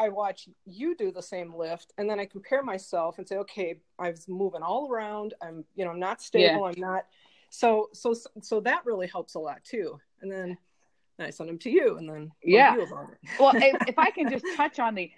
I 0.00 0.10
watch 0.10 0.48
you 0.64 0.94
do 0.94 1.10
the 1.10 1.20
same 1.20 1.52
lift 1.52 1.92
and 1.98 2.08
then 2.08 2.20
I 2.20 2.24
compare 2.24 2.62
myself 2.62 3.18
and 3.18 3.26
say, 3.26 3.38
okay, 3.38 3.80
I 3.98 4.10
was 4.10 4.28
moving 4.28 4.62
all 4.62 4.88
around. 4.88 5.34
I'm, 5.42 5.64
you 5.74 5.84
know, 5.84 5.90
I'm 5.90 5.98
not 5.98 6.22
stable. 6.22 6.60
Yeah. 6.60 6.68
I'm 6.68 6.80
not, 6.80 7.06
so 7.50 7.88
so 7.92 8.14
so 8.42 8.60
that 8.60 8.84
really 8.84 9.06
helps 9.06 9.34
a 9.34 9.38
lot 9.38 9.64
too. 9.64 9.98
And 10.20 10.30
then 10.30 10.58
i 11.20 11.30
send 11.30 11.48
them 11.48 11.58
to 11.58 11.70
you 11.70 11.96
and 11.96 12.08
then 12.08 12.30
yeah. 12.42 12.76
well 13.40 13.52
if, 13.54 13.76
if 13.88 13.98
i 13.98 14.10
can 14.10 14.30
just 14.30 14.44
touch 14.56 14.78
on 14.78 14.94
the 14.94 15.10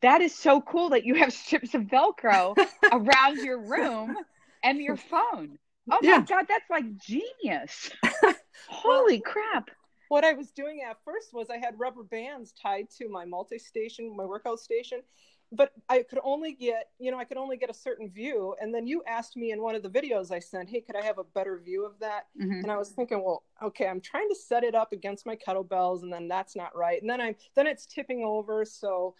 that 0.00 0.20
is 0.20 0.34
so 0.34 0.60
cool 0.60 0.90
that 0.90 1.04
you 1.04 1.14
have 1.14 1.32
strips 1.44 1.74
of 1.74 1.82
velcro 1.82 2.56
around 2.92 3.38
your 3.38 3.60
room 3.60 4.16
and 4.64 4.80
your 4.80 4.96
phone. 4.96 5.58
Oh 5.90 5.98
yeah. 6.02 6.18
my 6.18 6.24
god 6.24 6.46
that's 6.48 6.68
like 6.68 6.84
genius. 6.98 7.90
Holy 8.68 9.22
well, 9.24 9.32
crap. 9.32 9.70
what 10.08 10.24
i 10.24 10.32
was 10.32 10.50
doing 10.50 10.80
at 10.88 10.98
first 11.04 11.32
was 11.32 11.48
i 11.48 11.56
had 11.56 11.78
rubber 11.78 12.02
bands 12.02 12.52
tied 12.60 12.88
to 12.98 13.08
my 13.08 13.24
multi-station 13.24 14.14
my 14.16 14.24
workout 14.24 14.58
station 14.58 15.00
but 15.50 15.72
I 15.88 16.02
could 16.02 16.18
only 16.22 16.52
get, 16.52 16.90
you 16.98 17.10
know, 17.10 17.18
I 17.18 17.24
could 17.24 17.38
only 17.38 17.56
get 17.56 17.70
a 17.70 17.74
certain 17.74 18.10
view. 18.10 18.54
And 18.60 18.74
then 18.74 18.86
you 18.86 19.02
asked 19.06 19.36
me 19.36 19.52
in 19.52 19.62
one 19.62 19.74
of 19.74 19.82
the 19.82 19.88
videos 19.88 20.30
I 20.30 20.40
sent, 20.40 20.68
hey, 20.68 20.82
could 20.82 20.96
I 20.96 21.02
have 21.02 21.18
a 21.18 21.24
better 21.24 21.58
view 21.58 21.86
of 21.86 21.98
that? 22.00 22.26
Mm-hmm. 22.40 22.64
And 22.64 22.70
I 22.70 22.76
was 22.76 22.90
thinking, 22.90 23.22
well, 23.24 23.44
okay, 23.62 23.86
I'm 23.86 24.00
trying 24.00 24.28
to 24.28 24.34
set 24.34 24.62
it 24.62 24.74
up 24.74 24.92
against 24.92 25.24
my 25.24 25.36
kettlebells, 25.36 26.02
and 26.02 26.12
then 26.12 26.28
that's 26.28 26.54
not 26.54 26.76
right. 26.76 27.00
And 27.00 27.08
then 27.08 27.20
I'm 27.20 27.34
then 27.54 27.66
it's 27.66 27.86
tipping 27.86 28.22
over, 28.24 28.64
so 28.64 29.14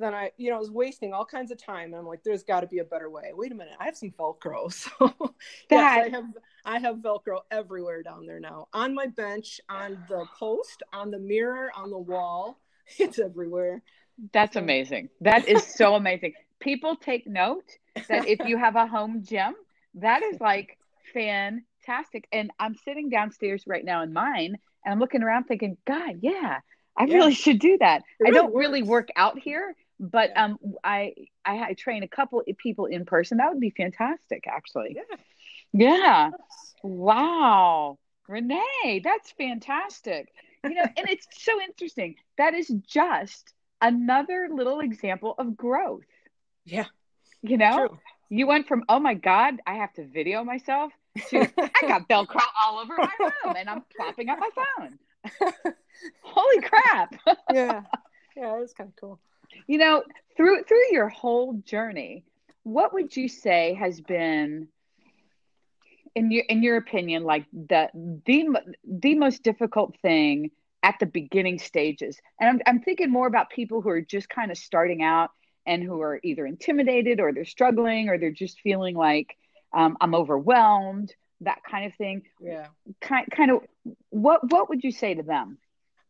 then 0.00 0.14
I, 0.14 0.32
you 0.36 0.50
know, 0.50 0.56
I 0.56 0.60
was 0.60 0.70
wasting 0.70 1.12
all 1.12 1.24
kinds 1.24 1.50
of 1.50 1.62
time. 1.62 1.86
And 1.86 1.96
I'm 1.96 2.06
like, 2.06 2.22
there's 2.24 2.42
got 2.42 2.60
to 2.60 2.66
be 2.66 2.78
a 2.78 2.84
better 2.84 3.10
way. 3.10 3.30
Wait 3.34 3.52
a 3.52 3.54
minute, 3.54 3.74
I 3.78 3.84
have 3.84 3.96
some 3.96 4.12
Velcro. 4.18 4.72
So 5.70 5.76
yes, 5.76 6.06
I 6.06 6.08
have 6.08 6.24
I 6.64 6.78
have 6.80 6.96
Velcro 6.96 7.40
everywhere 7.50 8.02
down 8.02 8.26
there 8.26 8.40
now. 8.40 8.66
On 8.72 8.94
my 8.94 9.06
bench, 9.06 9.60
on 9.68 9.98
the 10.08 10.24
post, 10.38 10.82
on 10.92 11.10
the 11.12 11.18
mirror, 11.18 11.70
on 11.76 11.90
the 11.90 11.98
wall. 11.98 12.58
It's 12.98 13.18
everywhere. 13.18 13.82
That's 14.32 14.56
amazing. 14.56 15.10
That 15.20 15.48
is 15.48 15.64
so 15.66 15.94
amazing. 15.94 16.34
People 16.60 16.96
take 16.96 17.26
note 17.26 17.64
that 18.08 18.26
if 18.26 18.44
you 18.44 18.56
have 18.58 18.76
a 18.76 18.86
home 18.86 19.22
gym, 19.22 19.54
that 19.94 20.22
is 20.22 20.40
like 20.40 20.76
fantastic. 21.12 22.26
And 22.32 22.50
I'm 22.58 22.74
sitting 22.74 23.10
downstairs 23.10 23.64
right 23.66 23.84
now 23.84 24.02
in 24.02 24.12
mine 24.12 24.58
and 24.84 24.92
I'm 24.92 24.98
looking 24.98 25.22
around 25.22 25.44
thinking, 25.44 25.76
God, 25.86 26.16
yeah, 26.20 26.60
I 26.96 27.04
Yeah. 27.04 27.14
really 27.14 27.34
should 27.34 27.58
do 27.60 27.78
that. 27.78 28.02
It 28.18 28.28
I 28.28 28.30
don't 28.30 28.54
really 28.54 28.82
work 28.82 29.08
out 29.16 29.38
here, 29.38 29.74
but 30.00 30.30
Yeah. 30.30 30.44
um, 30.44 30.58
I, 30.82 31.14
I 31.44 31.58
I 31.70 31.72
train 31.74 32.02
a 32.02 32.08
couple 32.08 32.42
people 32.58 32.86
in 32.86 33.04
person. 33.04 33.38
That 33.38 33.50
would 33.50 33.60
be 33.60 33.70
fantastic, 33.70 34.46
actually. 34.46 34.96
Yeah. 34.96 35.16
Yeah. 35.72 36.30
Wow. 36.82 37.98
Renee, 38.28 39.00
that's 39.02 39.30
fantastic. 39.32 40.32
You 40.64 40.74
know, 40.74 40.86
and 40.96 41.08
it's 41.08 41.26
so 41.32 41.60
interesting. 41.60 42.16
That 42.36 42.54
is 42.54 42.68
just 42.86 43.54
another 43.80 44.48
little 44.52 44.80
example 44.80 45.34
of 45.38 45.56
growth. 45.56 46.04
Yeah. 46.64 46.86
You 47.42 47.56
know, 47.56 47.88
True. 47.88 47.98
you 48.30 48.46
went 48.46 48.66
from, 48.66 48.84
oh 48.88 48.98
my 48.98 49.14
God, 49.14 49.60
I 49.66 49.74
have 49.74 49.92
to 49.94 50.04
video 50.06 50.44
myself 50.44 50.92
to 51.28 51.48
I 51.58 51.88
got 51.88 52.08
Velcro 52.08 52.40
all 52.62 52.78
over 52.78 52.94
my 52.96 53.10
room 53.18 53.56
and 53.56 53.68
I'm 53.68 53.84
propping 53.94 54.28
up 54.28 54.38
my 54.38 54.50
phone. 54.54 54.98
Holy 56.22 56.62
crap. 56.62 57.14
yeah. 57.52 57.82
Yeah, 58.36 58.56
it 58.56 58.60
was 58.60 58.72
kind 58.72 58.88
of 58.90 58.96
cool. 58.96 59.20
You 59.66 59.78
know, 59.78 60.04
through 60.36 60.62
through 60.64 60.92
your 60.92 61.08
whole 61.08 61.54
journey, 61.64 62.24
what 62.62 62.92
would 62.92 63.16
you 63.16 63.28
say 63.28 63.74
has 63.74 64.00
been 64.00 64.68
in 66.14 66.30
your 66.30 66.44
in 66.48 66.62
your 66.62 66.76
opinion 66.76 67.24
like 67.24 67.46
the 67.52 67.88
the 67.94 68.48
the 68.84 69.14
most 69.14 69.42
difficult 69.42 69.96
thing 70.02 70.50
at 70.82 70.96
the 71.00 71.06
beginning 71.06 71.58
stages? 71.58 72.18
And 72.40 72.48
I'm 72.48 72.60
I'm 72.66 72.82
thinking 72.82 73.10
more 73.10 73.26
about 73.26 73.50
people 73.50 73.80
who 73.80 73.90
are 73.90 74.00
just 74.00 74.28
kind 74.28 74.50
of 74.50 74.58
starting 74.58 75.02
out 75.02 75.30
and 75.66 75.82
who 75.82 76.00
are 76.00 76.18
either 76.22 76.46
intimidated 76.46 77.20
or 77.20 77.32
they're 77.32 77.44
struggling 77.44 78.08
or 78.08 78.18
they're 78.18 78.30
just 78.30 78.60
feeling 78.60 78.96
like 78.96 79.36
um, 79.72 79.96
I'm 80.00 80.14
overwhelmed, 80.14 81.14
that 81.42 81.58
kind 81.68 81.86
of 81.86 81.94
thing. 81.96 82.22
Yeah. 82.40 82.68
Kind 83.00 83.28
kind 83.30 83.50
of 83.50 83.60
what 84.10 84.50
what 84.50 84.68
would 84.68 84.82
you 84.82 84.92
say 84.92 85.14
to 85.14 85.22
them? 85.22 85.58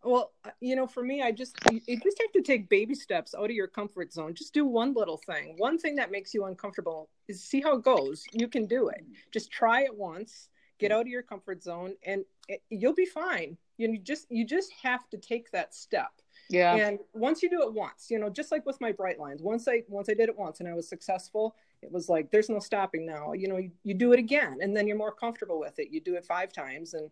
Well, 0.04 0.32
you 0.60 0.76
know, 0.76 0.86
for 0.86 1.02
me, 1.02 1.22
I 1.22 1.32
just 1.32 1.56
you, 1.72 1.80
you 1.86 1.98
just 1.98 2.20
have 2.20 2.32
to 2.32 2.42
take 2.42 2.68
baby 2.68 2.94
steps 2.94 3.34
out 3.34 3.46
of 3.46 3.50
your 3.50 3.66
comfort 3.66 4.12
zone. 4.12 4.34
Just 4.34 4.54
do 4.54 4.64
one 4.64 4.94
little 4.94 5.20
thing. 5.26 5.54
One 5.58 5.76
thing 5.76 5.96
that 5.96 6.12
makes 6.12 6.32
you 6.32 6.44
uncomfortable 6.44 7.10
is 7.26 7.42
see 7.42 7.60
how 7.60 7.76
it 7.76 7.82
goes. 7.82 8.22
You 8.32 8.48
can 8.48 8.66
do 8.66 8.88
it. 8.88 9.04
Just 9.32 9.50
try 9.50 9.82
it 9.82 9.94
once. 9.94 10.48
Get 10.78 10.92
out 10.92 11.02
of 11.02 11.08
your 11.08 11.22
comfort 11.22 11.64
zone, 11.64 11.94
and 12.04 12.24
it, 12.46 12.62
you'll 12.70 12.94
be 12.94 13.06
fine. 13.06 13.58
You 13.78 13.88
know, 13.88 13.94
you 13.94 14.00
just 14.00 14.26
you 14.30 14.44
just 14.46 14.72
have 14.82 15.08
to 15.10 15.18
take 15.18 15.50
that 15.52 15.74
step. 15.74 16.10
Yeah. 16.50 16.74
And 16.76 16.98
once 17.14 17.42
you 17.42 17.50
do 17.50 17.62
it 17.62 17.72
once, 17.72 18.08
you 18.10 18.18
know, 18.18 18.30
just 18.30 18.52
like 18.52 18.66
with 18.66 18.80
my 18.80 18.92
bright 18.92 19.18
lines, 19.18 19.42
once 19.42 19.68
I 19.68 19.84
once 19.88 20.08
I 20.10 20.14
did 20.14 20.28
it 20.28 20.36
once 20.38 20.60
and 20.60 20.68
I 20.68 20.74
was 20.74 20.88
successful, 20.88 21.56
it 21.82 21.90
was 21.92 22.08
like 22.08 22.30
there's 22.30 22.50
no 22.50 22.58
stopping 22.58 23.06
now. 23.06 23.32
You 23.32 23.48
know, 23.48 23.56
you, 23.58 23.70
you 23.84 23.94
do 23.94 24.12
it 24.12 24.18
again, 24.18 24.58
and 24.60 24.76
then 24.76 24.86
you're 24.86 24.96
more 24.98 25.12
comfortable 25.14 25.58
with 25.60 25.78
it. 25.78 25.90
You 25.90 26.00
do 26.00 26.16
it 26.16 26.26
five 26.26 26.52
times, 26.52 26.94
and 26.94 27.10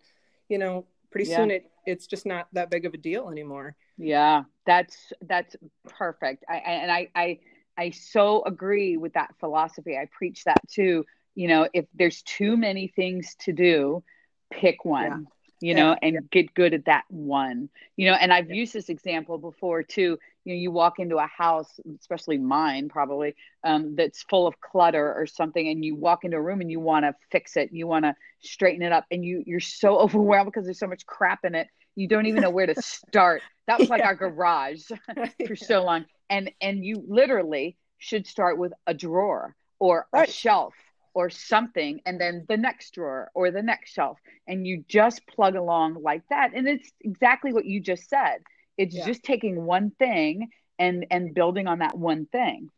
you 0.48 0.58
know, 0.58 0.86
pretty 1.10 1.26
Yeah. 1.30 1.36
soon 1.36 1.50
it 1.50 1.70
it's 1.86 2.06
just 2.06 2.26
not 2.26 2.48
that 2.52 2.70
big 2.70 2.84
of 2.84 2.94
a 2.94 2.98
deal 2.98 3.30
anymore. 3.30 3.76
Yeah, 3.98 4.44
that's 4.66 5.12
that's 5.22 5.56
perfect. 5.88 6.44
I, 6.48 6.54
I 6.54 6.58
and 6.58 6.90
I, 6.90 7.08
I 7.14 7.38
I 7.78 7.90
so 7.90 8.44
agree 8.44 8.96
with 8.96 9.14
that 9.14 9.34
philosophy. 9.40 9.96
I 9.96 10.06
preach 10.12 10.44
that 10.44 10.66
too. 10.68 11.04
You 11.34 11.48
know, 11.48 11.68
if 11.72 11.86
there's 11.94 12.22
too 12.22 12.56
many 12.56 12.88
things 12.88 13.34
to 13.40 13.52
do, 13.52 14.02
pick 14.50 14.84
one. 14.84 15.28
You 15.60 15.74
know, 15.74 15.92
Yeah. 15.92 15.98
and 16.02 16.30
get 16.30 16.54
good 16.54 16.74
at 16.74 16.84
that 16.84 17.04
one. 17.08 17.70
You 17.96 18.10
know, 18.10 18.16
and 18.16 18.32
I've 18.32 18.50
used 18.50 18.72
this 18.74 18.88
example 18.90 19.38
before 19.38 19.82
too. 19.82 20.18
You 20.44 20.54
know, 20.54 20.58
you 20.60 20.70
walk 20.70 20.98
into 20.98 21.16
a 21.16 21.26
house, 21.26 21.80
especially 21.98 22.38
mine, 22.38 22.88
probably 22.88 23.34
um, 23.64 23.96
that's 23.96 24.22
full 24.24 24.46
of 24.46 24.60
clutter 24.60 25.14
or 25.14 25.26
something, 25.26 25.66
and 25.68 25.84
you 25.84 25.96
walk 25.96 26.24
into 26.24 26.36
a 26.36 26.42
room 26.42 26.60
and 26.60 26.70
you 26.70 26.78
want 26.80 27.04
to 27.04 27.14
fix 27.30 27.56
it, 27.56 27.70
you 27.72 27.86
want 27.86 28.04
to 28.04 28.14
straighten 28.40 28.82
it 28.82 28.92
up, 28.92 29.06
and 29.10 29.24
you 29.24 29.42
you're 29.46 29.60
so 29.60 29.98
overwhelmed 30.00 30.46
because 30.46 30.64
there's 30.64 30.78
so 30.78 30.86
much 30.86 31.06
crap 31.06 31.44
in 31.44 31.54
it, 31.54 31.68
you 31.94 32.06
don't 32.08 32.26
even 32.26 32.42
know 32.42 32.50
where 32.50 32.66
to 32.66 32.74
start. 32.80 33.42
That 33.66 33.80
was 33.80 33.88
like 33.90 34.04
our 34.04 34.14
garage 34.14 34.82
for 35.46 35.56
so 35.56 35.84
long, 35.84 36.04
and 36.28 36.50
and 36.60 36.84
you 36.84 37.02
literally 37.08 37.76
should 37.98 38.26
start 38.26 38.58
with 38.58 38.72
a 38.86 38.94
drawer 38.94 39.56
or 39.78 40.06
a 40.12 40.26
shelf 40.26 40.74
or 41.16 41.30
something, 41.30 42.02
and 42.06 42.20
then 42.20 42.46
the 42.48 42.58
next 42.58 42.94
drawer 42.94 43.32
or 43.34 43.50
the 43.52 43.62
next 43.62 43.92
shelf, 43.92 44.20
and 44.46 44.66
you 44.66 44.84
just 44.88 45.26
plug 45.28 45.56
along 45.56 46.02
like 46.02 46.22
that, 46.30 46.52
and 46.54 46.68
it's 46.68 46.92
exactly 47.02 47.52
what 47.54 47.66
you 47.66 47.80
just 47.80 48.08
said. 48.08 48.44
It's 48.78 48.96
Yeah. 48.96 49.04
just 49.04 49.24
taking 49.24 49.64
one 49.66 49.90
thing 49.92 50.50
and 50.78 51.06
and 51.10 51.34
building 51.34 51.68
on 51.68 51.78
that 51.80 51.98
one 51.98 52.26
thing. 52.26 52.70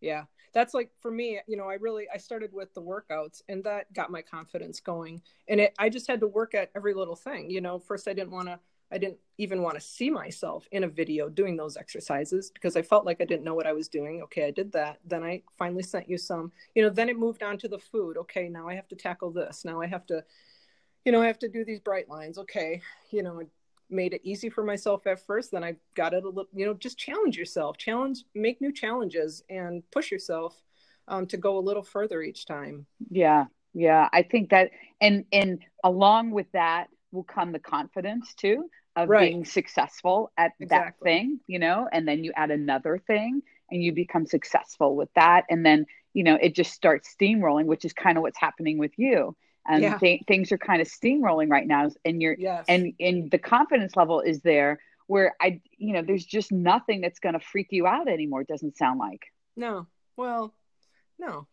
yeah 0.00 0.24
that's 0.52 0.74
like 0.74 0.90
for 1.00 1.10
me 1.10 1.40
you 1.46 1.56
know 1.56 1.68
i 1.68 1.74
really 1.74 2.06
i 2.12 2.18
started 2.18 2.52
with 2.52 2.72
the 2.74 2.82
workouts 2.82 3.42
and 3.48 3.64
that 3.64 3.92
got 3.92 4.10
my 4.10 4.22
confidence 4.22 4.80
going 4.80 5.22
and 5.48 5.60
it 5.60 5.74
i 5.78 5.88
just 5.88 6.06
had 6.08 6.20
to 6.20 6.26
work 6.26 6.54
at 6.54 6.70
every 6.76 6.94
little 6.94 7.16
thing 7.16 7.50
you 7.50 7.60
know 7.60 7.78
first 7.78 8.08
i 8.08 8.12
didn't 8.12 8.30
want 8.30 8.48
to 8.48 8.58
i 8.92 8.98
didn't 8.98 9.18
even 9.38 9.62
want 9.62 9.74
to 9.74 9.80
see 9.80 10.10
myself 10.10 10.66
in 10.72 10.84
a 10.84 10.88
video 10.88 11.28
doing 11.28 11.56
those 11.56 11.76
exercises 11.76 12.50
because 12.50 12.76
i 12.76 12.82
felt 12.82 13.04
like 13.04 13.20
i 13.20 13.24
didn't 13.24 13.44
know 13.44 13.54
what 13.54 13.66
i 13.66 13.72
was 13.72 13.88
doing. 13.88 14.22
Okay 14.22 14.46
i 14.46 14.50
did 14.50 14.72
that. 14.72 14.98
Then 15.04 15.22
i 15.22 15.42
finally 15.58 15.82
sent 15.82 16.08
you 16.08 16.18
some. 16.18 16.52
You 16.74 16.82
know 16.82 16.90
then 16.90 17.08
it 17.08 17.18
moved 17.18 17.42
on 17.42 17.58
to 17.58 17.68
the 17.68 17.78
food. 17.78 18.16
Okay 18.16 18.48
now 18.48 18.68
i 18.68 18.74
have 18.74 18.88
to 18.88 18.96
tackle 18.96 19.30
this. 19.30 19.64
Now 19.64 19.80
i 19.80 19.86
have 19.86 20.06
to 20.06 20.24
you 21.04 21.12
know 21.12 21.22
i 21.22 21.26
have 21.26 21.38
to 21.40 21.48
do 21.48 21.64
these 21.64 21.80
bright 21.80 22.08
lines. 22.08 22.38
Okay 22.38 22.80
you 23.10 23.22
know 23.22 23.40
it 23.40 23.48
made 23.88 24.14
it 24.14 24.20
easy 24.24 24.50
for 24.50 24.64
myself 24.64 25.06
at 25.06 25.24
first. 25.24 25.50
Then 25.50 25.64
i 25.64 25.76
got 25.94 26.14
it 26.14 26.24
a 26.24 26.28
little 26.28 26.48
you 26.54 26.66
know 26.66 26.74
just 26.74 26.98
challenge 26.98 27.36
yourself. 27.36 27.76
Challenge 27.76 28.24
make 28.34 28.60
new 28.60 28.72
challenges 28.72 29.42
and 29.50 29.82
push 29.90 30.10
yourself 30.10 30.62
um, 31.08 31.26
to 31.26 31.36
go 31.36 31.58
a 31.58 31.60
little 31.60 31.82
further 31.82 32.22
each 32.22 32.46
time. 32.46 32.86
Yeah, 33.10 33.44
yeah. 33.74 34.08
I 34.12 34.22
think 34.22 34.50
that, 34.50 34.70
and 35.00 35.24
and 35.32 35.60
along 35.84 36.32
with 36.32 36.50
that 36.52 36.88
will 37.16 37.24
come 37.24 37.52
the 37.52 37.58
confidence 37.58 38.34
too 38.34 38.70
of 38.94 39.08
Right. 39.08 39.30
being 39.30 39.44
successful 39.44 40.30
at 40.38 40.52
that 40.68 40.94
thing, 41.02 41.40
you 41.46 41.58
know. 41.58 41.88
And 41.92 42.06
then 42.06 42.24
you 42.24 42.32
add 42.36 42.50
another 42.50 42.98
thing, 43.06 43.42
and 43.70 43.82
you 43.82 43.92
become 43.92 44.26
successful 44.26 44.96
with 44.96 45.08
that, 45.14 45.44
and 45.50 45.66
then 45.66 45.86
you 46.14 46.22
know 46.24 46.36
it 46.40 46.54
just 46.54 46.72
starts 46.72 47.14
steamrolling, 47.14 47.66
which 47.66 47.84
is 47.84 47.92
kind 47.92 48.16
of 48.18 48.22
what's 48.22 48.38
happening 48.38 48.78
with 48.78 48.92
you. 48.98 49.36
And 49.68 49.82
Yeah. 49.82 49.98
th- 49.98 50.22
things 50.28 50.52
are 50.52 50.58
kind 50.58 50.80
of 50.80 50.88
steamrolling 50.88 51.50
right 51.50 51.66
now, 51.66 51.90
and 52.04 52.22
you're 52.22 52.36
yes 52.38 52.66
and 52.68 52.92
and 53.00 53.30
the 53.30 53.38
confidence 53.38 53.96
level 53.96 54.20
is 54.20 54.40
there 54.42 54.78
where 55.08 55.36
I, 55.40 55.60
you 55.78 55.92
know, 55.92 56.02
there's 56.02 56.24
just 56.24 56.50
nothing 56.52 57.00
that's 57.00 57.20
going 57.20 57.34
to 57.34 57.40
freak 57.40 57.68
you 57.70 57.86
out 57.86 58.08
anymore. 58.08 58.42
It 58.42 58.48
doesn't 58.48 58.76
sound 58.76 58.98
like 58.98 59.22
no 59.56 59.86
well 60.16 60.54
no 61.18 61.46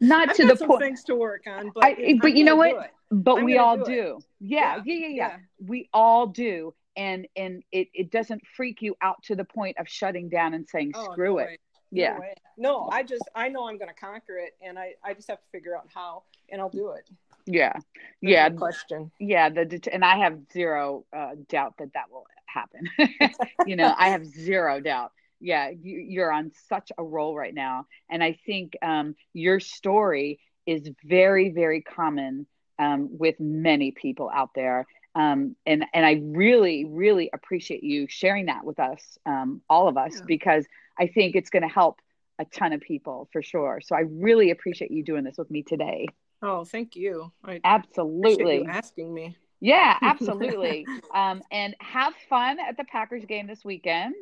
not 0.00 0.34
to 0.36 0.46
the 0.46 0.56
point. 0.56 0.80
things 0.82 1.04
to 1.04 1.14
work 1.14 1.42
on 1.46 1.70
but 1.74 1.84
I- 1.84 2.18
but 2.20 2.30
I'm 2.30 2.36
you 2.36 2.44
know 2.44 2.56
what? 2.56 2.90
but 3.10 3.38
I'm 3.38 3.44
we 3.44 3.58
all 3.58 3.76
do 3.78 3.84
do. 3.84 4.18
Yeah, 4.40 4.76
Yeah, 4.76 4.94
yeah 4.94 5.06
yeah 5.08 5.08
yeah. 5.16 5.36
We 5.66 5.88
all 5.92 6.26
do. 6.28 6.74
And 6.96 7.28
and 7.36 7.62
it, 7.70 7.88
it 7.94 8.10
doesn't 8.10 8.42
freak 8.56 8.82
you 8.82 8.96
out 9.02 9.22
to 9.24 9.36
the 9.36 9.44
point 9.44 9.76
of 9.78 9.88
shutting 9.88 10.28
down 10.28 10.54
and 10.54 10.68
saying 10.68 10.92
Oh, 10.94 11.12
screw 11.12 11.34
no 11.34 11.38
it. 11.38 11.44
way. 11.46 11.58
No 11.90 12.02
yeah. 12.02 12.18
way. 12.18 12.34
no 12.58 12.88
i 12.92 13.02
just 13.02 13.22
i 13.34 13.48
know 13.48 13.66
i'm 13.68 13.78
going 13.78 13.88
to 13.88 13.94
conquer 13.94 14.36
it 14.36 14.54
and 14.60 14.78
i 14.78 14.92
i 15.04 15.14
just 15.14 15.28
have 15.28 15.38
to 15.40 15.48
figure 15.52 15.74
out 15.76 15.86
how 15.94 16.24
and 16.50 16.60
i'll 16.60 16.68
do 16.68 16.90
it. 16.90 17.08
Yeah. 17.46 17.72
Yeah. 18.20 18.50
question. 18.50 19.10
Yeah 19.20 19.48
the 19.48 19.80
and 19.92 20.04
i 20.04 20.16
have 20.18 20.38
zero 20.52 21.04
uh, 21.16 21.30
doubt 21.48 21.74
that 21.78 21.92
that 21.94 22.10
will 22.10 22.26
happen. 22.46 22.88
You 23.66 23.76
know 23.76 23.94
i 23.96 24.08
have 24.10 24.24
zero 24.26 24.80
doubt 24.80 25.12
yeah 25.40 25.70
you, 25.70 25.98
you're 26.00 26.32
on 26.32 26.52
such 26.68 26.90
a 26.98 27.02
roll 27.02 27.34
right 27.36 27.54
now. 27.54 27.86
And 28.10 28.22
i 28.22 28.38
think 28.46 28.76
um, 28.82 29.14
your 29.32 29.60
story 29.60 30.40
is 30.66 30.88
very 31.04 31.50
very 31.50 31.82
common 31.82 32.46
um, 32.78 33.08
with 33.18 33.36
many 33.40 33.90
people 33.90 34.30
out 34.32 34.50
there. 34.54 34.86
Um, 35.14 35.56
and 35.66 35.84
and 35.94 36.04
i 36.06 36.20
really 36.22 36.84
really 36.84 37.30
appreciate 37.32 37.82
you 37.82 38.06
sharing 38.08 38.46
that 38.46 38.64
with 38.64 38.78
us 38.78 39.18
um, 39.26 39.62
all 39.68 39.88
of 39.88 39.96
us 39.96 40.14
Yeah. 40.16 40.24
because 40.26 40.64
i 40.98 41.06
think 41.06 41.34
it's 41.34 41.50
going 41.50 41.62
to 41.62 41.68
help 41.68 42.00
a 42.40 42.44
ton 42.44 42.72
of 42.72 42.80
people 42.80 43.28
for 43.32 43.42
sure. 43.42 43.80
So 43.82 43.96
i 43.96 44.00
really 44.28 44.50
appreciate 44.50 44.90
you 44.92 45.02
doing 45.02 45.24
this 45.24 45.36
with 45.38 45.50
me 45.50 45.62
today. 45.62 46.06
Oh 46.40 46.64
thank 46.64 46.94
you. 46.94 47.32
I 47.44 47.60
absolutely 47.64 48.58
you 48.58 48.66
asking 48.68 49.12
me. 49.12 49.36
Yeah, 49.60 49.96
absolutely. 50.02 50.86
um, 51.12 51.42
and 51.50 51.74
have 51.80 52.14
fun 52.28 52.58
at 52.60 52.76
the 52.76 52.84
Packers 52.84 53.24
game 53.24 53.48
this 53.48 53.64
weekend. 53.64 54.14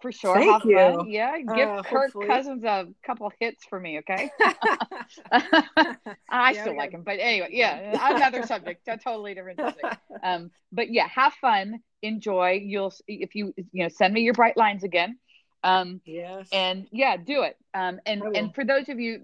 For 0.00 0.12
sure. 0.12 0.34
Thank 0.34 0.50
have 0.50 0.64
you. 0.64 0.76
fun. 0.76 1.10
Yeah. 1.10 1.38
Give 1.40 1.68
Uh, 1.68 1.82
Kirk 1.82 1.88
hopefully. 1.88 2.28
Cousins 2.28 2.64
a 2.64 2.88
couple 3.04 3.30
hits 3.38 3.64
for 3.66 3.78
me, 3.78 3.98
okay? 3.98 4.30
I 6.30 6.52
Yeah, 6.52 6.60
still 6.62 6.76
like 6.76 6.92
him. 6.92 7.02
But 7.02 7.18
anyway, 7.20 7.48
yeah, 7.52 8.14
another 8.14 8.42
subject, 8.46 8.86
a 8.88 8.96
totally 8.96 9.34
different 9.34 9.58
subject. 9.60 9.96
Um, 10.22 10.50
but 10.72 10.90
yeah, 10.90 11.08
have 11.08 11.34
fun, 11.34 11.80
enjoy. 12.02 12.60
You'll 12.64 12.92
if 13.06 13.34
you 13.34 13.52
you 13.72 13.84
know, 13.84 13.88
send 13.88 14.14
me 14.14 14.22
your 14.22 14.34
bright 14.34 14.56
lines 14.56 14.84
again. 14.84 15.18
Um, 15.62 16.00
yes 16.06 16.48
and 16.52 16.86
yeah 16.90 17.16
do 17.16 17.42
it 17.42 17.56
um 17.74 18.00
and 18.06 18.22
and 18.34 18.54
for 18.54 18.64
those 18.64 18.88
of 18.88 18.98
you 18.98 19.20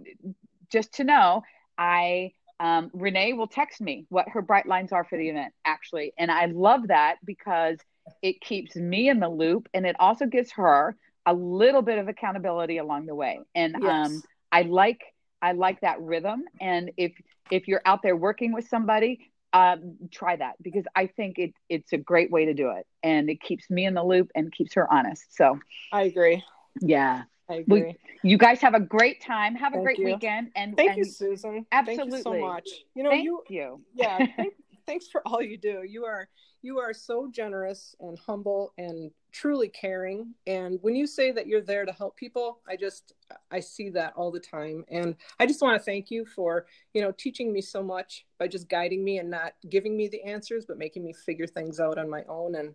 just 0.71 0.95
to 0.95 1.05
know 1.05 1.43
i 1.79 2.33
um 2.61 2.91
renee 2.93 3.33
will 3.33 3.47
text 3.49 3.81
me 3.81 4.07
what 4.09 4.29
her 4.29 4.43
bright 4.43 4.67
lines 4.67 4.93
are 4.93 5.05
for 5.05 5.17
the 5.19 5.29
event 5.29 5.53
actually 5.65 6.13
and 6.19 6.31
i 6.31 6.47
love 6.47 6.89
that 6.89 7.17
because 7.25 7.79
it 8.23 8.41
keeps 8.41 8.77
me 8.77 9.09
in 9.09 9.21
the 9.21 9.29
loop 9.29 9.69
and 9.75 9.87
it 9.87 9.97
also 9.99 10.27
gives 10.27 10.53
her 10.53 10.97
a 11.27 11.35
little 11.35 11.83
bit 11.83 11.99
of 11.99 12.09
accountability 12.09 12.79
along 12.79 13.07
the 13.07 13.15
way 13.15 13.41
and 13.55 13.77
Yes. 13.83 14.07
um 14.09 14.23
i 14.53 14.63
like 14.63 15.01
i 15.43 15.53
like 15.53 15.81
that 15.81 16.01
rhythm 16.01 16.45
and 16.61 16.91
if 16.97 17.13
if 17.51 17.69
you're 17.69 17.83
out 17.85 18.03
there 18.03 18.17
working 18.17 18.53
with 18.53 18.69
somebody 18.69 19.31
um, 19.53 19.97
try 20.11 20.37
that 20.37 20.55
because 20.61 20.85
I 20.95 21.07
think 21.07 21.39
it 21.39 21.55
it's 21.71 21.93
a 21.95 21.97
great 21.97 22.31
way 22.31 22.45
to 22.47 22.53
do 22.53 22.71
it, 22.71 22.87
and 23.03 23.31
it 23.31 23.41
keeps 23.41 23.71
me 23.71 23.87
in 23.87 23.95
the 23.95 24.05
loop 24.05 24.31
and 24.35 24.53
keeps 24.53 24.75
her 24.75 24.93
honest. 24.93 25.35
So 25.35 25.59
I 25.93 26.03
agree. 26.03 26.45
Yeah. 26.81 27.23
I 27.49 27.55
agree. 27.55 27.97
We, 28.23 28.31
you 28.31 28.39
guys 28.39 28.61
have 28.61 28.75
a 28.75 28.81
great 28.81 29.23
time. 29.23 29.55
Have 29.55 29.73
a 29.73 29.77
Thank 29.77 29.85
great 29.85 29.99
you. 30.01 30.05
weekend. 30.07 30.51
And 30.57 30.77
Thank 30.77 30.91
and 30.91 30.99
you, 30.99 31.05
Susan. 31.05 31.65
Absolutely. 31.71 32.11
Thank 32.11 32.17
you 32.17 32.23
so 32.23 32.47
much. 32.47 32.69
You 32.95 33.03
know, 33.05 33.11
Thank 33.11 33.25
you, 33.25 33.43
you. 33.49 33.81
yeah, 33.95 34.27
thank, 34.37 34.55
thanks 34.87 35.09
for 35.09 35.23
all 35.27 35.43
you 35.43 35.57
do. 35.57 35.83
You 35.87 36.05
are 36.05 36.29
you 36.63 36.79
are 36.79 36.93
so 36.93 37.29
generous 37.31 37.95
and 38.01 38.19
humble 38.19 38.73
and 38.79 39.11
truly 39.31 39.69
caring. 39.69 40.35
And 40.47 40.79
when 40.83 40.97
you 40.97 41.07
say 41.07 41.31
that 41.33 41.47
you're 41.47 41.61
there 41.61 41.85
to 41.85 41.93
help 41.93 42.17
people, 42.17 42.61
I 42.69 42.77
just 42.77 43.13
I 43.51 43.61
see 43.61 43.91
that 43.91 44.15
all 44.17 44.31
the 44.31 44.41
time. 44.41 44.85
And 44.89 45.15
I 45.39 45.47
just 45.47 45.63
want 45.63 45.79
to 45.79 45.85
thank 45.85 46.11
you 46.11 46.25
for, 46.25 46.67
you 46.95 47.03
know, 47.03 47.13
teaching 47.13 47.53
me 47.53 47.61
so 47.61 47.83
much 47.83 48.27
by 48.39 48.49
just 48.49 48.69
guiding 48.69 49.05
me 49.05 49.19
and 49.19 49.31
not 49.31 49.53
giving 49.69 49.97
me 49.97 50.09
the 50.09 50.23
answers, 50.23 50.65
but 50.67 50.79
making 50.79 51.05
me 51.05 51.13
figure 51.13 51.47
things 51.47 51.79
out 51.81 51.99
on 51.99 52.09
my 52.09 52.25
own 52.29 52.55
and 52.55 52.75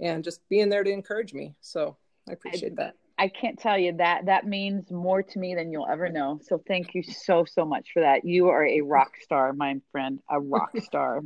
and 0.00 0.24
just 0.24 0.46
being 0.48 0.68
there 0.68 0.84
to 0.84 0.90
encourage 0.90 1.32
me. 1.32 1.54
So 1.60 1.96
I 2.28 2.32
appreciate 2.32 2.76
that. 2.76 2.94
I 3.16 3.28
can't 3.28 3.58
tell 3.58 3.78
you 3.78 3.92
that 3.98 4.26
that 4.26 4.44
means 4.44 4.90
more 4.90 5.22
to 5.22 5.38
me 5.38 5.54
than 5.54 5.70
you'll 5.70 5.86
ever 5.86 6.08
know. 6.08 6.40
So 6.42 6.60
thank 6.66 6.94
you 6.94 7.02
so 7.02 7.44
so 7.44 7.64
much 7.64 7.90
for 7.92 8.00
that. 8.00 8.24
You 8.24 8.48
are 8.48 8.66
a 8.66 8.80
rock 8.80 9.12
star, 9.22 9.52
my 9.52 9.80
friend, 9.92 10.20
a 10.28 10.40
rock 10.40 10.72
star. 10.82 11.22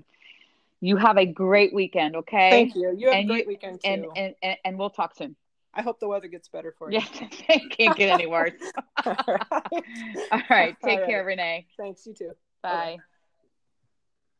You 0.81 0.97
have 0.97 1.16
a 1.18 1.26
great 1.26 1.74
weekend, 1.74 2.16
okay? 2.16 2.51
Thank 2.51 2.74
you. 2.76 2.95
You 2.97 3.09
have 3.09 3.16
And 3.16 3.24
a 3.24 3.33
great 3.33 3.45
you- 3.45 3.49
weekend 3.49 3.81
too. 3.83 3.89
And, 3.91 4.07
and 4.16 4.35
and 4.43 4.57
and 4.64 4.79
we'll 4.79 4.91
talk 4.91 5.14
soon. 5.16 5.37
I 5.74 5.83
hope 5.83 6.01
the 6.01 6.09
weather 6.09 6.29
gets 6.29 6.49
better 6.49 6.74
for 6.76 6.91
you. 6.91 6.99
Yes, 6.99 7.09
it 7.49 7.70
can't 7.76 7.97
get 7.97 8.11
any 8.11 8.26
worse. 8.26 8.53
All 9.05 9.14
right. 9.29 9.43
All 10.33 10.43
right, 10.51 10.76
take 10.83 11.01
All 11.01 11.07
care, 11.07 11.18
right. 11.18 11.26
Renee. 11.26 11.66
Thanks. 11.76 12.07
You 12.07 12.14
too. 12.14 12.33
Bye. 12.62 12.70
Bye-bye. 12.70 13.18